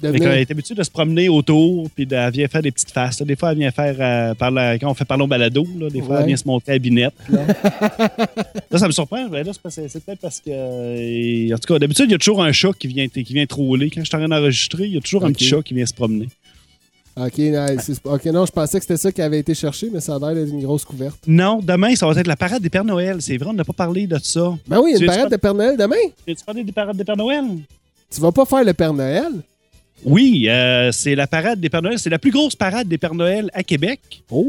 [0.00, 2.92] Devenir- qu'elle est habituée de se promener autour, puis de- elle vient faire des petites
[2.92, 3.18] faces.
[3.18, 3.26] là.
[3.26, 6.00] Des fois, elle vient faire, euh, par la- quand on fait parlons balado, là, des
[6.00, 6.20] fois, Ouais.
[6.22, 7.12] elle vient se monter à binette.
[7.28, 7.40] Là,
[8.70, 9.26] Là, ça me surprend.
[9.28, 10.50] Ben là, c'est peut-être parce que.
[10.50, 13.46] euh, en tout cas, d'habitude, il y a toujours un chat qui vient, qui vient
[13.46, 13.90] troller.
[13.90, 15.86] Quand je suis en train d'enregistrer, il y a toujours un petit chat qui vient
[15.86, 16.28] se promener.
[17.26, 20.00] OK, non, c'est- OK, non, je pensais que c'était ça qui avait été cherché, mais
[20.00, 21.18] ça a l'air d'être une grosse couverte.
[21.26, 23.20] Non, demain, ça va être la parade des Pères Noël.
[23.20, 24.56] C'est vrai, on n'a pas parlé de ça.
[24.66, 25.96] Ben oui, il y a Tu une parade pas- de Père Noël demain?
[26.26, 27.44] Tu parlé des parades des Pères Noël?
[28.10, 29.32] Tu vas pas faire le Père Noël?
[30.04, 31.98] Oui, euh, c'est la parade des Pères Noël.
[31.98, 34.00] C'est la plus grosse parade des Pères Noël à Québec.
[34.30, 34.46] Oh!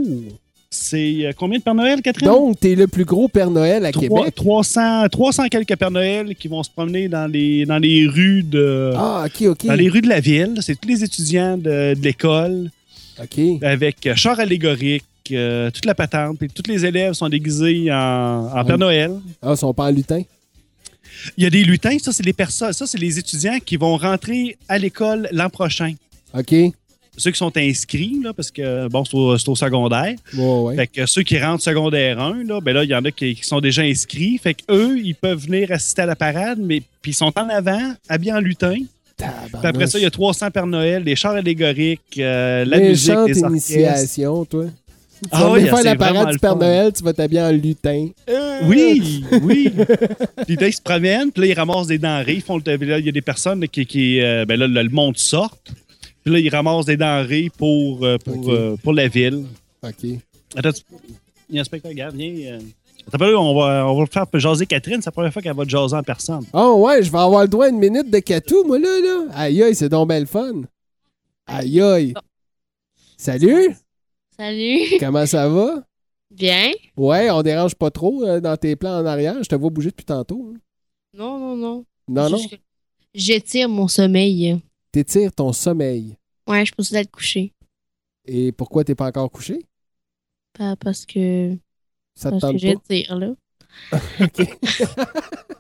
[0.80, 2.28] C'est euh, combien de Pères Noël, Catherine?
[2.28, 4.36] Donc, t'es le plus gros Père Noël à Trois- Québec?
[4.36, 8.94] 300, 300 quelques Pères Noël qui vont se promener dans les, dans les rues de
[8.96, 9.66] Ah, OK, OK.
[9.66, 10.60] dans les rues de la ville.
[10.62, 12.70] C'est tous les étudiants de, de l'école
[13.20, 13.40] OK.
[13.64, 16.38] avec euh, char allégorique, euh, toute la patente.
[16.38, 18.80] Puis tous les élèves sont déguisés en, en Père Oui.
[18.80, 19.12] Noël.
[19.42, 20.22] Ah, ils sont pas en lutin?
[21.36, 23.98] Il y a des lutins, ça c'est les personnes, ça c'est les étudiants qui vont
[23.98, 25.94] rentrer à l'école l'an prochain.
[26.38, 26.54] OK.
[27.20, 30.16] Ceux qui sont inscrits, là, parce que bon, c'est au, secondaire.
[30.36, 30.76] Ouais.
[30.76, 33.36] Fait que ceux qui rentrent secondaire 1, là, ben là, il y en a qui,
[33.36, 34.38] qui sont déjà inscrits.
[34.42, 37.50] Fait que eux, ils peuvent venir assister à la parade, mais puis ils sont en
[37.50, 38.76] avant, habillés en lutin.
[39.18, 39.28] Puis
[39.64, 43.40] après ça, il y a 300 Pères Noël, des chars allégoriques, euh, la musique, les
[43.40, 44.66] initiation, toi.
[45.22, 46.56] Tu Ah vas oui, faire la parade du Père.
[46.56, 48.08] Noël, tu vas t'habiller en lutin.
[48.64, 49.74] Oui, oui.
[50.48, 52.36] puis là, ils se promènent, puis là, ils ramassent des denrées.
[52.36, 54.82] Ils font le- là, il y a des personnes qui, qui euh, ben là, le,
[54.82, 55.58] le monde sort.
[56.24, 59.46] Puis là, ils ramassent des denrées pour, euh, pour, euh, pour la ville.
[59.84, 60.06] OK.
[60.56, 60.84] Attends, tu-
[61.50, 62.54] il y a un regarde, viens.
[62.54, 62.60] euh.
[63.08, 65.02] Attends, pas là, on va, on va faire jaser Catherine.
[65.02, 66.46] C'est la première fois qu'elle va te jaser en personne.
[66.54, 69.26] Oh, ouais, je vais avoir le droit à une minute de catou, moi, là, là.
[69.34, 70.62] Aïe, aïe, c'est donc belle fun.
[71.48, 72.14] Aïe, aïe.
[73.18, 73.76] Salut,
[74.38, 74.98] Salut.
[75.00, 75.84] comment ça va?
[76.32, 76.72] Bien?
[76.96, 79.36] Ouais, on dérange pas trop euh, dans tes plans en arrière.
[79.42, 80.54] Je te vois bouger depuis tantôt.
[80.54, 80.60] hein.
[81.18, 81.86] Non, non, non.
[82.08, 82.40] Non, non?
[83.14, 84.60] J'étire mon sommeil.
[84.92, 86.18] T'étires ton sommeil.
[86.48, 87.54] Ouais, je pense d'être couché.
[88.26, 89.60] Et pourquoi t'es pas encore couché?
[90.54, 91.58] Pas parce que,
[92.16, 93.16] Ça te parce que tente pas?
[93.16, 93.34] là.
[94.22, 94.60] OK.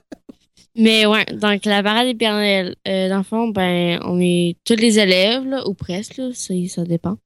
[0.76, 5.00] Mais ouais, donc la parade Noël, euh, dans le fond, ben, on est tous les
[5.00, 7.18] élèves, là, ou presque, là, ça, ça dépend.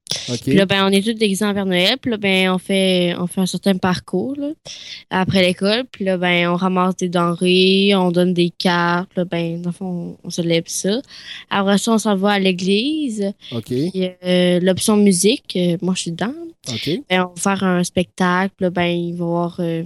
[0.42, 1.96] Puis là, ben, on est tous déguisés en Père Noël.
[2.00, 4.50] Puis là, ben, on fait, on fait un certain parcours, là,
[5.10, 5.84] après l'école.
[5.90, 9.14] Puis là, ben, on ramasse des denrées, on donne des cartes.
[9.16, 11.00] Là, ben, dans le fond, on, on se lève ça.
[11.50, 13.32] Après ça, on s'en va à l'église.
[13.52, 13.72] OK.
[13.72, 16.34] Euh, l'option musique, euh, moi, je suis dedans.
[16.68, 17.02] OK.
[17.10, 18.54] Ben, on va faire un spectacle.
[18.56, 19.84] Puis là, ben, il va y avoir, euh,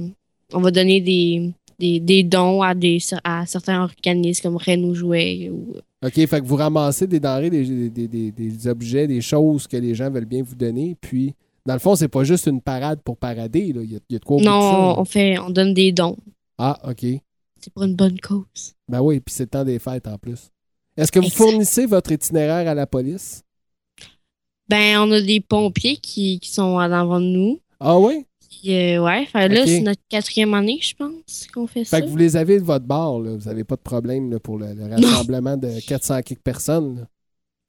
[0.53, 4.95] on va donner des, des, des dons à, des, à certains organismes comme Rennes ou
[4.95, 5.51] Jouets.
[5.51, 5.75] Ou,
[6.05, 6.13] OK.
[6.15, 10.11] Fait que vous ramassez des denrées, des, des- des- objets, des choses que les gens
[10.11, 10.97] veulent bien vous donner.
[11.01, 11.35] Puis,
[11.67, 13.73] dans le fond, c'est pas juste une parade pour parader.
[13.73, 13.83] Là.
[13.83, 14.95] Il, y a, il y a de quoi de ça, non, là.
[14.99, 16.17] on, fait, on donne des dons.
[16.59, 17.05] Ah, OK.
[17.61, 18.75] C'est pour une bonne cause.
[18.89, 20.51] Ben oui, puis c'est le temps des fêtes en plus.
[20.97, 21.37] Est-ce que vous Exact.
[21.45, 23.43] fournissez votre itinéraire à la police?
[24.69, 27.61] Ben, on a des pompiers qui, qui sont à l'avant de nous.
[27.81, 28.27] Ah oui?
[28.51, 31.99] Puis, euh, ouais, fait là, c'est notre quatrième année, je pense, qu'on fait ça.
[31.99, 33.37] Fait que vous les avez de votre bord, là.
[33.37, 36.97] Vous n'avez pas de problème là, pour le, le rassemblement de 400 quelques personnes.
[37.01, 37.07] là.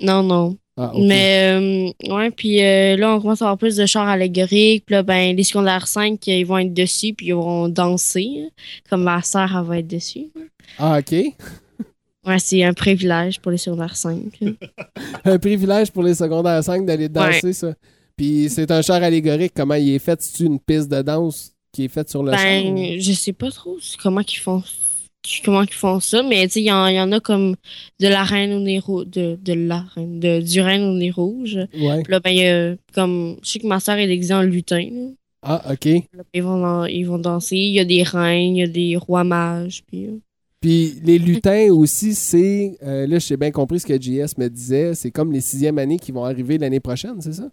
[0.01, 0.57] Non, non.
[0.77, 0.93] Ah.
[0.97, 4.85] Mais, euh, ouais, puis euh, là, on commence à avoir plus de chars allégoriques.
[4.85, 8.45] Puis là, ben, les secondaires 5, ils vont être dessus, puis ils vont danser.
[8.45, 8.49] hein.
[8.89, 10.27] Comme ma sœur, elle va être dessus.
[10.77, 11.13] Ah, OK.
[12.27, 14.17] Ouais, c'est un privilège pour les secondaires 5.
[14.41, 14.51] là.
[15.23, 17.73] Un privilège pour les secondaires 5 d'aller danser, ça.
[18.19, 19.53] Puis c'est un char allégorique.
[19.55, 20.21] Comment il est fait?
[20.21, 22.43] C'est une piste de danse qui est faite sur le char?
[22.43, 24.61] Ben, je sais pas trop comment qu'ils font
[25.45, 27.55] comment qu'ils font ça, mais tu sais, il y, y en a comme
[28.01, 31.11] de la reine au nez rouge, de, de la reine, de, du reine au nez
[31.11, 31.57] rouge.
[31.79, 32.03] Ouais.
[32.03, 34.85] Puis là, ben, y a comme, je sais que ma soeur est déguisée en lutin.
[34.91, 35.07] là.
[35.41, 35.85] Ah, OK.
[35.85, 37.55] Là, ils, vont ils vont danser.
[37.55, 39.83] Il y a des reines, il y a des rois mages.
[39.87, 40.17] Puis, euh,
[40.59, 42.77] Puis les lutins aussi, c'est.
[42.83, 44.93] euh, là, j'ai bien compris ce que JS me disait.
[44.95, 47.49] C'est comme les sixième années qui vont arriver l'année prochaine, c'est ça?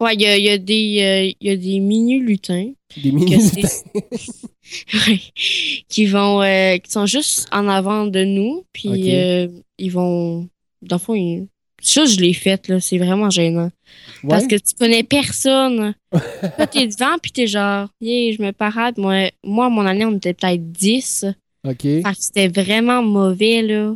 [0.00, 2.70] Ouais, il y a, y a des, euh, y a des mini lutins
[3.02, 3.56] Des mini que c'est-
[3.94, 4.00] lutins.
[5.06, 5.20] Ouais.
[5.88, 8.64] qui vont, euh, qui sont juste en avant de nous.
[8.72, 9.46] Puis euh,
[9.78, 10.48] ils vont,
[10.82, 11.46] dans le fond, ils-
[11.80, 13.70] ça je l'ai fait là, c'est vraiment gênant.
[14.28, 15.94] Parce que tu connais personne.
[16.10, 18.98] Toi, t'es devant, puis t'es genre, yeah, je me parade.
[18.98, 21.26] Moi, moi, à mon année, on était peut-être 10.
[21.64, 21.82] OK.
[21.82, 23.94] Fait que c'était vraiment mauvais, là.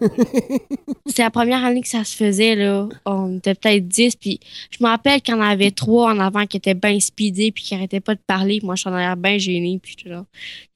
[1.06, 2.88] C'est la première année que ça se faisait, là.
[3.04, 4.40] On était peut-être 10, puis
[4.70, 7.74] je me rappelle qu'il en avait trois en avant qui étaient bien speedés, puis qui
[7.74, 8.60] arrêtaient pas de parler.
[8.62, 10.26] Moi, je suis en arrière bien gênée, puis j'étais genre,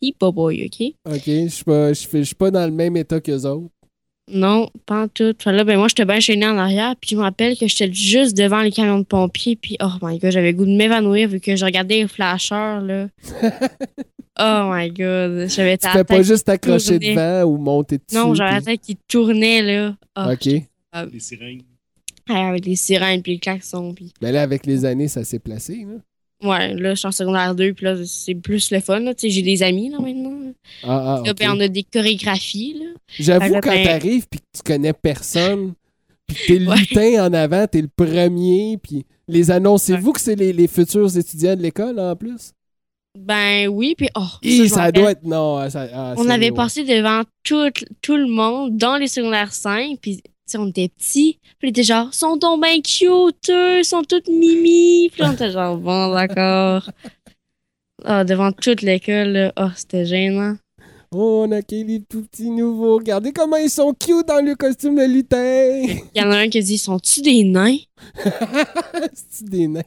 [0.00, 0.94] hip boy, OK?
[1.06, 1.22] OK.
[1.26, 3.70] Je suis pas, pas dans le même état qu'eux autres.
[4.32, 5.34] Non, pas en tout.
[5.38, 7.92] Fait là, ben, moi, j'étais bien gênée en arrière, puis je me rappelle que j'étais
[7.92, 11.28] juste devant les camions de pompiers, puis oh my god, j'avais le goût de m'évanouir
[11.28, 13.08] vu que je regardais les flasheurs, là.
[14.38, 18.16] oh my god, j'avais Tu fais pas juste t'accrocher devant ou monter dessus.
[18.16, 19.96] Non, j'avais la tête qui tournait, là.
[20.14, 20.46] Ah, OK.
[20.46, 21.62] Les sirènes.
[22.28, 23.92] Ouais, avec les sirènes puis les klaxons.
[23.94, 24.12] Puis...
[24.22, 25.84] Mais là, avec les années, ça s'est placé.
[25.86, 25.98] Là.
[26.42, 29.00] Ouais, là, je suis en secondaire 2, puis là, c'est plus le fun.
[29.00, 29.14] Là.
[29.14, 30.52] Tu sais, J'ai des amis là, maintenant.
[30.82, 31.38] Ah, ah, Là, OK.
[31.38, 32.76] ben, on a des chorégraphies.
[32.78, 32.86] Là.
[33.18, 35.74] J'avoue, quand ben- t'arrives puis que tu connais personne,
[36.26, 36.76] puis que t'es le Ouais.
[36.78, 41.56] lutin en avant, t'es le premier, puis les annoncez-vous que c'est les, les futurs étudiants
[41.56, 42.52] de l'école en plus?
[43.18, 45.24] Ben oui, puis oh, ça doit être.
[45.24, 47.68] Non, ça, ah, On avait passé devant tout,
[48.00, 51.38] tout le monde dans les secondaires 5, puis sais, on était petits.
[51.58, 55.10] Puis on était genre, sont donc bien cute, eux, ils sont toutes mimi.
[55.10, 56.90] Puis on était genre, bon, d'accord.
[58.04, 59.52] Ah, devant toute l'école, là.
[59.58, 60.56] oh, c'était gênant.
[61.12, 62.96] Oh, on a les tout petits nouveaux.
[62.98, 65.82] Regardez comment ils sont cute dans le costume de lutin.
[66.14, 67.78] Il y en a un qui dit, sont-tu des nains?
[69.14, 69.80] c'est des nains?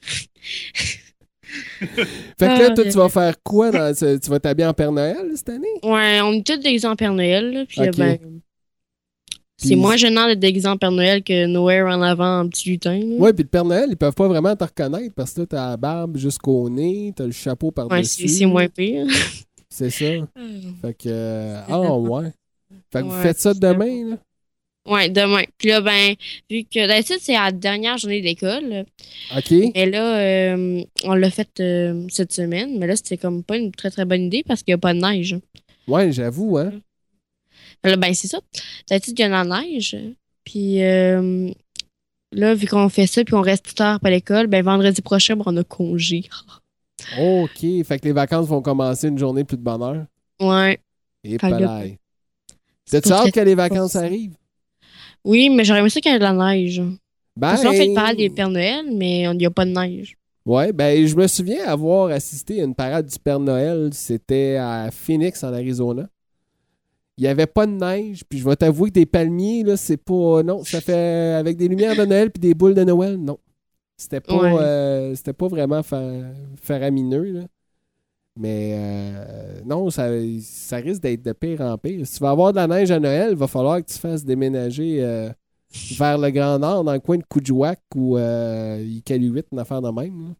[1.80, 1.86] fait
[2.38, 3.70] que là, Ah, toi, tu vas faire quoi?
[3.70, 5.68] Dans ce- tu vas t'habiller en Père Noël cette année?
[5.82, 7.96] Ouais, on est tous déguisés en Père Noël, là, puis Ok.
[7.96, 8.18] ben,
[9.58, 13.00] c'est moins gênant d'être déguisé en Père Noël que Nowhere en avant en petit lutin.
[13.18, 15.70] Ouais, puis le Père Noël, ils peuvent pas vraiment te reconnaître parce que là, t'as
[15.70, 18.28] la barbe jusqu'au nez, t'as le chapeau par-dessus.
[18.28, 19.06] c'est c'est moins pire.
[19.70, 20.06] C'est ça.
[20.80, 21.08] Fait que.
[21.08, 22.32] euh, Ah, ouais.
[22.90, 24.16] Fait que vous faites ça demain, là?
[24.88, 25.42] Ouais, demain.
[25.58, 26.14] Puis là, ben,
[26.50, 28.86] vu que d'habitude, c'est la dernière journée d'école.
[29.36, 29.50] OK.
[29.74, 32.78] Mais là, euh, on l'a fait euh, cette semaine.
[32.78, 34.94] Mais là, c'était comme pas une très très bonne idée parce qu'il n'y a pas
[34.94, 35.36] de neige.
[35.86, 36.72] Ouais, j'avoue, hein.
[37.84, 38.40] Là, ben, c'est ça.
[38.88, 39.96] D'habitude, il y a de la neige.
[40.44, 41.50] Puis euh,
[42.32, 45.36] là, vu qu'on fait ça puis qu'on reste plus tard à l'école, ben, vendredi prochain,
[45.36, 46.24] ben, on a congé.
[47.18, 47.58] OK.
[47.84, 50.04] Fait que les vacances vont commencer une journée plus de bonheur.
[50.40, 50.78] Ouais.
[51.24, 51.98] Et palais.
[52.90, 54.36] T'as-tu hâte que- les vacances arrivent?
[55.24, 56.80] Oui, mais j'aurais aimé ça qu'il y ait de la neige.
[56.80, 57.50] Ben.
[57.50, 60.16] Parce qu'on fait le parade des Pères Noël, mais il n'y a pas de neige.
[60.46, 63.90] Ouais, ben, je me souviens avoir assisté à une parade du Père Noël.
[63.92, 66.08] C'était à Phoenix, en Arizona.
[67.18, 68.22] Il n'y avait pas de neige.
[68.28, 70.42] Puis je vais t'avouer que des palmiers, là, c'est pas.
[70.42, 73.38] Non, ça fait avec des lumières de Noël puis des boules de Noël, non.
[73.96, 74.54] C'était pas, Ouais.
[74.60, 76.22] euh, c'était pas vraiment fa-
[76.62, 77.40] faramineux, là.
[78.40, 80.08] Mais euh, non, ça,
[80.40, 82.06] ça risque d'être de pire en pire.
[82.06, 84.24] Si tu vas avoir de la neige à Noël, il va falloir que tu fasses
[84.24, 85.28] déménager euh,
[85.98, 89.90] vers le Grand Nord, dans le coin de Coudjouac ou euh, Iqaluit, une affaire de
[89.90, 90.20] même.
[90.28, 90.34] là.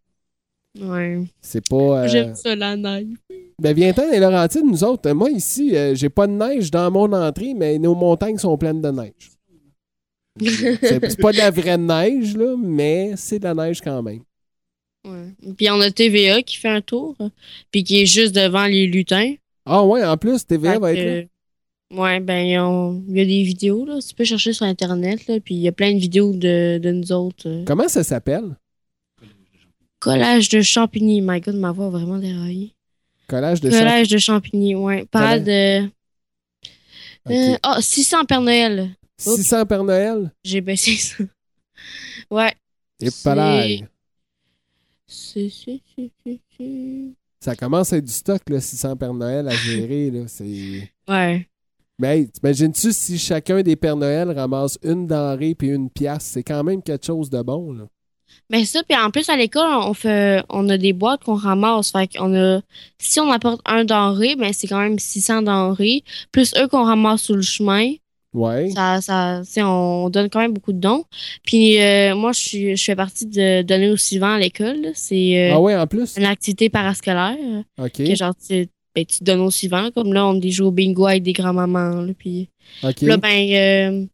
[0.80, 1.22] Ouais.
[1.40, 2.04] C'est pas.
[2.04, 3.06] euh, J'aime ça, la neige.
[3.60, 5.10] ben, viens-t'en, les Laurentides, nous autres.
[5.12, 8.80] Moi, ici, euh, j'ai pas de neige dans mon entrée, mais nos montagnes sont pleines
[8.80, 9.30] de neige.
[10.40, 14.20] C'est pas de la vraie neige, là, mais c'est de la neige quand même.
[15.04, 15.52] Ouais.
[15.56, 17.28] Puis on a TVA qui fait un tour, euh,
[17.72, 19.34] puis qui est juste devant les lutins.
[19.66, 21.22] Ah ouais, en plus, TVA Fait va être là.
[22.00, 23.98] Ouais, ben, ont- il y a des vidéos, là.
[24.06, 25.40] Tu peux chercher sur Internet, là.
[25.40, 27.48] Puis il y a plein de vidéos de, de nous autres.
[27.48, 27.64] euh.
[27.66, 28.56] Comment ça s'appelle?
[30.00, 31.20] Collage de Champigny.
[31.20, 32.74] My God, ma voix a vraiment déraillé.
[33.28, 33.78] Collage de champ.
[33.78, 35.04] Collage de Champigny, ouais.
[35.06, 35.88] Parade de.
[37.30, 38.90] Euh, Ah, 600 Père Noël.
[39.18, 40.32] 600 Père Noël?
[40.44, 41.24] J'ai baissé ça.
[42.30, 42.52] Ouais.
[43.00, 43.88] Et palais.
[45.06, 45.48] C'est.
[47.40, 50.10] Ça commence à être du stock, là, 600 Père Noël à gérer.
[50.10, 50.90] Là, c'est...
[51.08, 51.48] Ouais.
[52.00, 56.24] Mais hey, t'imagines-tu si chacun des Père Noël ramasse une denrée puis une pièce?
[56.24, 57.72] C'est quand même quelque chose de bon.
[57.72, 57.86] Là.
[58.50, 61.92] Mais ça, puis en plus, à l'école, on fait, on a des boîtes qu'on ramasse.
[61.92, 62.60] Fait qu'on a,
[62.98, 66.02] si on apporte un denrée, ben c'est quand même 600 denrées.
[66.32, 67.92] Plus eux qu'on ramasse sur le chemin.
[68.34, 68.70] Ouais.
[68.70, 71.04] Ça, ça, on donne quand même beaucoup de dons.
[71.44, 74.90] Puis euh, moi, je suis, je fais partie de donner au suivant à l'école.
[74.94, 76.16] C'est euh, Ah ouais, en plus?
[76.16, 77.36] une activité parascolaire.
[77.78, 77.92] OK.
[77.92, 79.90] Que genre, tu, ben, tu donnes au suivant.
[79.94, 82.02] Comme là, on joue au bingo avec des grands-mamans.
[82.02, 82.48] là, Puis.
[82.82, 84.06] Là, ben, euh,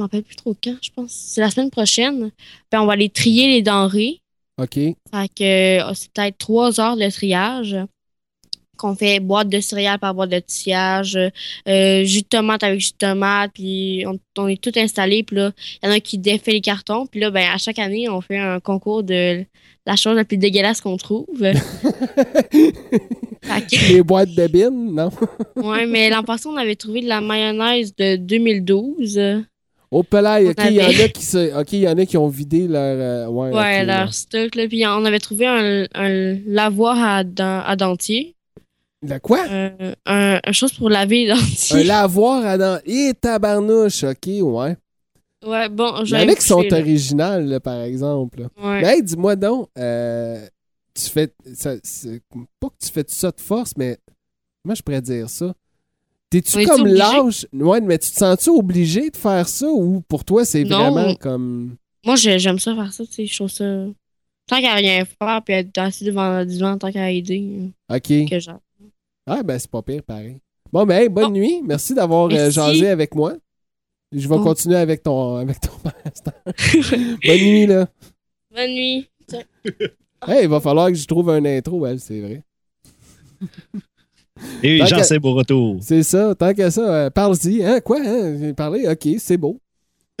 [0.00, 1.12] je m'en rappelle plus trop quand, je pense.
[1.12, 2.30] C'est la semaine prochaine.
[2.72, 4.22] Ben, on va aller trier les denrées.
[4.58, 4.74] OK.
[4.74, 4.94] Fait
[5.36, 7.76] que euh, c'est peut-être trois heures de triage.
[8.78, 11.14] Qu'on fait boîte de céréales par boîte de triage,
[11.68, 15.22] euh, jus de tomate avec jus de tomate, puis on, on est tout installé.
[15.22, 15.50] Puis là,
[15.82, 17.04] il y en a qui défait les cartons.
[17.06, 19.44] Puis là, ben, à chaque année, on fait un concours de
[19.84, 21.26] la chose la plus dégueulasse qu'on trouve.
[23.42, 25.10] Que- Les boîtes de bines, non?
[25.56, 29.18] ouais, mais l'an passé, on avait trouvé de la mayonnaise de 2012.
[29.92, 30.04] On
[30.50, 31.60] OK, il y en a qui se...
[31.60, 32.78] OK, il y en a qui ont vidé leur...
[32.80, 34.12] euh, Ouais, leur là.
[34.12, 34.54] stock.
[34.54, 34.68] Là.
[34.68, 37.22] Puis on avait trouvé un, un lavoir à,
[37.66, 38.36] à dentier.
[39.02, 39.40] La quoi?
[39.50, 41.84] Euh, un, un chose pour laver les Un dentiers.
[41.84, 42.78] lavoir à dents.
[42.84, 44.76] Et tabarnouche, OK, ouais.
[45.44, 46.78] Ouais, bon, Il y en a qui sont là.
[46.78, 48.42] originales, là, par exemple.
[48.62, 48.82] Ouais.
[48.82, 50.46] Mais hey, dis-moi donc, euh,
[50.94, 51.32] tu fais.
[51.54, 51.76] ça-
[52.60, 53.96] pas que tu fais tout ça de force, mais.
[54.62, 55.54] Comment je pourrais dire ça?
[56.30, 57.44] T'es-tu comme lâche?
[57.52, 61.76] Ouais, mais tu te sens-tu obligé de faire ça ou pour toi, c'est vraiment comme.
[62.04, 63.26] Moi, j'ai- j'aime ça faire ça, tu sais.
[63.26, 63.84] Je trouve ça.
[64.46, 67.70] Tant qu'à rien faire, puis être assis devant le divan, tant qu'à aider.
[67.92, 68.10] OK.
[68.10, 68.60] euh, Que genre.
[69.26, 70.38] Ah, ben, c'est pas pire, pareil.
[70.72, 71.30] Bon, ben, hey, bonne Bon.
[71.32, 71.60] nuit.
[71.64, 73.34] Merci d'avoir euh, jasé avec moi.
[74.12, 74.42] Je vais Bon.
[74.42, 75.70] continuer avec ton, avec ton
[77.26, 77.86] bonne nuit, là.
[78.54, 79.08] Bonne nuit.
[80.28, 82.42] Hey, il va falloir que je trouve un intro, elle, c'est vrai.
[84.62, 85.76] Et Tant Jean c'est beau retour.
[85.80, 87.64] C'est ça, tant que ça, euh, parle-y.
[87.64, 87.98] Hein, quoi?
[88.04, 88.36] Hein?
[88.40, 89.58] J'ai parlé, ok, c'est beau.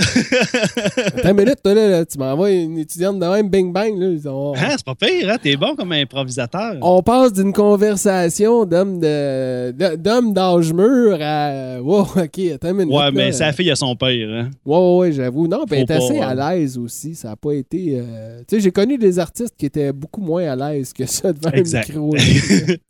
[0.00, 3.92] Attends une minute, toi, là, là, tu m'envoies une étudiante de même, bing bang.
[3.98, 5.36] Là, on, Hein, c'est pas pire, hein?
[5.42, 6.76] T'es bon comme improvisateur.
[6.80, 11.82] on passe d'une conversation d'homme de, de- d'homme d'âge mûr à.
[11.82, 12.94] Wow, ok, attends une minute.
[12.94, 14.48] ouais, mais sa fille a son père, hein?
[14.64, 15.46] Ouais, ouais, ouais, j'avoue.
[15.46, 17.14] Non, puis elle est assez à l'aise aussi.
[17.14, 17.96] Ça n'a pas été.
[18.00, 21.30] euh, Tu sais, j'ai connu des artistes qui étaient beaucoup moins à l'aise que ça
[21.32, 21.90] devant Exact.
[21.94, 22.16] un micro.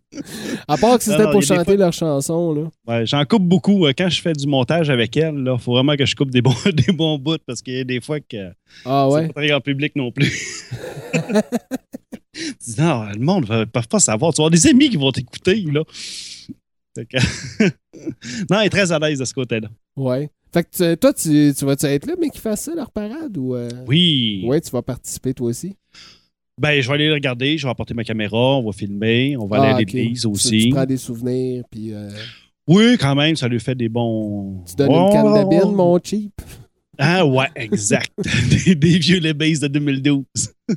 [0.66, 2.62] à part que c'était pour chanter leurs chansons, là.
[2.86, 3.86] Ouais, j'en coupe beaucoup.
[3.86, 6.42] Euh, Quand je fais du montage avec elle, il faut vraiment que je coupe des
[6.42, 8.50] bons, des bons bouts parce qu'il y a des fois que
[8.84, 9.26] Ah ouais?
[9.26, 10.64] c'est pas très en public non plus.
[12.78, 14.32] Non, le monde ne peut pas savoir.
[14.32, 15.82] Tu vas avoir des amis qui vont t'écouter, là.
[16.96, 17.64] Que-
[18.50, 19.68] non, elle est très à l'aise de ce côté-là.
[19.96, 20.30] Ouais.
[20.52, 23.36] Fait que tu- toi, tu, tu vas-tu être là, mais qu'ils fassent ça, leur parade?
[23.36, 24.42] Ou, euh, Oui.
[24.46, 25.74] Ouais, tu vas participer toi aussi.
[26.60, 29.46] Ben, je vais aller le regarder, je vais apporter ma caméra, on va filmer, on
[29.46, 29.92] va aller Ah, à ok.
[29.92, 30.58] l'église Tu- aussi.
[30.64, 32.10] Tu prends des souvenirs, puis euh,
[32.68, 34.62] Oui, quand même, ça lui fait des bons.
[34.68, 36.40] tu donnes une canne de bine, mon cheap.
[36.98, 38.10] Ah, ouais, exact.
[38.66, 40.24] des, des vieux les bases de 2012.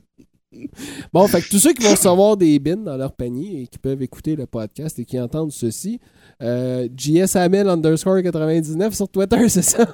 [1.11, 3.79] Bon, fait que tous ceux qui vont recevoir des bines dans leur panier et qui
[3.79, 5.99] peuvent écouter le podcast et qui entendent ceci,
[6.43, 6.87] euh,
[7.67, 9.91] underscore 99 sur Twitter, c'est ça?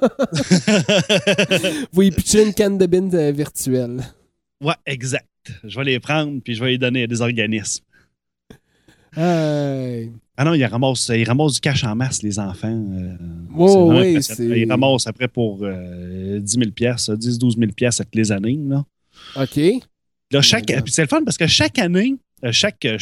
[1.94, 4.02] Vous y pitchez une canne de bine virtuelle.
[4.62, 5.29] ouais, exact.
[5.64, 7.84] Je vais les prendre puis je vais les donner à des organismes.
[9.16, 10.12] Hey.
[10.38, 12.68] Ah non, ils ramassent, ils ramassent du cash en masse, les enfants.
[12.70, 13.16] euh,
[14.12, 14.52] impressionnant.
[14.54, 18.32] c'est- Ils ramassent après pour euh, 10 000 piastres, 10 12 000 piastres toutes les
[18.32, 18.58] années.
[18.68, 18.86] Là.
[19.36, 19.60] OK.
[20.32, 22.98] Là, chaque, Oh puis c'est le fun parce que chaque année, euh, chaque euh,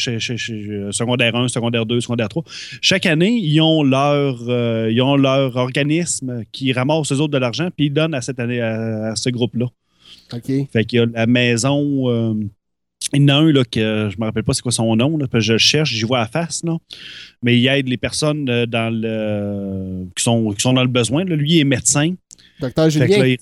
[0.92, 2.44] secondaire 1, secondaire 2, secondaire 3,
[2.82, 7.38] chaque année, ils ont leur, euh, ils ont leur organisme qui ramasse eux autres de
[7.38, 9.68] l'argent, puis ils donnent à cette année à, à ce groupe-là.
[10.34, 10.70] OK.
[10.72, 12.10] Fait qu'il y a la maison.
[12.10, 12.34] euh,
[13.14, 15.18] il y en a un là, que je me rappelle pas c'est quoi son nom,
[15.18, 16.78] là, parce que je le cherche, j'y vois à face, là.
[17.42, 21.24] mais il aide les personnes euh, dans le, qui, sont, qui sont dans le besoin.
[21.24, 21.36] là.
[21.36, 22.16] Lui il est médecin.
[22.60, 23.08] Docteur Julien.
[23.20, 23.38] là, il-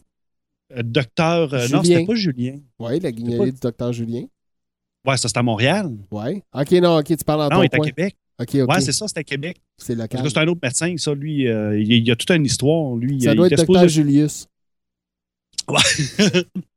[0.75, 1.53] euh, docteur.
[1.53, 2.57] euh, non, c'était pas Julien.
[2.79, 4.25] Oui, la guignolée du docteur Julien.
[5.07, 5.91] Ouais, ça c'était à Montréal.
[6.11, 6.41] Oui.
[6.53, 7.79] OK, non, OK, tu parles en non, il est à.
[7.79, 8.15] Québec.
[8.39, 8.69] OK, OK.
[8.69, 9.57] Ouais, c'est ça, c'était à Québec.
[9.77, 10.23] c'est Parce local.
[10.23, 11.47] que c'est un autre médecin, ça, lui.
[11.47, 12.95] euh, il, a toute une histoire.
[12.95, 14.47] Lui, Ça il, doit il être supposé- Julius.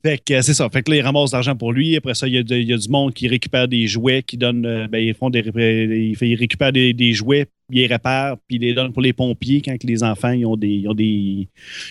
[0.00, 0.68] Fait que euh, c'est ça.
[0.70, 1.96] Fait que là, ils ramassent de l'argent pour lui.
[1.96, 4.22] Après ça, il y, a de- il y a du monde qui récupère des jouets,
[4.22, 4.64] qui donne.
[4.64, 5.40] euh, ben, ils font des.
[5.40, 9.12] Ils, récupèrent des, des jouets, puis ils les réparent, puis ils les donnent pour les
[9.12, 10.68] pompiers quand les enfants ils ont des.
[10.68, 11.48] Ils ont des,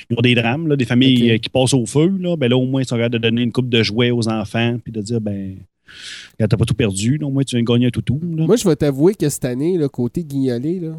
[0.09, 2.07] ils ont des drames, là, des familles euh, qui passent au feu.
[2.19, 4.29] Là, ben là, au moins, ils sont capables de donner une coupe de jouets aux
[4.29, 5.57] enfants, puis de dire, ben.
[6.37, 8.19] T'as pas tout perdu, là, au moins tu viens de gagner un toutou.
[8.21, 8.45] là.
[8.45, 10.97] Moi, je vais t'avouer que cette année, là, côté guignolé, là,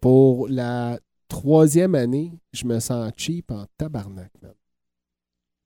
[0.00, 0.98] pour la
[1.28, 4.30] troisième année, je me sens cheap en tabarnak.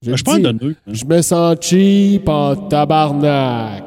[0.04, 0.76] Je, donneux.
[0.86, 0.92] hein.
[0.92, 3.84] je me sens cheap en tabarnak.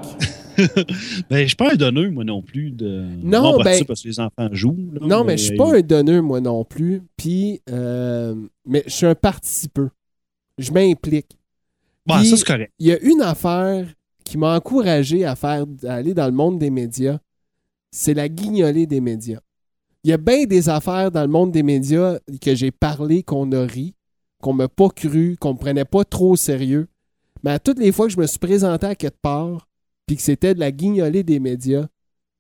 [1.30, 2.72] Ben, je suis pas un donneux, moi non plus.
[2.72, 3.06] De...
[3.24, 4.90] Non, ben- parce que les enfants jouent.
[4.94, 7.04] là, Non, mais je suis pas un donneur, moi non plus.
[7.16, 8.34] Puis, euh,
[8.66, 9.90] mais je suis un participeur.
[10.58, 11.38] Je m'implique.
[12.08, 12.72] Bon, ça, c'est correct.
[12.80, 13.86] Il y a une affaire
[14.24, 17.20] qui m'a encouragé à faire à aller dans le monde des médias,
[17.92, 19.40] c'est la guignolée des médias.
[20.04, 23.52] Il y a bien des affaires dans le monde des médias que j'ai parlé, qu'on
[23.52, 23.94] a ri,
[24.42, 26.88] qu'on m'a pas cru, qu'on me prenait pas trop au sérieux.
[27.44, 29.68] Mais à toutes les fois que je me suis présenté à quelque part,
[30.06, 31.88] puis que c'était de la guignolée des médias,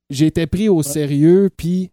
[0.09, 1.91] été pris au sérieux, puis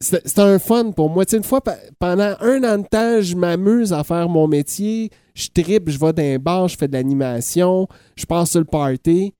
[0.00, 1.24] c'était un fun pour moi.
[1.24, 1.62] Tu sais, une fois,
[1.98, 5.10] pendant un an de temps, je m'amuse à faire mon métier.
[5.34, 8.66] Je tripe, je vais dans un bar, je fais de l'animation, je passe sur le
[8.66, 9.34] party.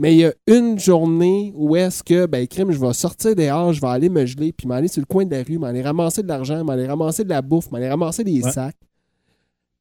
[0.00, 3.72] Mais il y a une journée où est-ce que, ben, crime, je vais sortir dehors,
[3.72, 6.22] je vais aller me geler, puis m'aller sur le coin de la rue, m'aller ramasser
[6.22, 8.52] de l'argent, m'aller ramasser de la bouffe, m'aller ramasser des Ouais.
[8.52, 8.76] sacs.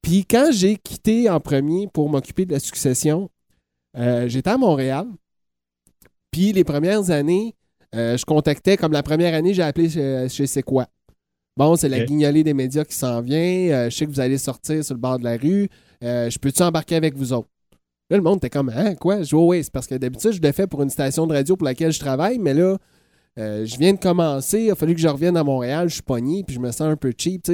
[0.01, 3.29] Puis quand j'ai quitté en premier pour m'occuper de la succession,
[3.95, 5.05] euh, j'étais à Montréal.
[6.31, 7.53] Puis les premières années,
[7.93, 10.87] euh, je contactais, comme la première année, j'ai appelé chez, chez C'est quoi.
[11.55, 13.37] Bon, c'est la guignolée des médias qui s'en vient.
[13.39, 15.67] Euh, je sais que vous allez sortir sur le bord de la rue.
[16.01, 17.49] Je peux-tu embarquer avec vous autres?
[18.09, 19.21] Là, le monde était comme, hein, quoi?
[19.21, 21.65] Je oui, c'est parce que d'habitude, je le fais pour une station de radio pour
[21.65, 22.77] laquelle je travaille, mais là,
[23.37, 24.61] euh, je viens de commencer.
[24.61, 25.89] Il a fallu que je revienne à Montréal.
[25.89, 27.45] Je suis pogné, puis je me sens un peu cheap.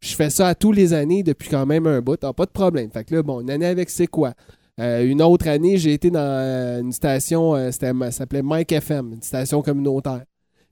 [0.00, 2.18] Je fais ça à tous les années depuis quand même un bout.
[2.22, 2.90] Ah, pas de problème.
[2.90, 4.34] Fait que là, bon, une année avec C'est quoi?
[4.78, 9.14] Euh, une autre année, j'ai été dans euh, une station, euh, ça s'appelait Mike FM,
[9.14, 10.24] une station communautaire.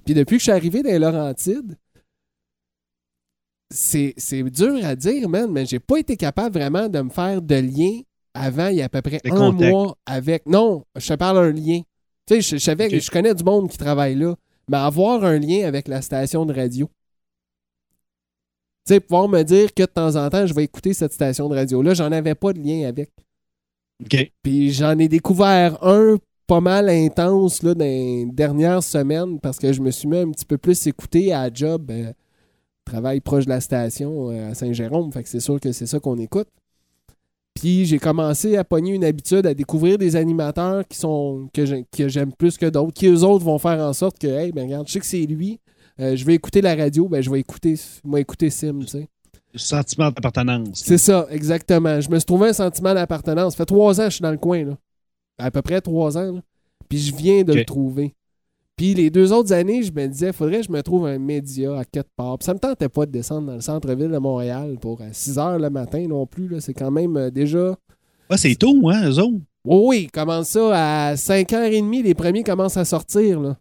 [0.04, 1.76] Puis depuis que je suis arrivé dans les Laurentides,
[3.68, 7.42] c'est c'est dur à dire, man, mais j'ai pas été capable vraiment de me faire
[7.42, 8.00] de lien
[8.36, 9.70] avant, il y a à peu près un contacts.
[9.70, 10.46] mois avec.
[10.46, 11.80] Non, je te parle un lien.
[12.26, 14.34] Tu sais, je, je savais que je connais du monde qui travaille là,
[14.68, 16.88] mais avoir un lien avec la station de radio.
[18.86, 21.48] Tu sais, pouvoir me dire que de temps en temps, je vais écouter cette station
[21.48, 23.10] de radio-là, j'en avais pas de lien avec.
[24.04, 24.30] OK.
[24.42, 29.72] Puis j'en ai découvert un pas mal intense là, dans les dernières semaines parce que
[29.72, 31.90] je me suis mis un petit peu plus écouté à job.
[31.90, 32.12] euh,
[32.84, 35.98] travaille proche de la station euh, à Saint-Jérôme, fait que c'est sûr que c'est ça
[35.98, 36.46] qu'on écoute.
[37.58, 41.86] Puis j'ai commencé à pogner une habitude à découvrir des animateurs qui sont que j'ai-
[41.90, 44.66] que j'aime plus que d'autres, qui eux autres vont faire en sorte que, hey, ben
[44.66, 45.58] regarde, je sais que c'est lui,
[45.98, 47.74] euh, je vais écouter la radio, ben je vais écouter,
[48.04, 49.08] moi écouter Sim, tu sais.
[49.54, 50.82] Sentiment d'appartenance.
[50.84, 51.98] C'est ça, exactement.
[52.02, 53.54] Je me suis trouvé un sentiment d'appartenance.
[53.54, 54.76] Ça fait trois ans que je suis dans le coin, là.
[55.38, 56.40] À peu près trois ans, là.
[56.90, 58.14] Puis je viens de le trouver.
[58.76, 61.78] Puis les deux autres années, je me disais, faudrait que je me trouve un média
[61.78, 62.38] à quatre parts.
[62.38, 65.58] Puis ça me tentait pas de descendre dans le centre-ville de Montréal pour 6 heures
[65.58, 66.46] le matin non plus.
[66.46, 66.60] là.
[66.60, 67.74] C'est quand même euh, déjà.
[68.30, 69.38] Ouais, c'est tôt, hein, eux autres?
[69.64, 73.40] Oui, oui, commence ça à 5h30, les premiers commencent à sortir.
[73.40, 73.56] Là.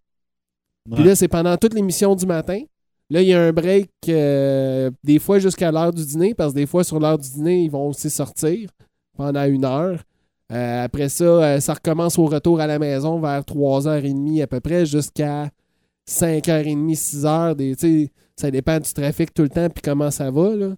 [0.94, 2.62] Puis là, c'est pendant toute l'émission du matin.
[3.10, 6.60] Là, il y a un break euh, des fois jusqu'à l'heure du dîner, parce que
[6.60, 8.70] des fois, sur l'heure du dîner, ils vont aussi sortir
[9.16, 10.00] pendant une heure.
[10.52, 14.60] Euh, après ça, euh, ça recommence au retour à la maison vers 3h30 à peu
[14.60, 15.50] près, jusqu'à
[16.08, 17.56] 5h30, 6h.
[17.56, 20.56] Des, ça dépend du trafic tout le temps, puis comment ça va.
[20.56, 20.76] Là.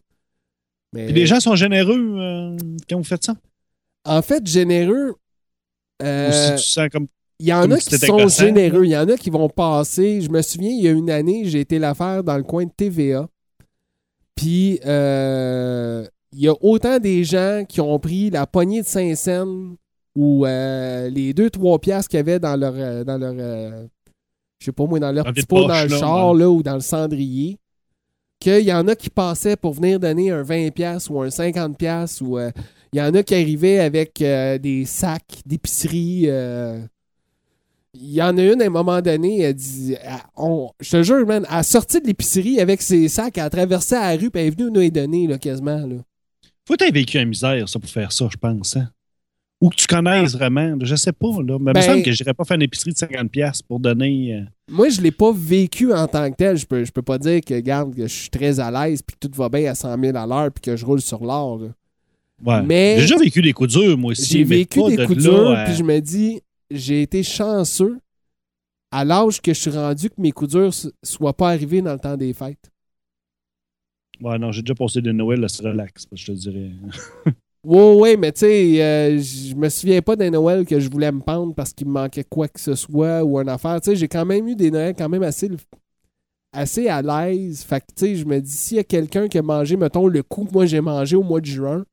[0.94, 2.57] Mais, Puis les gens sont généreux euh,
[2.89, 3.35] quand vous faites ça?
[4.06, 5.15] En fait, généreux.
[6.02, 7.07] euh, Ou si tu sens comme.
[7.39, 8.85] Il y en a qui sont généreux.
[8.85, 10.22] Il y en a qui vont passer.
[10.22, 12.65] Je me souviens, il y a une année, j'ai été la faire dans le coin
[12.65, 13.27] de TVA.
[14.34, 19.76] Puis, euh, il y a autant des gens qui ont pris la poignée de Saint-Saëns
[20.16, 23.86] ou euh, les 2-3 piastres qu'il y avait dans leur, euh, dans leur euh,
[24.60, 26.40] je sais pas moi, dans leur Dans petit pot dans le là, char ouais.
[26.40, 27.58] là, ou dans le cendrier.
[28.40, 31.76] Qu'il y en a qui passaient pour venir donner un 20$ piastres ou un 50$
[31.76, 36.28] piastres ou Il y en a qui arrivaient avec des sacs d'épicerie.
[37.94, 41.04] Il y en a une à un moment donné, elle dit elle- on- Je te
[41.04, 44.30] jure, man, elle a sorti de l'épicerie avec ses sacs, elle a traversé la rue,
[44.30, 45.80] puis elle est venue nous les donner, là, quasiment.
[45.88, 45.95] Là.
[46.68, 48.76] Faut que tu vécu la misère, ça, pour faire ça, je pense.
[48.76, 48.89] hein.
[49.61, 50.76] Ou que tu connaisses vraiment.
[50.76, 51.57] là, Je sais pas, là.
[51.60, 53.80] Mais il Ben- me semble que je n'irais pas faire une épicerie de 50$ pour
[53.80, 54.35] donner.
[54.35, 56.57] euh, Moi, je l'ai pas vécu en tant que tel.
[56.57, 59.15] Je peux, je peux pas dire que, garde, que je suis très à l'aise, puis
[59.19, 61.61] que tout va bien à 100 000 à l'heure, puis que je roule sur l'or.
[62.45, 62.61] Ouais.
[62.61, 64.26] Mais- J'ai déjà vécu des coups durs, moi aussi.
[64.31, 66.39] J'ai vécu des de coups durs, à- puis je me dis,
[66.69, 67.98] j'ai été chanceux
[68.91, 71.94] à l'âge que je suis rendu que mes coups durs ne soient pas arrivés dans
[71.94, 72.69] le temps des fêtes.
[74.22, 76.72] Ouais, non, j'ai déjà passé de Noël, là, c'est relax, je te dirais.
[77.64, 81.11] Ouais, ouais, mais tu sais, euh, je me souviens pas d'un Noël que je voulais
[81.11, 83.81] me pendre parce qu'il me manquait quoi que ce soit ou une affaire.
[83.81, 85.49] Tu sais, j'ai quand même eu des Noëls quand même assez,
[86.53, 87.64] assez à l'aise.
[87.64, 90.07] Fait que, tu sais, je me dis, s'il y a quelqu'un qui a mangé, mettons,
[90.07, 91.84] le coup que moi j'ai mangé au mois de juin,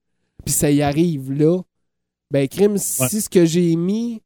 [0.44, 1.60] puis ça y arrive là,
[2.30, 4.22] ben, crime, si ce que j'ai mis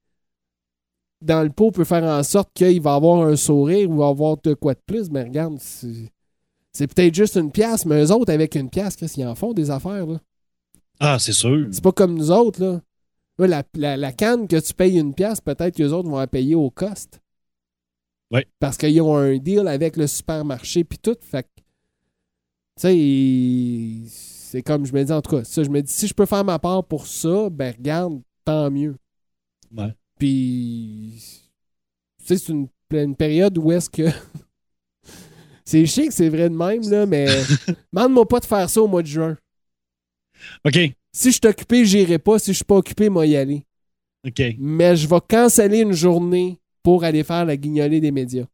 [1.22, 4.36] dans le pot peut faire en sorte qu'il va avoir un sourire ou va avoir
[4.36, 6.10] de quoi de plus, mais regarde, c'est,
[6.78, 9.52] c'est peut-être juste une pièce, mais eux autres, avec une pièce, qu'est-ce qu'ils en font
[9.52, 10.20] des affaires, là?
[11.00, 11.66] Ah, c'est sûr.
[11.72, 12.80] C'est pas comme nous autres, là.
[13.38, 16.18] Là, la, la- la canne que tu payes une pièce, peut-être que les autres vont
[16.18, 17.20] la payer au cost.
[18.30, 18.46] Ouais.
[18.60, 21.16] Parce qu'ils ont un deal avec le supermarché puis tout.
[21.20, 21.48] Fait que,
[22.76, 24.08] tu sais,
[24.48, 26.26] c'est comme je me dis, en tout cas, ça, je me dis, si je peux
[26.26, 28.94] faire ma part pour ça, ben regarde, tant mieux.
[29.76, 29.92] Ouais.
[30.16, 31.50] Puis,
[32.18, 34.02] tu sais, c'est une, une période où est-ce que.
[35.68, 37.26] c'est chic, c'est vrai de même, là, mais
[37.92, 39.36] demande-moi pas de faire ça au mois de juin.
[40.64, 40.78] OK.
[41.12, 42.38] Si je suis occupé, j'irai pas.
[42.38, 43.64] Si je suis pas occupé, moi y aller.
[44.26, 44.40] OK.
[44.58, 48.44] Mais je vais canceller une journée pour aller faire la guignolée des médias.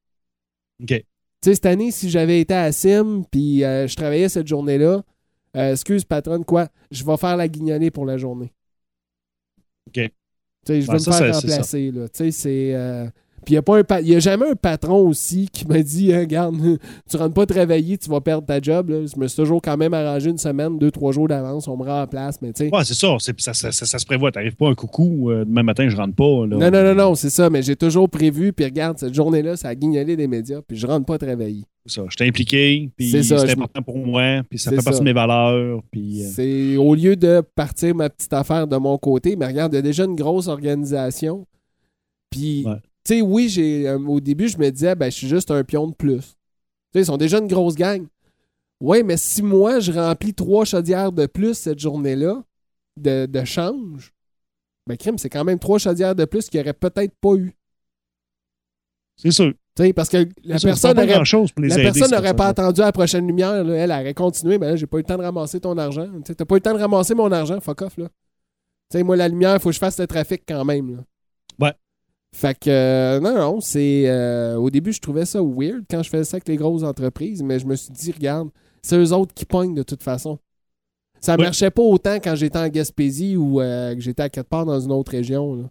[0.83, 0.89] OK.
[0.89, 1.05] Tu
[1.51, 5.03] sais, cette année, si j'avais été à Sim puis euh, je travaillais cette journée-là,
[5.57, 8.53] euh, excuse patronne, quoi, je vais faire la guignolée pour la journée.
[9.89, 9.93] OK.
[9.95, 10.11] Tu
[10.67, 11.91] sais, je vais Ouais, me ça, faire remplacer.
[11.91, 12.09] Là.
[12.09, 12.75] Tu sais, c'est.
[12.75, 13.09] euh,
[13.45, 16.57] Puis il n'y a, a jamais un patron aussi qui m'a dit Hein, Regarde,
[17.11, 18.89] tu rentres pas travailler, tu vas perdre ta job.
[18.91, 19.05] Là.
[19.07, 21.85] Je me suis toujours quand même arrangé une semaine, deux, trois jours d'avance, on me
[21.85, 22.41] remplace.
[22.43, 22.75] Mais tu sais.
[22.75, 23.17] Ouais, c'est ça.
[23.19, 24.33] Ça, ça, ça- se prévoit.
[24.33, 26.47] T'arrives pas un coucou, euh, demain matin, je rentre pas.
[26.47, 26.57] Là.
[26.57, 29.69] Non, non, non, non, c'est ça, mais j'ai toujours prévu, puis regarde, cette journée-là, ça
[29.69, 31.65] a guignolé des médias, puis je rentre pas travailler.
[31.87, 32.07] C'est ça.
[32.09, 35.81] Je t'ai impliqué, puis C'est important pour moi, puis ça fait partie de mes valeurs.
[35.91, 39.73] Puis, euh, C'est au lieu de partir ma petite affaire de mon côté, mais regarde,
[39.75, 41.47] il y a déjà une grosse organisation.
[42.31, 42.77] Puis, Ouais.
[43.05, 45.63] Tu sais, oui, j'ai euh, au début, je me disais, ben, je suis juste un
[45.65, 46.21] pion de plus.
[46.21, 46.25] Tu
[46.95, 48.07] sais, ils sont déjà une grosse gang.
[48.81, 52.43] Oui, mais si moi, je remplis trois chaudières de plus cette journée-là,
[52.97, 54.13] de, de change,
[54.87, 57.55] ben, crime, c'est quand même trois chaudières de plus qu'il n'y aurait peut-être pas eu.
[59.17, 59.53] c'est sûr.
[59.77, 61.07] Tu sais, parce que la ça, personne pas
[62.17, 63.65] n'aurait pas attendu à la prochaine lumière.
[63.65, 63.75] là.
[63.75, 64.57] Elle aurait continué.
[64.57, 66.09] Mais là, j'ai pas eu le temps de ramasser ton argent.
[66.25, 67.61] T'as pas eu le temps de ramasser mon argent.
[67.61, 67.97] Fuck off.
[67.97, 68.07] Là.
[68.91, 70.97] Tu sais, moi, la lumière, il faut que je fasse le trafic quand même.
[70.97, 71.05] Là.
[72.37, 74.09] Fait que, euh, non, non, c'est.
[74.09, 77.43] euh, au début, je trouvais ça weird quand je faisais ça avec les grosses entreprises.
[77.45, 78.49] Mais je me suis dit, regarde,
[78.83, 80.39] c'est eux autres qui pognent de toute façon.
[81.21, 81.45] Ça Ouais.
[81.45, 84.81] marchait pas autant quand j'étais en Gaspésie ou euh, que j'étais à quelque part dans
[84.81, 85.55] une autre région.
[85.55, 85.71] Là.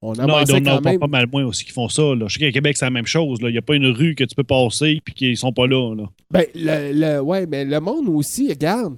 [0.00, 0.98] On Non, y en quand même.
[0.98, 2.02] pas mal moins aussi qui font ça.
[2.14, 2.26] Là.
[2.28, 3.40] Je sais qu'à Québec, c'est la même chose.
[3.42, 3.50] là.
[3.50, 5.94] Il n'y a pas une rue que tu peux passer puis qu'ils sont pas là.
[5.94, 6.04] là.
[6.30, 8.96] Ben, le, le- ouais, mais le monde aussi, regarde.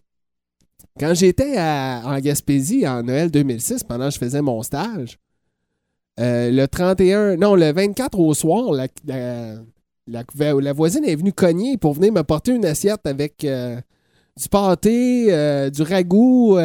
[0.99, 5.19] Quand j'étais en Gaspésie en Noël 2006, pendant que je faisais mon stage,
[6.21, 9.55] euh, le 31, non, le 24 au soir, la, la,
[10.07, 13.81] la- la voisine est venue cogner pour venir me porter une assiette avec euh,
[14.41, 16.57] du pâté, euh, du ragoût.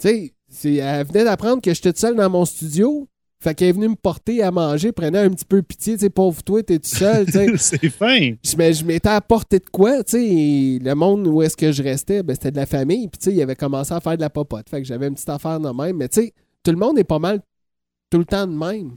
[0.00, 3.08] tu sais, elle venait d'apprendre que j'étais tout seul dans mon studio.
[3.38, 6.10] Fait qu'elle est venue me porter à manger, prenait un petit peu pitié, tu sais,
[6.10, 7.46] pauvre toi, t'es tout seul, tu sais.
[7.58, 8.32] c'est fin.
[8.42, 11.82] Je, me- je m'étais apporté de quoi, tu sais, le monde où est-ce que je
[11.82, 14.22] restais, ben, c'était de la famille, puis tu sais, il avait commencé à faire de
[14.22, 16.78] la popote, fait que j'avais une petite affaire de même, mais tu sais, tout le
[16.78, 17.42] monde est pas mal
[18.10, 18.96] tout le temps de même.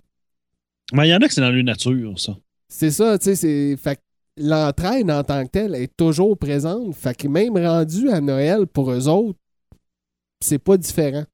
[0.93, 2.35] Mais il y en a que c'est dans leur nature, ça.
[2.67, 3.99] C'est ça, tu sais, c'est, fait
[4.37, 8.91] l'entraide en tant que telle est toujours présente, fait que même rendu à Noël pour
[8.91, 9.37] eux autres,
[10.39, 11.25] c'est pas différent.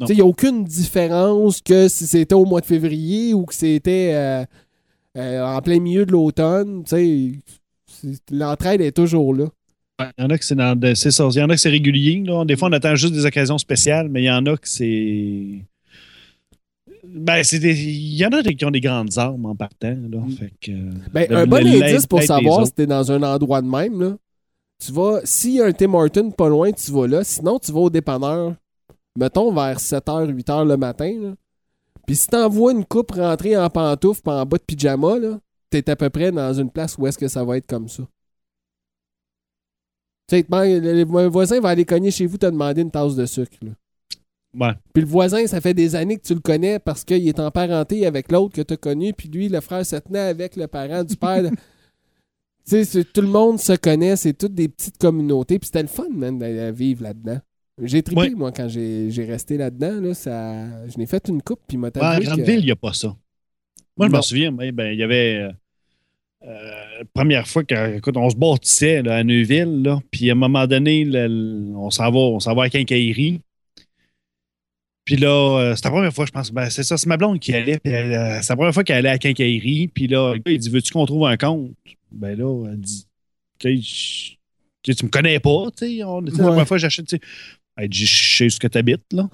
[0.00, 0.06] Non.
[0.06, 3.44] Tu sais, il n'y a aucune différence que si c'était au mois de février ou
[3.44, 4.44] que c'était euh,
[5.16, 7.42] euh, en plein milieu de l'automne, tu
[8.02, 9.46] sais, l'entraide est toujours là.
[10.00, 11.28] Il y en a que c'est dans de- c'est ça.
[11.30, 12.22] Il y en a que c'est régulier.
[12.24, 12.46] Là.
[12.46, 15.62] Des fois, on attend juste des occasions spéciales, mais il y en a que c'est.
[17.04, 19.96] Ben, c'est il y en a qui ont des grandes armes en partant.
[20.10, 20.18] Là.
[20.38, 20.72] Fait que,
[21.12, 24.16] Ben, le- un bon indice pour savoir si t'es dans un endroit de même, là,
[24.78, 27.24] tu vas, s'il y a un Tim Horton pas loin, tu vas là.
[27.24, 28.54] Sinon, tu vas au dépanneur,
[29.16, 31.12] mettons vers 7h, 8h le matin.
[31.20, 31.34] Là.
[32.06, 35.38] Puis si t'envoies une coupe rentrer en pantoufle en bas de pyjama, là,
[35.70, 38.02] t'es à peu près dans une place où est-ce que ça va être comme ça.
[40.28, 43.14] Tu sais, ben, le, le voisin va aller cogner chez vous te demander une tasse
[43.16, 43.56] de sucre.
[43.62, 43.72] là.
[44.58, 44.72] Ouais.
[44.92, 47.50] Puis le voisin, ça fait des années que tu le connais parce qu'il est en
[47.50, 50.66] parenté avec l'autre que tu as connu, puis lui, le frère se tenait avec le
[50.66, 51.42] parent du père.
[52.68, 55.88] tu sais, tout le monde se connaît, c'est toutes des petites communautés, puis c'était le
[55.88, 57.38] fun, man, d'aller vivre là-dedans.
[57.82, 58.30] J'ai trippé, Ouais.
[58.30, 60.00] moi, quand j'ai resté là-dedans.
[60.00, 60.86] Là, ça...
[60.88, 62.92] Je n'ai fait une coupe, puis m'a Ouais, à que- Grandeville, il n'y a pas
[62.92, 63.16] ça.
[63.96, 64.22] Moi, je me Non.
[64.22, 65.36] souviens, mais, ben, il y avait.
[65.36, 65.50] euh,
[66.46, 71.06] euh, première fois qu'on se bâtissait là, à Neuville, là, puis à un moment donné,
[71.74, 73.40] on s'en va, on s'en va à Quincaillerie.
[75.10, 76.52] Puis là, euh, c'était la première fois, je pense.
[76.52, 77.80] Ben, c'est ça, c'est ma blonde qui allait.
[77.84, 79.88] euh, c'est la première fois qu'elle allait à Quincaillerie.
[79.88, 81.72] Puis là, le gars, il dit Veux-tu qu'on trouve un compte?
[82.12, 83.06] Ben là, elle dit
[83.58, 83.76] Tu
[85.02, 85.90] me connais pas, tu sais.
[85.90, 86.30] sais, La Ouais.
[86.30, 87.22] première fois, j'achète, tu sais.
[87.76, 89.28] Elle dit Je sais ce que tu habites, là.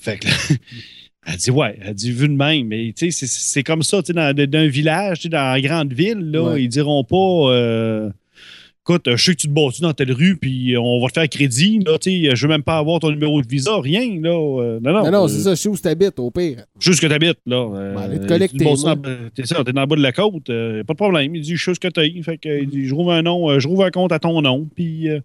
[0.00, 0.34] Fait que là,
[1.26, 4.00] elle dit ouais, elle dit vu de même, mais tu sais, c'est- c'est comme ça,
[4.00, 6.62] tu sais, dans, dans un village, tu sais, dans une grande ville, là, Ouais.
[6.64, 7.16] ils diront pas
[7.52, 8.10] euh,
[8.84, 11.28] écoute, je sais que tu te bats dans telle rue, puis on va te faire
[11.28, 14.30] crédit, là, tu sais, je veux même pas avoir ton numéro de visa, rien, là.
[14.30, 15.04] euh, non, non.
[15.04, 16.64] Non, non, euh, c'est ça, je sais où tu habites, au pire.
[16.80, 17.56] Juste que t'habites, là.
[17.74, 18.58] Euh, Ben, allez te tu collecter,
[19.34, 21.34] T'es ça, t'es dans le bas de la côte, euh, pas de problème.
[21.36, 22.02] Il dit, je sais ce que t'as.
[22.22, 24.42] Fait que, il dit, je rouvre un nom, euh, je rouvre un compte à ton
[24.42, 25.08] nom, puis.
[25.08, 25.20] euh,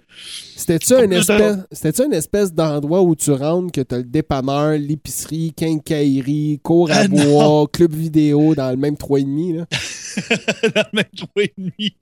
[0.55, 6.59] C'était-tu un espèce, une espèce d'endroit où tu rentres que t'as le dépanneur, l'épicerie, quincaillerie,
[6.63, 9.65] cours à Ah, bois, club vidéo dans le même 3,5 là?
[10.75, 11.93] dans le même trou et demi.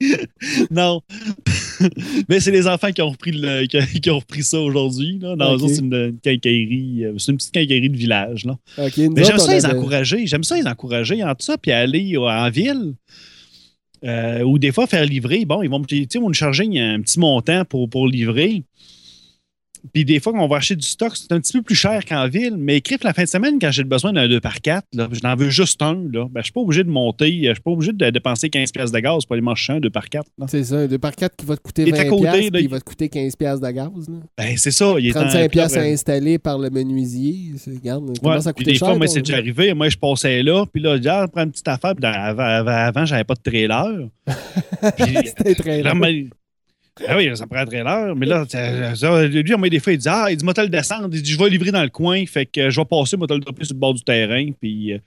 [0.71, 1.01] non.
[2.29, 5.17] Mais c'est les enfants qui ont repris, le- qui, qui ont repris ça aujourd'hui.
[5.19, 5.39] Dans Ok.
[5.39, 7.05] eux autres, c'est une, une quincaillerie.
[7.05, 8.45] euh, C'est une petite quincaillerie de village.
[8.45, 8.57] Là.
[8.77, 10.25] Mais j'aime ça on les encourager.
[10.27, 12.93] J'aime ça les encourager entre ça, puis aller euh, en ville.
[14.03, 15.45] euh, ou des fois faire livrer.
[15.45, 18.63] Bon, ils vont, nous charger un petit montant pour, pour livrer.
[19.93, 22.03] Puis des fois, quand on va acheter du stock, c'est un petit peu plus cher
[22.05, 22.55] qu'en ville.
[22.57, 25.49] Mais écrire la fin de semaine, quand j'ai besoin d'un 2x4, là, je n'en veux
[25.49, 25.93] juste un.
[26.11, 28.09] Là, ben, je ne suis pas obligé de monter, je ne suis pas obligé de
[28.09, 30.21] dépenser 15$ piastres de gaz pour aller manger un 2x4.
[30.37, 30.45] Là.
[30.47, 32.49] C'est ça, un 2 par 4 qui va te coûter Il est à 20 côté,
[32.49, 33.89] là, il va te coûter 15 piastres de gaz.
[34.37, 34.95] Ben, c'est ça.
[34.99, 35.93] Il est en- 35 piastres à Ouais.
[35.93, 37.51] installer par le menuisier.
[37.67, 38.87] Regarde, Ouais, comment ça coûtait des cher?
[38.89, 39.73] fois, moi, c'est déjà arrivé.
[39.73, 41.95] Moi, je passais là, puis là, je prends une petite affaire.
[41.95, 44.09] Puis avant, avant, j'avais pas de trailer.
[44.97, 46.27] C'était Là, mais-
[47.07, 48.15] Ah oui, ça prend un trailer.
[48.15, 48.45] Mais là,
[49.27, 51.09] lui, on met des fois, il dit Ah, il dit, le descendre.
[51.11, 52.25] Il dit, je vais livrer dans le coin.
[52.25, 54.49] Fait que je vais passer, le dropper sur le bord du terrain.
[54.61, 54.99] Puis, euh,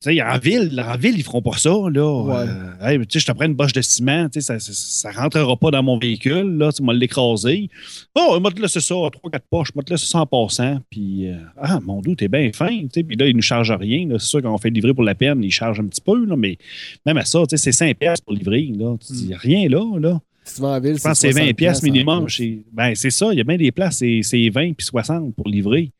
[0.00, 1.70] tu sais, en ville, en ville, ils feront pas ça.
[1.70, 2.22] Là.
[2.22, 2.46] Ouais.
[2.48, 4.28] Euh, hey, tu sais, je te prends une boche de ciment.
[4.28, 6.56] Tu sais, ça, ça, ça rentrera pas dans mon véhicule.
[6.56, 7.68] Là, tu vas l'écraser.
[8.14, 9.74] Oh, moi, te laisser ça, 3-4 poches.
[9.74, 10.78] Moi, te laisser ça en passant.
[10.88, 12.68] Puis, euh, ah, mon doux, t'es bien fin.
[12.68, 14.06] Tu sais, Puis là, ils nous chargent rien.
[14.12, 16.24] C'est sûr qu'on fait livrer pour la peine, ils chargent un petit peu.
[16.24, 16.58] Là, mais
[17.04, 18.70] même à ça, tu sais, c'est 5 piastres pour livrer.
[18.76, 18.96] Là.
[19.04, 19.98] Tu dis, rien là.
[19.98, 20.20] là.
[20.48, 22.28] Je pense que c'est 20 60 pièces minimum.
[22.28, 23.28] chez- Ben, c'est ça.
[23.32, 25.92] Il y a bien des places, c'est c'est 20 puis 60 pour livrer.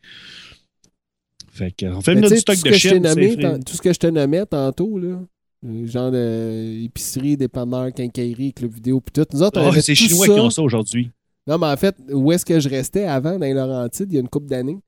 [1.52, 3.64] Fait que, on fait tu sais, stock tout ce de que je t'ai chips.
[3.64, 5.18] tout ce que je te nommais tantôt, là,
[5.66, 9.26] euh, genre de épicerie, dépanneur, quincaillerie, club vidéo, puis tout.
[9.32, 10.34] Nous autres, on Ah, c'est Chinois ça.
[10.34, 11.10] qui ont ça aujourd'hui.
[11.46, 14.18] Non, mais en fait, où est-ce que je restais avant, dans les Laurentides, il y
[14.18, 14.78] a une couple d'années?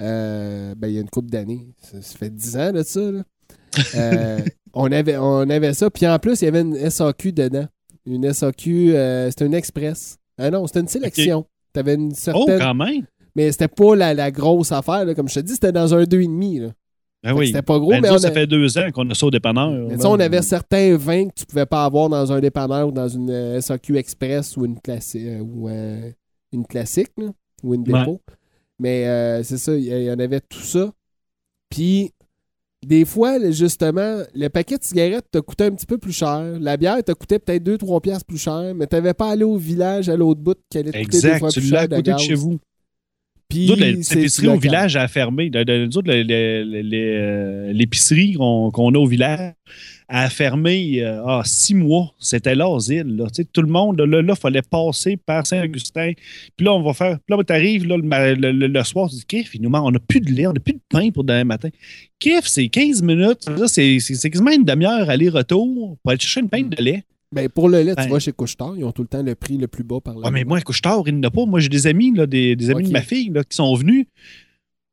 [0.00, 1.66] Euh, ben, il y a une couple d'années.
[1.80, 3.22] Ça, ça fait 10 ans de ça, là.
[3.94, 4.40] Euh,
[4.74, 5.90] on, avait, on avait ça.
[5.90, 7.66] Puis en plus, il y avait une SAQ dedans.
[8.06, 10.18] Une SAQ, euh, c'était une express.
[10.38, 11.46] Ah non, c'était une sélection.
[11.72, 12.58] T'avais une Oh, certaine.
[12.58, 13.06] quand même.
[13.36, 15.04] mais c'était pas la, la grosse affaire.
[15.04, 15.14] là.
[15.14, 16.60] Comme je te dis, c'était dans un 2,5.
[16.60, 16.68] là.
[17.24, 17.46] Ben oui.
[17.46, 19.14] C'était pas gros, Ben, mais nous on, autres, a- ça fait deux ans qu'on a
[19.14, 19.70] ça au dépanneur.
[19.88, 23.06] mais on avait certains vins que tu pouvais pas avoir dans un dépanneur ou dans
[23.08, 26.10] une euh, SAQ Express ou une, classi- euh, ou, euh,
[26.52, 27.28] une classique là,
[27.62, 28.00] ou une Ouais.
[28.00, 28.20] dépôt.
[28.80, 30.90] Mais euh, c'est ça, il y en avait tout ça.
[31.70, 32.10] Puis,
[32.84, 36.58] des fois, justement, le paquet de cigarettes t'a coûté un petit peu plus cher.
[36.60, 40.08] La bière t'a coûté peut-être 2-3 piastres plus cher, mais t'avais pas allé au village
[40.08, 41.38] à l'autre bout qui allait te coûter deux Exact.
[41.38, 42.58] fois Tu plus l'as cher à de côté de chez vous.
[43.48, 45.50] Puis, l'épicerie au village a fermé.
[45.50, 46.10] Nous autres,
[47.72, 49.52] l'épicerie qu'on qu'on a au village
[50.08, 52.12] a fermé euh, ah, six mois.
[52.18, 53.16] C'était l'asile.
[53.16, 53.26] Là.
[53.52, 56.12] Tout le monde, là, il fallait passer par Saint-Augustin.
[56.56, 57.18] Puis là, on va faire.
[57.26, 59.62] Puis là, tu arrives là, le, ma- le- le- le soir, tu dis Kiff, il
[59.62, 61.68] nous manque, on n'a plus de lait, on n'a plus de pain pour demain matin.
[62.18, 63.48] Kiff, c'est 15 minutes.
[63.68, 67.04] C'est c'est- c'est quasiment une demi-heure aller-retour pour aller chercher une pinte de lait.
[67.34, 69.34] Ben, pour le lait, tu Ben- vas chez Couchetard, ils ont tout le temps le
[69.34, 70.26] prix le plus bas par là.
[70.26, 71.46] Ouais, mais moi, couche-tard, il n'en a pas.
[71.46, 74.04] Moi, j'ai des amis, là, des, des amis de ma fille là, qui sont venus.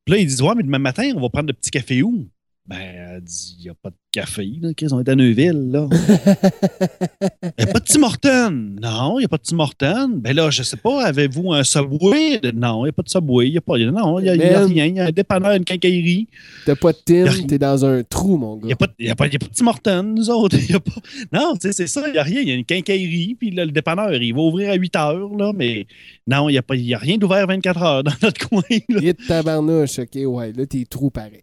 [0.05, 2.27] Puis là, ils disent Ouais, mais demain matin, on va prendre le petit café où?
[2.69, 2.77] Ben,
[3.15, 4.47] elle dit Il n'y a pas de café.
[4.61, 5.71] Là, qu'ils ont été à Neuville.
[5.71, 5.87] Là.
[5.91, 8.49] Il n'y a pas de Tim.
[8.81, 10.09] Non, il n'y a pas de Tim.
[10.17, 13.47] Ben là, je sais pas, avez-vous un Subway Non, il n'y a pas de Subway.
[13.47, 13.77] Il n'y a pas.
[13.77, 14.85] Non, il n'y a, il y a rien.
[14.85, 16.27] Il y a un dépanneur, une quincaillerie.
[16.65, 17.47] T'as pas de Y a rien.
[17.47, 18.67] t'es dans un trou, mon Il gars.
[18.67, 20.57] n'y a, pas il y a, pas- il y a pas de Tim nous autres.
[20.59, 20.91] Il y a pas...
[21.33, 22.41] Non, tu sais, c'est ça, il n'y a rien.
[22.41, 25.35] Il y a une quincaillerie, puis là, le dépanneur, il va ouvrir à 8 heures,
[25.35, 25.87] là, mais
[26.27, 28.61] non, il n'y a, pas- il y a rien d'ouvert 24 heures dans notre coin.
[28.89, 28.99] là.
[29.01, 31.41] Et de tabarnouche, ok, ouais, là, t'es trou pareil.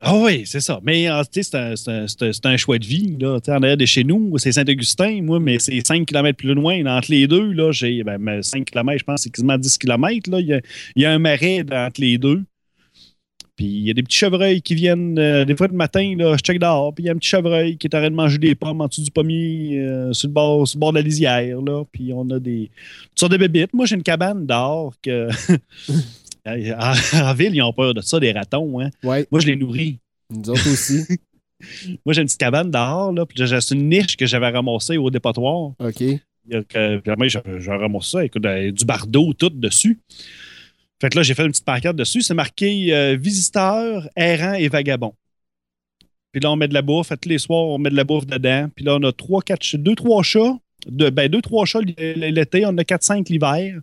[0.00, 0.78] Ah oui, c'est ça.
[0.82, 3.16] Mais ah, c'est un, un- un- choix de vie.
[3.18, 3.38] Là.
[3.48, 6.84] En arrière de chez nous, c'est Saint-Augustin, moi, mais c'est 5 km plus loin.
[6.84, 10.30] Entre les deux, là, j'ai ben, ben, 5 km, je pense, c'est quasiment 10 km.
[10.38, 10.60] Il,
[10.96, 12.44] y a, un marais entre les deux.
[13.56, 16.36] Puis il y a des petits chevreuils qui viennent, euh, des fois le matin, là,
[16.36, 18.14] je check dehors, puis il y a un petit chevreuil qui est en train de
[18.14, 20.98] manger des pommes en dessous du pommier, euh, sur, le bord, sur le bord de
[20.98, 21.58] la lisière.
[21.90, 22.70] Puis on a des
[23.10, 23.72] toutes sortes de bébites.
[23.72, 25.28] Moi, j'ai une cabane dehors que.
[26.46, 28.80] en, en ville, ils ont peur de ça, des ratons.
[28.80, 28.90] Hein.
[29.02, 29.98] Ouais, Moi, je les nourris.
[30.30, 31.04] nous autres aussi.
[32.04, 35.10] Moi, j'ai une petite cabane dehors, là, puis j'ai une niche que j'avais ramassée au
[35.10, 35.72] dépotoir.
[35.78, 36.02] OK.
[36.48, 39.98] Que- puis j'ai ramassé ça, écoute, euh, du bardeau, tout dessus.
[41.00, 42.22] Fait que là, j'ai fait une petite pancarte dessus.
[42.22, 45.14] C'est marqué euh, visiteur, errant et vagabond.
[46.32, 47.08] Puis là, on met de la bouffe.
[47.20, 48.68] Tous les soirs, on met de la bouffe dedans.
[48.74, 50.56] Puis là, on a trois, quatre, deux, trois chats.
[50.86, 52.64] De, ben, deux, trois chats l'été.
[52.66, 53.80] On a quatre, cinq l'hiver.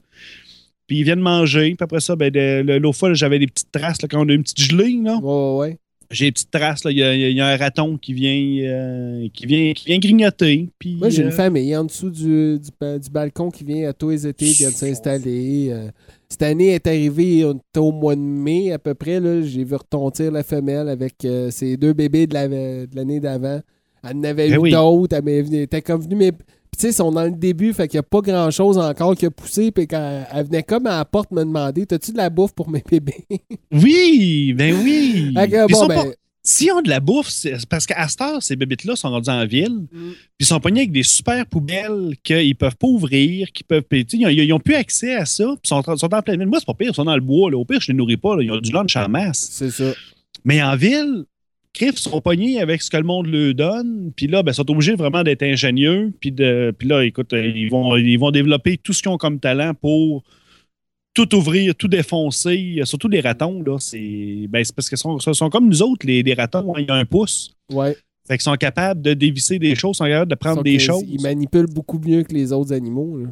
[0.88, 1.76] Puis ils viennent manger.
[1.76, 2.32] Puis après ça, ben,
[2.80, 4.98] l'autre fois, j'avais des petites traces là, quand on a eu une petite gelée.
[5.04, 5.18] Là.
[5.22, 5.78] Ouais, ouais.
[6.12, 6.82] J'ai des petites traces.
[6.86, 9.98] Il y, a, il y a un raton qui vient, euh, qui vient, qui vient
[9.98, 10.70] grignoter.
[10.78, 13.90] Puis, Moi, j'ai euh, une famille en dessous du, du, ba- du balcon qui vient
[13.90, 15.70] à tous les étés, vient de s'installer.
[15.72, 15.88] Euh,
[16.30, 19.20] cette année est arrivée on était au mois de mai à peu près.
[19.44, 23.62] J'ai vu retontir la femelle avec euh, ses deux bébés de la- de l'année d'avant.
[24.04, 24.72] Elle en avait Ben eu oui.
[24.72, 25.16] d'autres.
[25.16, 26.16] Elle était comme venue.
[26.18, 26.32] Mais,
[26.74, 29.16] puis, tu sais, ils sont dans le début, fait qu'il n'y a pas grand-chose encore
[29.16, 29.72] qui a poussé.
[29.72, 32.70] Puis quand elle venait comme à la porte me demander T'as-tu de la bouffe pour
[32.70, 33.26] mes bébés?
[33.72, 35.34] Oui, ben oui.
[35.36, 36.10] Que, Ils bon, sont ben, pas-
[36.46, 37.30] S'ils ont de la bouffe,
[37.70, 40.92] parce qu'à cette heure, ces bébites-là sont rendus en ville, puis ils sont pognés avec
[40.92, 43.84] des super poubelles qu'ils peuvent pas ouvrir, qu'ils peuvent.
[43.92, 46.50] Ils n'ont plus accès à ça, puis ils sont, en- sont en pleine ville.
[46.50, 47.50] Moi, c'est pas pire, ils sont dans le bois.
[47.50, 47.58] Là.
[47.58, 48.36] Au pire, je les nourris pas.
[48.36, 48.44] là.
[48.44, 49.48] Ils ont du lunch en masse.
[49.54, 49.94] c'est ça.
[50.44, 51.24] Mais en ville,
[51.74, 54.70] Criff sont pognés avec ce que le monde leur donne, puis là, ben, ils sont
[54.70, 58.78] obligés vraiment d'être ingénieux, puis de, puis là, écoute, euh, ils vont, ils vont développer
[58.78, 60.24] tout ce qu'ils ont comme talent pour
[61.16, 65.50] tout ouvrir, tout défoncer, euh, surtout les ratons, là, c'est, ben, parce qu'ils sont, sont
[65.50, 67.56] comme nous autres, les, les ratons, hein, ils ont un pouce.
[67.72, 67.98] Ouais.
[68.28, 71.04] Fait qu'ils sont capables de dévisser des choses, sont capables de prendre des choses.
[71.08, 73.18] Ils manipulent beaucoup mieux que les autres animaux.
[73.18, 73.30] là.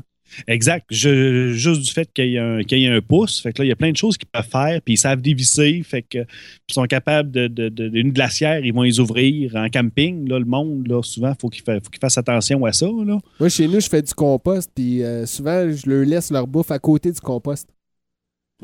[0.47, 0.85] Exact.
[0.89, 3.41] Je- juste du fait qu'il y, ait un- qu'il y ait un pouce.
[3.41, 5.21] Fait que là, il y a plein de choses qu'ils peuvent faire, puis ils savent
[5.21, 5.81] dévisser.
[5.83, 9.55] Fait que ils sont capables de, de- de- d'une glacière, ils vont les ouvrir.
[9.55, 12.71] En camping, là, le monde, là, souvent, faut qu'il fa- faut qu'ils fassent attention à
[12.71, 12.87] ça.
[12.87, 13.19] Là.
[13.39, 16.71] Moi, chez nous, je fais du compost, puis euh, souvent, je leur laisse leur bouffe
[16.71, 17.67] à côté du compost.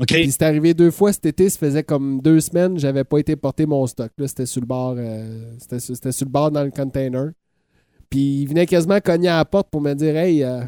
[0.00, 0.06] OK.
[0.14, 3.34] Puis c'est arrivé deux fois cet été, ça faisait comme deux semaines, j'avais pas été
[3.34, 4.12] porter mon stock.
[4.16, 7.32] Là, c'était sur le bord, euh, c'était, sur- c'était sur le bord dans le container.
[8.10, 10.60] Puis il venait quasiment cogner à la porte pour me dire Hey, euh,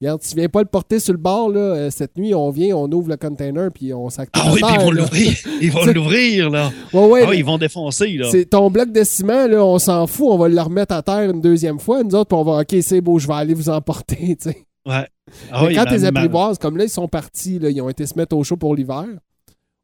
[0.00, 2.76] regarde, tu viens pas le porter sur le bord, là, euh, cette nuit, on vient,
[2.76, 4.40] on ouvre le container, puis on s'active.
[4.46, 5.32] Ah oui, puis ils vont l'ouvrir.
[5.60, 6.70] Ils vont l'ouvrir, là.
[6.92, 8.28] Ouais, ouais, Ah, ils vont défoncer, là.
[8.30, 11.30] c'est ton bloc de ciment, là, on s'en fout, on va le remettre à terre
[11.30, 12.02] une deuxième fois.
[12.04, 14.64] Nous autres, puis on va, OK, c'est beau, je vais aller vous emporter, tu sais.
[14.86, 15.06] Ouais.
[15.50, 18.06] Ah oui, quand tes ma- apprivoises, comme là, ils sont partis, là, ils ont été
[18.06, 19.06] se mettre au chaud pour l'hiver.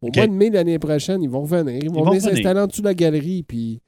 [0.03, 1.78] Au mois de mai l'année prochaine, ils vont revenir.
[1.82, 3.43] Ils vont venir s'installer en dessous de la galerie.
[3.43, 3.81] Puis,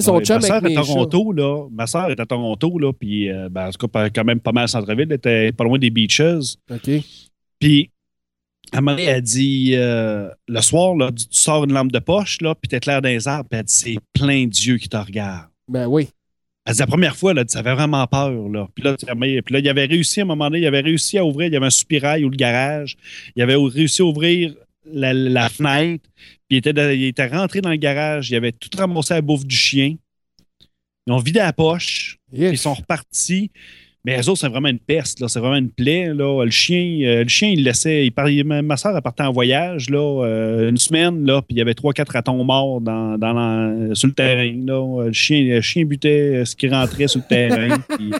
[0.00, 0.92] sais, son Ouais, chum ma soeur avec est à chats.
[0.92, 1.66] Toronto, là.
[1.70, 2.92] Ma soeur est à Toronto, là.
[2.92, 5.06] Puis, euh, ben, en tout cas, pas- quand même pas mal centre-ville.
[5.10, 6.20] Elle était pas loin des beaches.
[6.70, 6.90] OK.
[7.58, 7.90] Puis,
[8.72, 11.92] à un moment donné, elle dit euh, le soir, là, tu tu sors une lampe
[11.92, 14.88] de poche, là, puis t'éclaires dans les arbres, puis elle dit c'est plein d'yeux qui
[14.88, 15.46] te regardent.
[15.68, 16.08] Ben oui.
[16.64, 18.48] Elle dit la première fois, là, elle dit, ça avait vraiment peur.
[18.48, 18.66] Là.
[18.74, 21.24] Puis, là, puis là, il avait réussi à un moment donné, il avait réussi à
[21.24, 22.96] ouvrir, il y avait un soupirail ou le garage.
[23.36, 24.52] Il avait réussi à ouvrir
[24.84, 26.08] la, la fenêtre.
[26.48, 29.16] Puis il était, dans- il était rentré dans le garage, il avait tout ramassé à
[29.16, 29.96] la bouffe du chien.
[31.06, 32.18] Ils ont vidé la poche.
[32.32, 32.52] Yes.
[32.52, 33.50] Ils sont repartis.
[34.04, 35.26] Mais eux autres, c'est vraiment une peste, là.
[35.26, 36.44] C'est vraiment une plaie, là.
[36.44, 38.06] Le chien, euh, le chien, il laissait.
[38.06, 41.60] Il ma, soeur, elle partait en voyage, là, euh, une semaine, là, puis il y
[41.60, 45.06] avait trois, quatre ratons morts dans, dans la- sur le terrain, là.
[45.06, 47.78] Le chien, le chien butait euh, ce qui rentrait sur le terrain.
[47.98, 48.12] puis-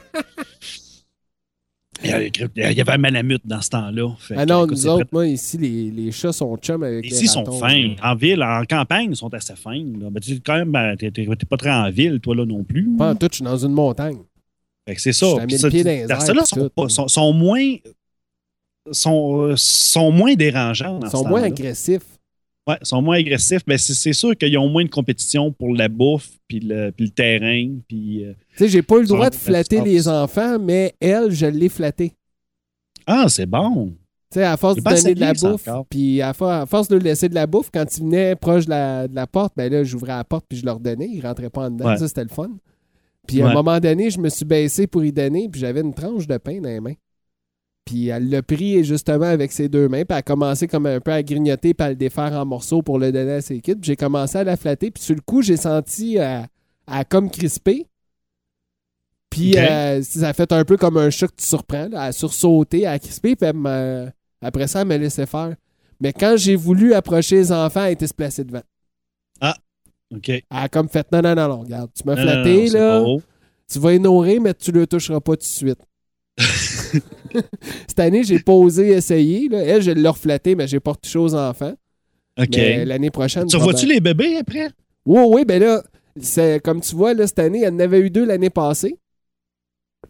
[2.04, 2.10] Il
[2.56, 4.14] y avait- un malamute dans ce temps-là.
[4.36, 7.28] Ah non, nous autres, moi, ici, les, les chats sont chums avec Ici, les ils
[7.28, 7.94] sont fins.
[8.02, 9.82] En ville, en campagne, ils sont assez fins.
[10.12, 11.10] Mais tu sais, quand même, ben, t'es
[11.48, 12.88] pas très en ville, toi, là, non plus.
[12.96, 14.18] Pas en tout, je suis dans une montagne.
[14.96, 15.26] C'est ça.
[15.46, 17.74] 1000 ça, airs, ceux-là sont, sont, sont moins
[18.92, 21.00] sont, euh, sont moins dérangeants.
[21.02, 22.15] Ils sont moins agressifs.
[22.66, 23.62] Ouais, sont moins agressifs.
[23.66, 27.10] Mais c'est sûr qu'ils ont moins de compétition pour la bouffe, puis le, puis le
[27.12, 27.70] terrain.
[27.86, 31.30] Puis, euh, Tu sais, j'ai pas eu le droit de flatter les enfants, mais elle,
[31.30, 32.12] je l'ai flattée.
[33.06, 33.94] Ah, c'est bon.
[34.32, 36.96] Tu sais, à force de donner de la bouffe, puis à, for- à force de
[36.96, 39.70] lui laisser de la bouffe, quand il venait proche de la, de la porte, ben
[39.72, 41.08] là, j'ouvrais la porte puis je leur donnais.
[41.12, 41.86] Il rentrait pas en dedans.
[41.90, 41.96] Ouais.
[41.98, 42.50] Ça, c'était le fun.
[43.28, 45.94] Puis à un moment donné, je me suis baissé pour y donner, puis j'avais une
[45.94, 46.94] tranche de pain dans les mains.
[47.86, 51.00] Puis elle l'a pris justement avec ses deux mains, puis elle a commencé comme un
[51.00, 53.76] peu à grignoter, puis à le défaire en morceaux pour le donner à ses kids.
[53.76, 56.40] Puis j'ai commencé à la flatter, puis sur le coup, j'ai senti euh,
[56.86, 57.86] à comme crisper.
[59.30, 62.12] Puis euh, ça a fait un peu comme un chat que tu surprends, là, à
[62.12, 65.54] sursauter, à crisper, puis elle après ça, elle me laissait faire.
[66.00, 68.62] Mais quand j'ai voulu approcher les enfants, elle était se placer devant.
[69.40, 69.56] Ah.
[70.14, 70.28] OK.
[70.28, 73.22] Elle a comme fait non, non, non, non, regarde, tu m'as non, flatté, non, là.
[73.70, 75.80] Tu vas nourrir, mais tu le toucheras pas tout de suite.
[77.88, 79.48] Cette année, j'ai pas osé essayer.
[79.48, 79.62] Là.
[79.62, 81.74] Elle, je l'ai reflatté, mais j'ai pas retouché aux enfants.
[82.38, 82.56] OK.
[82.84, 83.46] L'année prochaine.
[83.46, 84.70] Tu revois-tu les bébés après?
[85.06, 85.82] Oui, oui, ben là,
[86.20, 88.98] c'est comme tu vois, là, cette année, elle en avait eu deux l'année passée.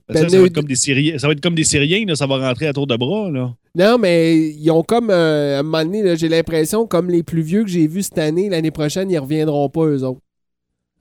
[0.09, 2.15] Ça, Ben, ça, va être comme des Syriens, ça va être comme des Syriens, là,
[2.15, 3.31] ça va rentrer à tour de bras.
[3.31, 3.55] Là.
[3.75, 7.23] Non, mais ils ont comme, euh, à un moment donné, là, j'ai l'impression, comme les
[7.23, 10.21] plus vieux que j'ai vus cette année, l'année prochaine, ils reviendront pas, eux autres.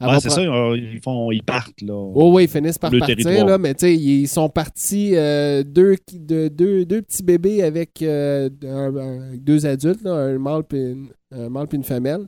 [0.02, 1.82] Ouais, c'est ça, euh, ils, font, ils partent.
[1.82, 1.94] Là.
[1.94, 5.96] Oh oui, ils finissent par partir, là, mais tu sais, ils sont partis euh, deux,
[6.14, 6.50] deux,
[6.86, 11.68] deux petits bébés avec euh, un- deux adultes, là, un mâle puis une, un mâle
[11.68, 12.28] puis une femelle.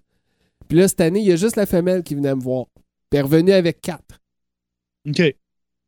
[0.69, 2.65] Puis là, cette année, il y a juste la femelle qui venait me voir.
[2.75, 2.83] Puis
[3.13, 4.19] elle est revenue avec quatre.
[5.05, 5.15] OK.
[5.15, 5.33] Tu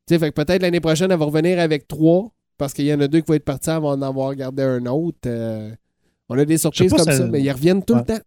[0.06, 3.00] sais, fait que peut-être l'année prochaine, elle va revenir avec trois, parce qu'il y en
[3.00, 5.18] a deux qui vont être partis, elle va en avoir gardé un autre.
[5.26, 5.70] euh,
[6.28, 8.00] on a des surprises comme ça, ça- mais ils reviennent tout Ouais.
[8.00, 8.22] le temps.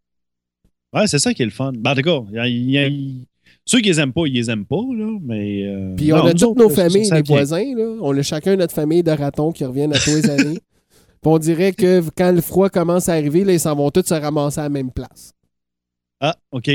[0.93, 1.71] Ouais, c'est ça qui est le fun.
[1.75, 3.25] Ben, en tout cas, il-
[3.65, 4.76] ceux qui les aiment pas, ils les aiment pas.
[4.76, 7.76] Là, mais, euh, Puis non, on a toutes autres, nos familles, les voisins.
[7.76, 7.95] Là.
[8.02, 10.60] On a chacun notre famille de ratons qui reviennent à tous les années.
[11.22, 14.06] Puis on dirait que quand le froid commence à arriver, là, ils s'en vont tous
[14.06, 15.34] se ramasser à la même place.
[16.19, 16.69] Ah, OK.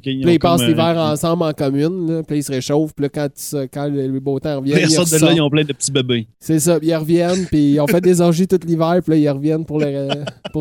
[0.00, 2.10] Puis ils passent comme, l'hiver euh, ensemble en commune.
[2.10, 2.22] Là.
[2.22, 2.94] Puis ils se réchauffent.
[2.94, 3.26] Puis là,
[3.72, 5.92] quand, le beau temps revient, Ils ils sortent de là, ils ont plein de petits
[5.92, 6.26] bébés.
[6.40, 6.78] C'est ça.
[6.78, 7.46] Puis ils reviennent.
[7.46, 9.00] Puis ils ont fait des orgies tout l'hiver.
[9.04, 9.78] Puis là, ils reviennent pour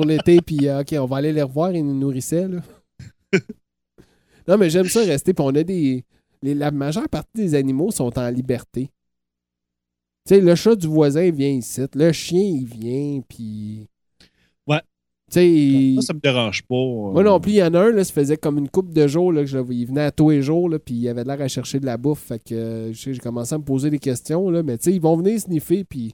[0.06, 0.41] l'été.
[0.41, 1.72] Puis euh, OK, on va aller les revoir.
[1.72, 2.48] Ils nous nourrissaient.
[2.48, 2.60] Là.
[4.52, 5.34] non, mais j'aime ça rester.
[5.34, 6.03] Puis on a des...
[6.41, 8.90] les- la majeure partie des animaux sont en liberté.
[10.28, 11.82] Tu sais, le chat du voisin vient ici.
[11.95, 13.22] Le chien, il vient.
[13.28, 13.88] Puis...
[14.68, 14.80] Ouais.
[15.32, 16.76] Tu sais, il- Ça, ça me dérange pas.
[16.76, 17.11] euh.
[17.11, 19.07] moi non plus, il y en a un, là, ça faisait comme une couple de
[19.07, 19.82] jours là, que je le voyais.
[19.82, 21.98] Il venait à tous les jours, là, puis il avait l'air à chercher de la
[21.98, 22.19] bouffe.
[22.28, 25.18] Fait que j'ai commencé à me poser des questions, là, mais tu sais, ils vont
[25.18, 26.14] venir sniffer, puis.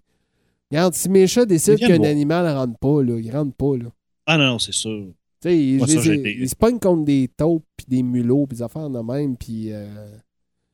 [0.70, 3.90] Regarde, si mes chats décident qu'un animal ne rentre pas, là, ils rentrent pas, là.
[4.26, 5.08] Ah non, non, c'est sûr.
[5.42, 9.00] Tu sais, ils, se pognent contre des taupes, puis des mulots, puis des affaires de
[9.00, 9.68] même, puis.
[9.72, 9.86] euh,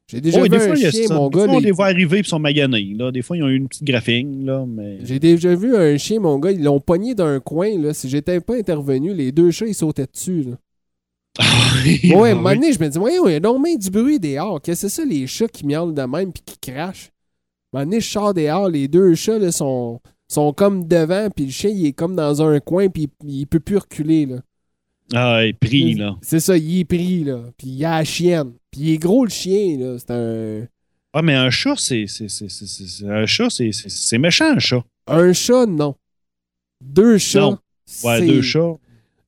[0.09, 1.45] J'ai déjà Ouais, vu des un fois, chien, mon Des gars.
[1.45, 2.93] fois, on les voit arriver et sont maganés.
[2.97, 3.11] Là.
[3.11, 4.99] Des fois, ils ont eu une petite graphine, là, mais...
[5.03, 7.93] J'ai déjà vu un chien, mon gars, ils l'ont pogné d'un coin, là.
[7.93, 10.57] Si j'étais pas intervenu, les deux chats, ils sautaient dessus, là.
[11.39, 13.89] Ah Ouais, à un moment donné, je me dis, voyons, il y a donc du
[13.89, 14.61] bruit dehors.
[14.61, 17.11] Qu'est-ce que c'est ça, les chats qui miaulent de même puis qui crachent?
[17.73, 19.99] Un moment donné, je sors dehors, les deux chats là, sont,
[20.29, 23.47] sont comme devant, puis le chien, il est comme dans un coin, puis il, il
[23.47, 24.37] peut plus reculer, là.
[25.13, 26.15] Ah, il est pris, là.
[26.21, 27.41] C'est ça, il est pris, là.
[27.57, 28.53] Puis il y a la chienne.
[28.71, 29.97] Puis il est gros, le chien, là.
[29.99, 30.67] C'est un...
[31.13, 32.05] Ah, mais un chat, c'est...
[32.07, 34.83] c'est- c'est- c'est- c'est- c'est- Un chat, c'est c'est- c'est méchant, un chat.
[35.07, 35.95] Un chat, non.
[36.83, 37.41] Deux chats.
[37.41, 37.57] Non.
[38.03, 38.75] Ouais, c'est- deux chats.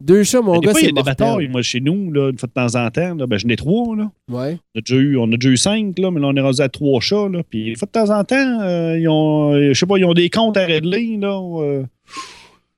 [0.01, 2.11] Deux chats, mon des gars, fois, il y c'est a des batailles, moi, chez nous,
[2.11, 3.15] là, une fois de temps en temps.
[3.15, 4.11] Là, ben, je n'ai trois, là.
[4.29, 4.57] Ouais.
[4.75, 6.61] On a, déjà eu, on a déjà eu cinq, là, mais là, on est rendu
[6.61, 7.29] à trois chats.
[7.29, 7.43] Là.
[7.49, 10.05] Puis, une fois de temps en temps, euh, ils ont, euh, je sais pas, ils
[10.05, 11.17] ont des comptes à régler.
[11.17, 11.83] Là, euh,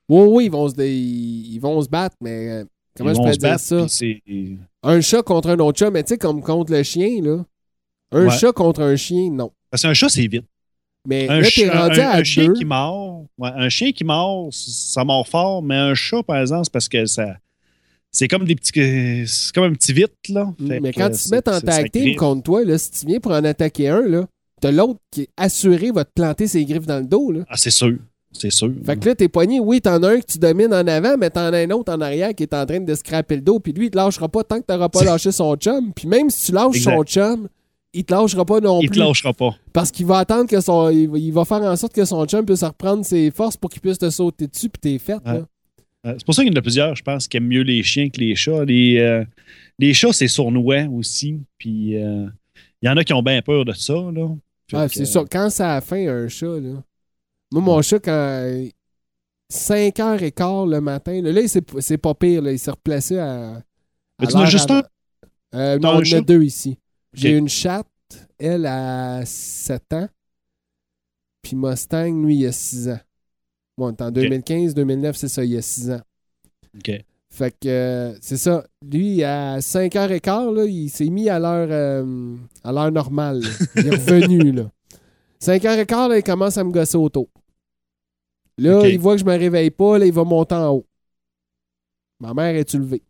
[0.10, 2.64] Oui, oui, ils vont se, ils vont se battre, mais
[2.98, 3.86] comment ils je peux se dire ça?
[4.84, 7.46] Un chat contre un autre chat, mais tu sais, comme contre le chien, là.
[8.12, 8.38] Un Ouais.
[8.38, 9.52] chat contre un chien, non.
[9.70, 10.46] Parce qu'un chat, c'est vite.
[11.08, 14.04] Mais Un, là, t'es rendu un- à un chien qui mord, ouais, un chien qui
[14.04, 17.38] mord, ça mord fort, mais un chat, par exemple, c'est parce que ça.
[18.12, 19.28] C'est comme des petits.
[19.28, 20.54] C'est comme un petit vite, là.
[20.68, 23.06] Fait Mais quand tu te c'est- mets en tag team contre toi, là, si tu
[23.06, 24.26] viens pour en attaquer un, là,
[24.62, 27.42] t'as l'autre qui est assuré va te planter ses griffes dans le dos, là.
[27.50, 27.98] Ah, c'est sûr.
[28.38, 28.72] C'est sûr.
[28.86, 31.30] Fait que là, t'es poigné, oui, t'en as un que tu domines en avant, mais
[31.30, 33.74] t'en as un autre en arrière qui est en train de scraper le dos, puis
[33.74, 35.92] lui, il te lâchera pas tant que t'auras pas lâché son chum.
[35.94, 37.48] Puis même si tu lâches son chum,
[37.94, 39.00] il te lâchera pas non Il plus.
[39.00, 39.56] te lâchera pas.
[39.74, 40.90] Parce qu'il va attendre que son.
[40.90, 43.82] Il va, il faire en sorte que son chum puisse reprendre ses forces pour qu'il
[43.82, 45.14] puisse te sauter dessus, puis t'es fait.
[45.26, 45.42] Ouais.
[46.06, 47.82] Euh, C'est pour ça qu'il y en a plusieurs, je pense, qui aiment mieux les
[47.84, 48.66] chiens que les chats.
[48.66, 49.24] Les, euh,
[49.80, 51.40] les chats, c'est sournois aussi.
[51.58, 52.28] Puis euh,
[52.82, 53.94] il y en a qui ont bien peur de ça.
[53.94, 54.30] Là.
[54.74, 55.26] Ah, c'est sûr.
[55.32, 56.84] Quand ça a faim, un chat, là.
[57.52, 58.68] Moi, mon chat, quand.
[59.52, 62.52] 5h15 le matin, là, c'est pas pire, là.
[62.52, 63.62] Il s'est replacé à.
[64.20, 64.84] Mais tu en as juste un?
[65.56, 66.78] Euh, non, on en a deux ici.
[67.14, 67.88] J'ai une chatte,
[68.38, 70.10] elle a 7 ans.
[71.42, 73.00] Puis Mustang, lui, il a 6 ans.
[73.78, 76.02] Bon, on est en 2015, 2009, c'est ça, il y a 6 ans.
[76.76, 76.92] OK.
[77.30, 78.66] Fait que euh, c'est ça.
[78.82, 83.42] Lui, à 5h15, là, il s'est mis à l'heure euh, à l'heure normale.
[83.42, 83.50] là.
[83.76, 84.52] Il est revenu.
[84.54, 84.72] là.
[85.40, 87.30] 5h15, là, il commence à me gosser autour.
[88.58, 88.86] Là, Ok.
[88.90, 90.86] il voit que je me réveille pas, là, il va monter en haut.
[92.20, 93.04] Ma mère est-tu levée?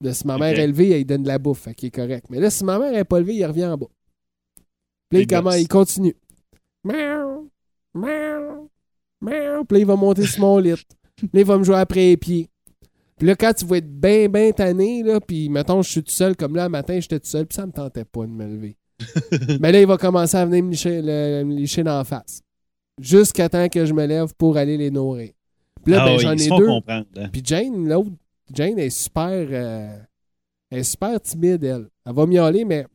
[0.00, 1.90] Là, si ma mère est levée, elle lui donne de la bouffe, fait qu'il est
[1.90, 2.26] correct.
[2.30, 3.86] Mais là, si ma mère n'est pas levée, il revient en bas.
[5.08, 5.62] Puis là, il, Il commence- gosse.
[5.62, 6.16] il continue.
[6.84, 7.50] Miaou,
[7.94, 8.70] miaou,
[9.22, 9.64] miaou.
[9.64, 10.74] Puis là, il va monter sur mon lit.
[11.16, 12.48] Puis là, il va me jouer après les pieds.
[13.16, 16.12] Puis là, quand tu vas être bien, bien tanné, là, puis mettons, je suis tout
[16.12, 18.46] seul, comme là, un matin, j'étais tout seul, puis ça me tentait pas de me
[18.46, 18.76] lever.
[19.60, 22.40] Mais là, il va commencer à venir me licher, le- me licher dans la face.
[23.00, 25.30] Jusqu'à temps que je me lève pour aller les nourrir.
[25.84, 26.66] Puis là, Ah ben, oui, j'en ai deux.
[26.66, 27.06] comprendre.
[27.16, 27.28] hein.
[27.32, 28.10] Puis Jane, l'autre,
[28.52, 29.30] Jane est super.
[29.30, 29.96] euh,
[30.70, 31.88] Elle est super timide, elle.
[32.04, 32.86] Elle va miauler, mais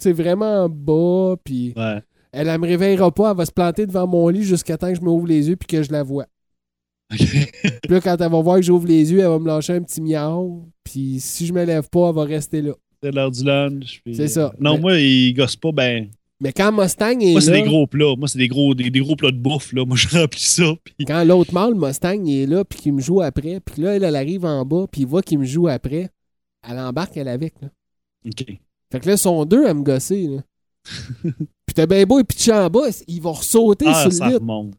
[0.00, 2.02] c'est vraiment bas, puis Ouais.
[2.32, 4.96] elle, elle me réveillera pas, elle va se planter devant mon lit jusqu'à temps que
[4.96, 6.26] je m'ouvre les yeux puis que je la vois.
[7.10, 7.50] Puis
[7.90, 10.00] là, quand elle va voir que j'ouvre les yeux, elle va me lâcher un petit
[10.00, 10.64] miau.
[10.82, 12.72] Puis si je me lève pas, elle va rester là.
[13.02, 14.00] C'est l'heure du lunch.
[14.04, 14.46] puis, C'est ça.
[14.46, 16.08] euh, Non, Mais- moi, ils gossent pas, ben.
[16.40, 18.14] Mais quand Mustang est Moi, c'est des gros plats.
[18.18, 19.84] Moi, c'est des gros, des, des gros plats de bouffe, là.
[19.84, 20.74] Moi, je remplis ça.
[20.84, 21.04] Puis...
[21.04, 24.04] quand l'autre mâle Mustang il est là puis qu'il me joue après, puis là, elle,
[24.04, 26.10] elle arrive en bas puis il voit qu'il me joue après,
[26.68, 27.54] elle embarque elle avec.
[27.62, 27.68] Là.
[28.26, 28.44] OK.
[28.90, 30.26] Fait que là, ils sont deux à me gosser.
[30.28, 30.42] Là.
[31.22, 34.70] puis t'as bien beau et pitcher en bas, ils vont ressauter Ah, sur le lit.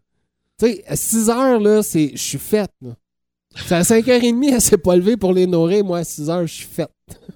[0.59, 2.71] Tu sais, à 6 heures, là, c'est, je suis faite.
[2.81, 2.95] là.
[3.55, 5.83] C'est à 5h30, elle s'est pas levée pour les nourrir.
[5.85, 6.91] Moi, à 6 heures, je suis faite.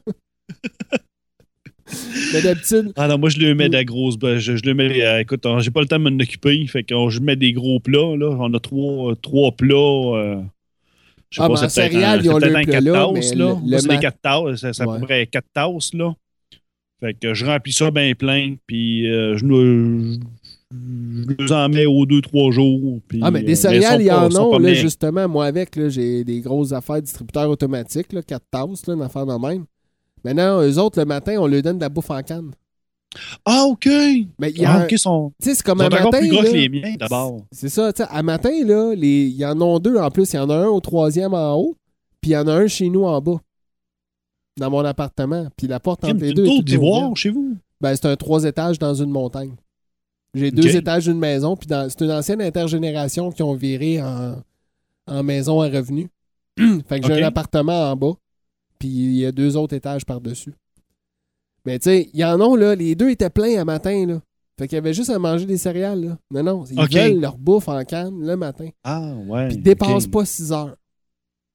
[2.34, 3.54] Mais d'habitude, Ah non, moi, je Mm.
[3.56, 4.16] mets de la grosse.
[4.22, 5.02] Je, je lui mets.
[5.06, 6.66] euh, écoute, on- j'ai pas le temps de m'en occuper.
[6.68, 8.30] Fait que je mets des gros plats, là.
[8.40, 9.76] On a trois, euh, trois plats.
[9.76, 10.42] euh,
[11.30, 13.30] je sais Ah, pas, ben, en c'est peut-être céréales, un- le plat 4 là, tasses,
[13.32, 13.46] mais là.
[13.48, 14.60] le- Moi, le c'est des mat- 4 tasses.
[14.62, 15.00] C'est c'est à Ouais.
[15.02, 16.14] près 4 tasses, là.
[17.00, 18.56] Fait que je remplis ça bien plein.
[18.68, 20.14] Puis euh, je, nous-
[20.72, 23.00] je, je les en mets aux 2-3 jours.
[23.08, 25.28] puis, Ah, mais des céréales, il y en a, là, justement.
[25.30, 29.40] Moi, avec, j'ai des grosses affaires distributeurs automatiques, là, 4 tasses, là, une affaire de
[29.40, 29.64] même.
[30.24, 32.52] Maintenant, eux autres, le matin, on leur donne de la bouffe en canne.
[33.46, 33.86] Ah, OK.
[33.88, 36.10] Mais il y a Ah, un- OK, ils sont, Tu sais, c'est comme un matin.
[36.20, 37.42] plus gros là, que les miens, d'abord.
[37.52, 40.32] C'est ça, tu sais, à matin, là, les- il y en a deux en plus.
[40.34, 41.76] Il y en a un au troisième en haut,
[42.22, 43.40] puis il y en a un chez nous en bas.
[44.60, 45.48] Dans mon appartement.
[45.56, 46.44] Puis la porte entre les deux.
[46.44, 47.56] est tour toute d'ivoire chez vous?
[47.80, 49.54] Ben, c'est un trois étages dans une montagne.
[50.34, 54.36] J'ai deux étages d'une maison, puis c'est une ancienne intergénération qui ont viré en,
[55.08, 56.08] en maison à revenus.
[56.88, 58.14] fait que j'ai un appartement en bas,
[58.80, 60.54] puis il y a deux autres étages par-dessus.
[61.66, 64.22] Mais tu sais, il y en a, là, les deux étaient pleins à matin, là.
[64.60, 66.18] Fait qu'il y avait juste à manger des céréales, là.
[66.32, 66.94] Non, non, ils Ok.
[66.94, 68.70] veulent leur bouffe en canne le matin.
[68.84, 69.50] Ah, ouais.
[69.50, 70.76] Puis ils dépassent pas 6 heures.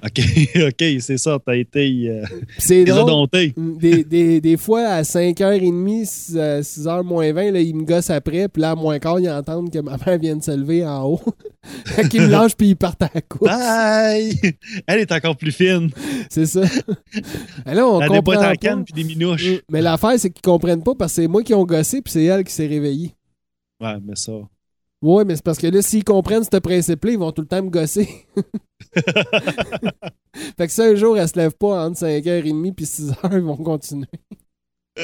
[0.04, 0.20] OK,
[0.68, 1.38] OK, c'est ça.
[1.44, 2.08] T'as été.
[2.08, 2.24] Euh,
[2.58, 3.28] c'est drôle.
[3.56, 8.10] Des, des, des fois, à 5h30, 6, euh, 6h moins 20, là, ils me gossent
[8.10, 8.48] après.
[8.48, 11.04] Puis là, à moins quart, ils entendent que ma mère vient de se lever en
[11.04, 11.20] haut.
[11.86, 13.48] fait qu'ils me lâchent puis ils partent à la course.
[13.48, 14.36] Bye!
[14.86, 15.90] Elle est encore plus fine.
[16.28, 16.62] C'est ça.
[17.64, 19.46] Là, on Elle a des comprend boîtes en canne puis des minouches.
[19.46, 19.58] Mm.
[19.70, 22.24] Mais l'affaire, c'est qu'ils comprennent pas parce que c'est moi qui ont gossé puis c'est
[22.24, 23.14] elle qui s'est réveillée.
[23.80, 24.32] Ouais, mais ça.
[25.00, 27.62] Ouais, mais c'est parce que là, s'ils comprennent ce principe-là, ils vont tout le temps
[27.62, 28.08] me gosser.
[30.56, 33.56] fait que si un jour, elle se lève pas entre 5h30 puis 6h, ils vont
[33.56, 34.06] continuer.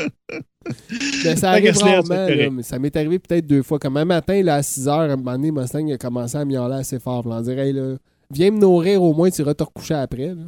[1.24, 3.78] ben, ça arrive rarement, là, mais ça m'est arrivé peut-être deux fois.
[3.78, 6.44] Comme un matin, là, à 6h, à un moment donné, Mustang il a commencé à
[6.44, 7.22] miauler assez fort.
[7.22, 7.96] Puis on dirait, hey, là,
[8.30, 10.34] viens me nourrir au moins, tu iras te recoucher après.
[10.34, 10.42] Là.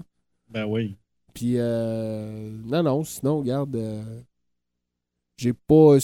[0.48, 0.96] Ben oui.
[1.32, 4.02] Puis, euh, non, non, sinon, regarde, euh,
[5.36, 5.96] j'ai pas.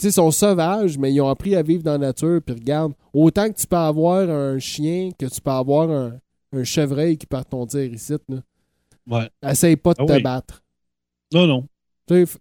[0.00, 2.40] Sais, ils sont sauvages, mais ils ont appris à vivre dans la nature.
[2.44, 6.18] Puis, regarde, autant que tu peux avoir un chien, que tu peux avoir un,
[6.52, 8.38] un chevreuil qui part ton tir ici, là.
[9.08, 9.30] Ouais.
[9.42, 10.22] Essaye pas de Ah te oui.
[10.22, 10.62] battre.
[11.34, 11.66] Non, non.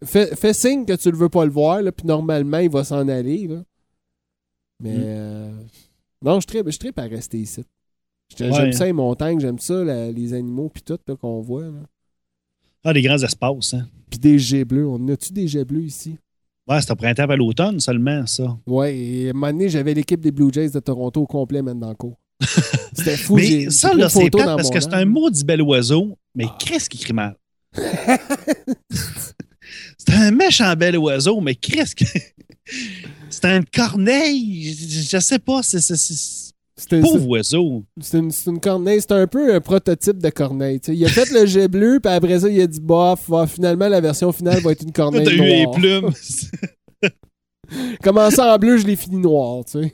[0.03, 2.83] Fais, fais signe que tu ne veux pas le voir, là, puis normalement, il va
[2.83, 3.47] s'en aller.
[3.47, 3.61] Là.
[4.81, 5.01] Mais, Mm.
[5.03, 5.51] euh,
[6.23, 7.63] non, je tripe, je tripe à rester ici.
[8.37, 8.71] J'aime Ouais.
[8.71, 11.63] ça les montagnes, j'aime ça, la- les animaux, puis tout qu'on voit.
[11.65, 11.81] Là.
[12.83, 13.87] Ah, des grands espaces, hein.
[14.09, 14.87] Puis des jets bleus.
[14.87, 16.17] On a-tu des jets bleus ici?
[16.69, 18.57] Ouais, c'est au printemps à l'automne seulement, ça.
[18.67, 21.61] Ouais, et à un moment donné, j'avais l'équipe des Blue Jays de Toronto au complet
[21.61, 22.17] maintenant dans le cours.
[22.93, 23.35] C'était fou.
[23.35, 26.55] mais ça, là, c'est plate parce que c'est un maudit bel oiseau, mais Ah.
[26.59, 27.35] qu'est-ce qui crie mal?
[28.89, 32.05] c'est un méchant bel oiseau, mais qu'est-ce que.
[33.31, 34.73] C'est un corneille.
[34.73, 35.61] Je, je sais pas.
[35.63, 35.79] C'est
[36.79, 37.83] C'était- pauvre oiseau.
[38.01, 39.01] C'est une, corneille.
[39.01, 40.79] C'est un peu un prototype de corneille.
[40.87, 43.87] Il a fait le jet bleu, puis après ça, il a dit bof, va, finalement,
[43.89, 46.11] la version finale va être une corneille t'as eu les plumes.
[48.03, 49.63] Commencé en bleu, je l'ai fini noir.
[49.65, 49.93] Tu sais.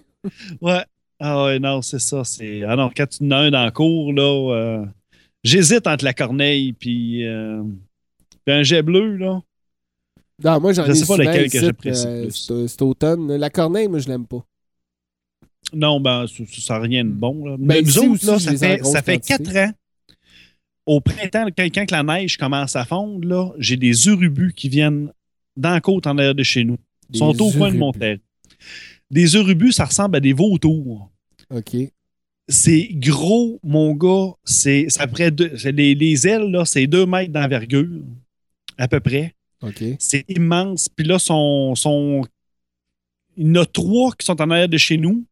[0.62, 0.84] ouais.
[1.20, 2.24] Ah ouais, non, c'est ça.
[2.24, 2.64] C'est...
[2.64, 4.86] Ah non, quand tu en as un dans le cours, là, euh,
[5.44, 7.64] j'hésite entre la corneille puis, euh,
[8.45, 9.41] puis un jet bleu, là.
[10.44, 12.68] Non, moi, j'en Je ai sais pas lequel que j'apprécie euh, plus.
[12.68, 13.34] cet automne.
[13.38, 14.45] La corneille, moi, je l'aime pas.
[15.74, 17.46] Non, ben, ça- ça n'a rien de bon.
[17.46, 17.58] Là.
[17.58, 19.72] Ben, Mais nous ici autres, aussi, là, ça fait, ça fait quatre ans.
[20.86, 25.12] Au printemps, quand, quand la neige commence à fondre, là, j'ai des urubus qui viennent
[25.58, 26.78] dans la côte en arrière de chez nous.
[27.10, 28.18] Ils Des sont au coin de mon terrain.
[29.10, 31.10] Des urubus, ça ressemble à des vautours.
[31.50, 31.76] OK.
[32.48, 34.34] C'est gros, mon gars.
[34.44, 38.04] C'est peu près c'est les, les ailes, là, c'est deux mètres d'envergure,
[38.78, 39.34] à peu près.
[39.64, 39.84] OK.
[39.98, 40.88] C'est immense.
[40.90, 42.24] Puis là, sont, sont...
[43.38, 45.26] il y en a trois qui sont en arrière de chez nous.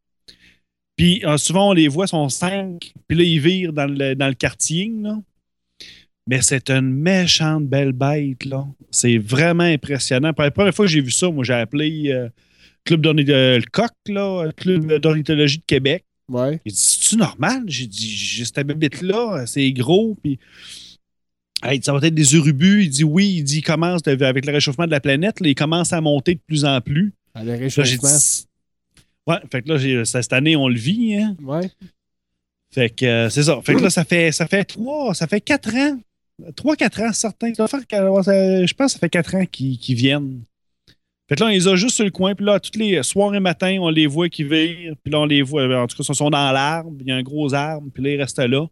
[0.96, 2.92] Puis euh, souvent, on les voit, sont cinq.
[3.08, 4.92] Puis là, ils virent dans le, dans le quartier.
[5.02, 5.16] Là.
[6.26, 8.44] Mais c'est une méchante belle bête.
[8.44, 8.66] là.
[8.90, 10.32] C'est vraiment impressionnant.
[10.32, 12.28] Pour la première fois que j'ai vu ça, moi, j'ai appelé euh,
[12.84, 16.04] Club d'orni- euh, le Coq, là, Club d'ornithologie de Québec.
[16.28, 16.60] Ouais.
[16.64, 17.62] Il dit C'est-tu normal?
[17.66, 20.16] J'ai dit J'ai cette bête-là, c'est gros.
[20.22, 20.38] Puis
[21.62, 22.84] Hey, ça va être des urubus.
[22.84, 25.48] Il dit oui, il dit il commence de- avec le réchauffement de la planète, là,
[25.48, 27.12] il commence à monter de plus en plus.
[27.34, 28.08] Ah, le Là, réchauffement.
[28.16, 28.46] dit-
[29.26, 31.16] Ouais, fait que là, cette année, on le vit.
[31.16, 31.36] Hein?
[31.42, 31.70] Ouais.
[32.72, 33.60] Fait que euh, c'est ça.
[33.62, 35.98] Fait que là, ça fait, ça fait trois, ça fait quatre ans.
[36.56, 37.52] Trois, quatre ans, certains.
[37.54, 40.42] Je pense que ça fait quatre ans qu'ils viennent.
[41.28, 42.34] Fait que là, on les a juste sur le coin.
[42.34, 44.94] Puis là, tous les soirs et matins, on les voit qui virent.
[45.02, 45.64] Puis là, on les voit.
[45.80, 46.92] En tout cas, ils sont dans l'arbre.
[47.00, 47.88] Il y a un gros arbre.
[47.94, 48.66] Puis là, ils restent là.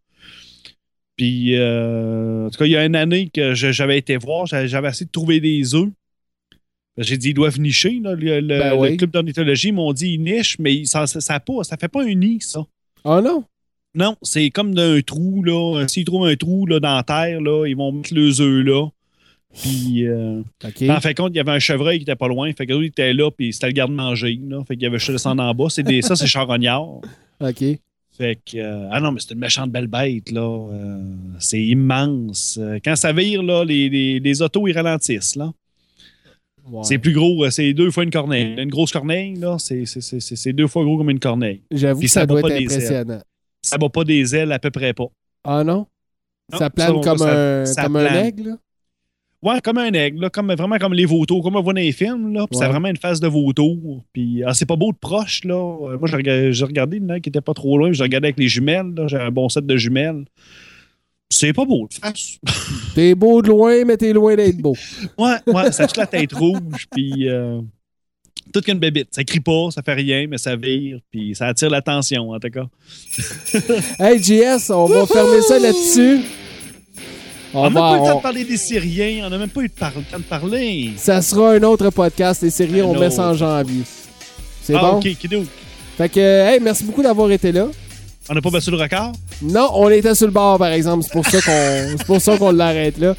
[1.16, 4.46] Puis, euh, en tout cas, il y a une année que j'avais été voir.
[4.46, 5.90] J'avais essayé de trouver des œufs.
[6.98, 8.00] J'ai dit, ils doivent nicher.
[8.02, 8.14] là.
[8.14, 11.40] Le, le- Ben le club d'ornithologie ils m'ont dit, ils nichent, mais ça, ça, ça,
[11.76, 12.60] fait pas un nid, ça.
[13.04, 13.44] Oh non?
[13.94, 15.86] Non, c'est comme d'un trou, là.
[15.88, 18.88] S'ils trouvent un trou là, dans la terre, là, ils vont mettre leurs œufs là.
[19.54, 20.82] Puis, euh, OK.
[20.88, 22.50] en fin de compte, il y avait un chevreuil qui était pas loin.
[22.54, 24.64] Fait que lui, il était là, puis c'était le garde-manger, là.
[24.66, 25.66] Fait qu'il y avait descendre en bas.
[25.68, 27.00] C'est des, ça, c'est charognard.
[27.40, 27.64] OK.
[28.16, 30.40] Fait que, euh, ah non, mais c'est une méchante belle bête, là.
[30.72, 31.02] Euh,
[31.38, 32.58] c'est immense.
[32.60, 35.52] Euh, Quand ça vire, là, les, les, les autos, ils ralentissent, là.
[36.70, 36.82] Ouais.
[36.84, 38.54] C'est plus gros, euh, c'est deux fois une corneille.
[38.56, 41.62] Une grosse corneille, là, c'est- deux fois gros comme une corneille.
[41.70, 42.72] J'avoue que ça ça doit pas être des ailes.
[42.72, 43.20] impressionnant.
[43.62, 45.06] Ça bat pas des ailes, à peu près pas.
[45.44, 45.86] Ah non?
[46.52, 48.56] Non, ça plane comme, un, ça comme un aigle, là?
[49.42, 51.90] Ouais, comme un aigle, là, comme, vraiment comme les vautours, comme on voit dans les
[51.90, 52.32] films.
[52.32, 52.72] Là, puis ça a Ouais.
[52.72, 54.04] vraiment une face de vautour.
[54.12, 55.42] Puis ah, c'est pas beau de proche.
[55.44, 55.54] Là.
[55.54, 57.90] Euh, Moi, j'ai regardé, une qui était pas trop loin.
[57.92, 58.92] J'ai regardé avec les jumelles.
[59.08, 60.24] J'ai un bon set de jumelles.
[61.34, 62.38] C'est pas beau de face.
[62.94, 64.76] T'es beau de loin, mais t'es loin d'être beau.
[65.18, 66.86] Ouais, ouais, ça a toute la tête rouge.
[66.90, 67.60] Puis euh,
[68.52, 69.08] toute qu'une bébite.
[69.12, 70.98] Ça crie pas, ça fait rien, mais ça vire.
[71.10, 72.66] Puis ça attire l'attention, en tout cas.
[73.98, 76.20] Hey, JS, on va fermer ça là-dessus.
[77.54, 79.26] On n'a même pas eu le temps de parler des Syriens.
[79.26, 80.92] On n'a même pas eu le temps de parler.
[80.96, 82.42] Ça sera un autre podcast.
[82.42, 83.82] Les séries, Un on met ça en janvier.
[84.62, 84.98] C'est Ah, bon?
[84.98, 85.08] OK.
[85.96, 87.68] Fait que, hey, merci beaucoup d'avoir été là.
[88.28, 89.12] On n'a pas battu le record?
[89.42, 91.04] Non, on était sur le bord, par exemple.
[91.04, 93.14] C'est pour ça qu'on c'est pour ça qu'on l'arrête là.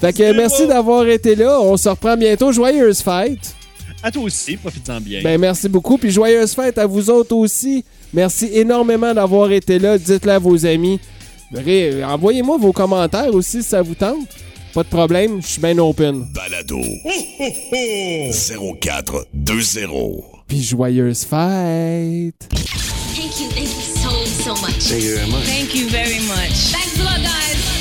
[0.00, 1.60] Fait que merci d'avoir été là.
[1.60, 2.52] On se reprend bientôt.
[2.52, 3.54] Joyeuse fête.
[4.02, 5.22] À toi aussi, profites-en bien.
[5.22, 5.98] Ben merci beaucoup.
[5.98, 7.84] Puis joyeuse fête à vous autres aussi.
[8.12, 9.98] Merci énormément d'avoir été là.
[9.98, 11.00] Dites-le à vos amis.
[12.04, 14.28] Envoyez-moi vos commentaires aussi si ça vous tente.
[14.74, 16.26] Pas de problème, je suis bien open.
[16.34, 16.80] Balado.
[19.32, 20.37] 0420.
[20.48, 22.48] Puis joyeuse fête.
[23.14, 24.88] Thank you, thank you so, so much.
[24.88, 25.44] Thank you very much.
[25.44, 26.72] Thank you very much.
[26.72, 27.77] Thanks a lot,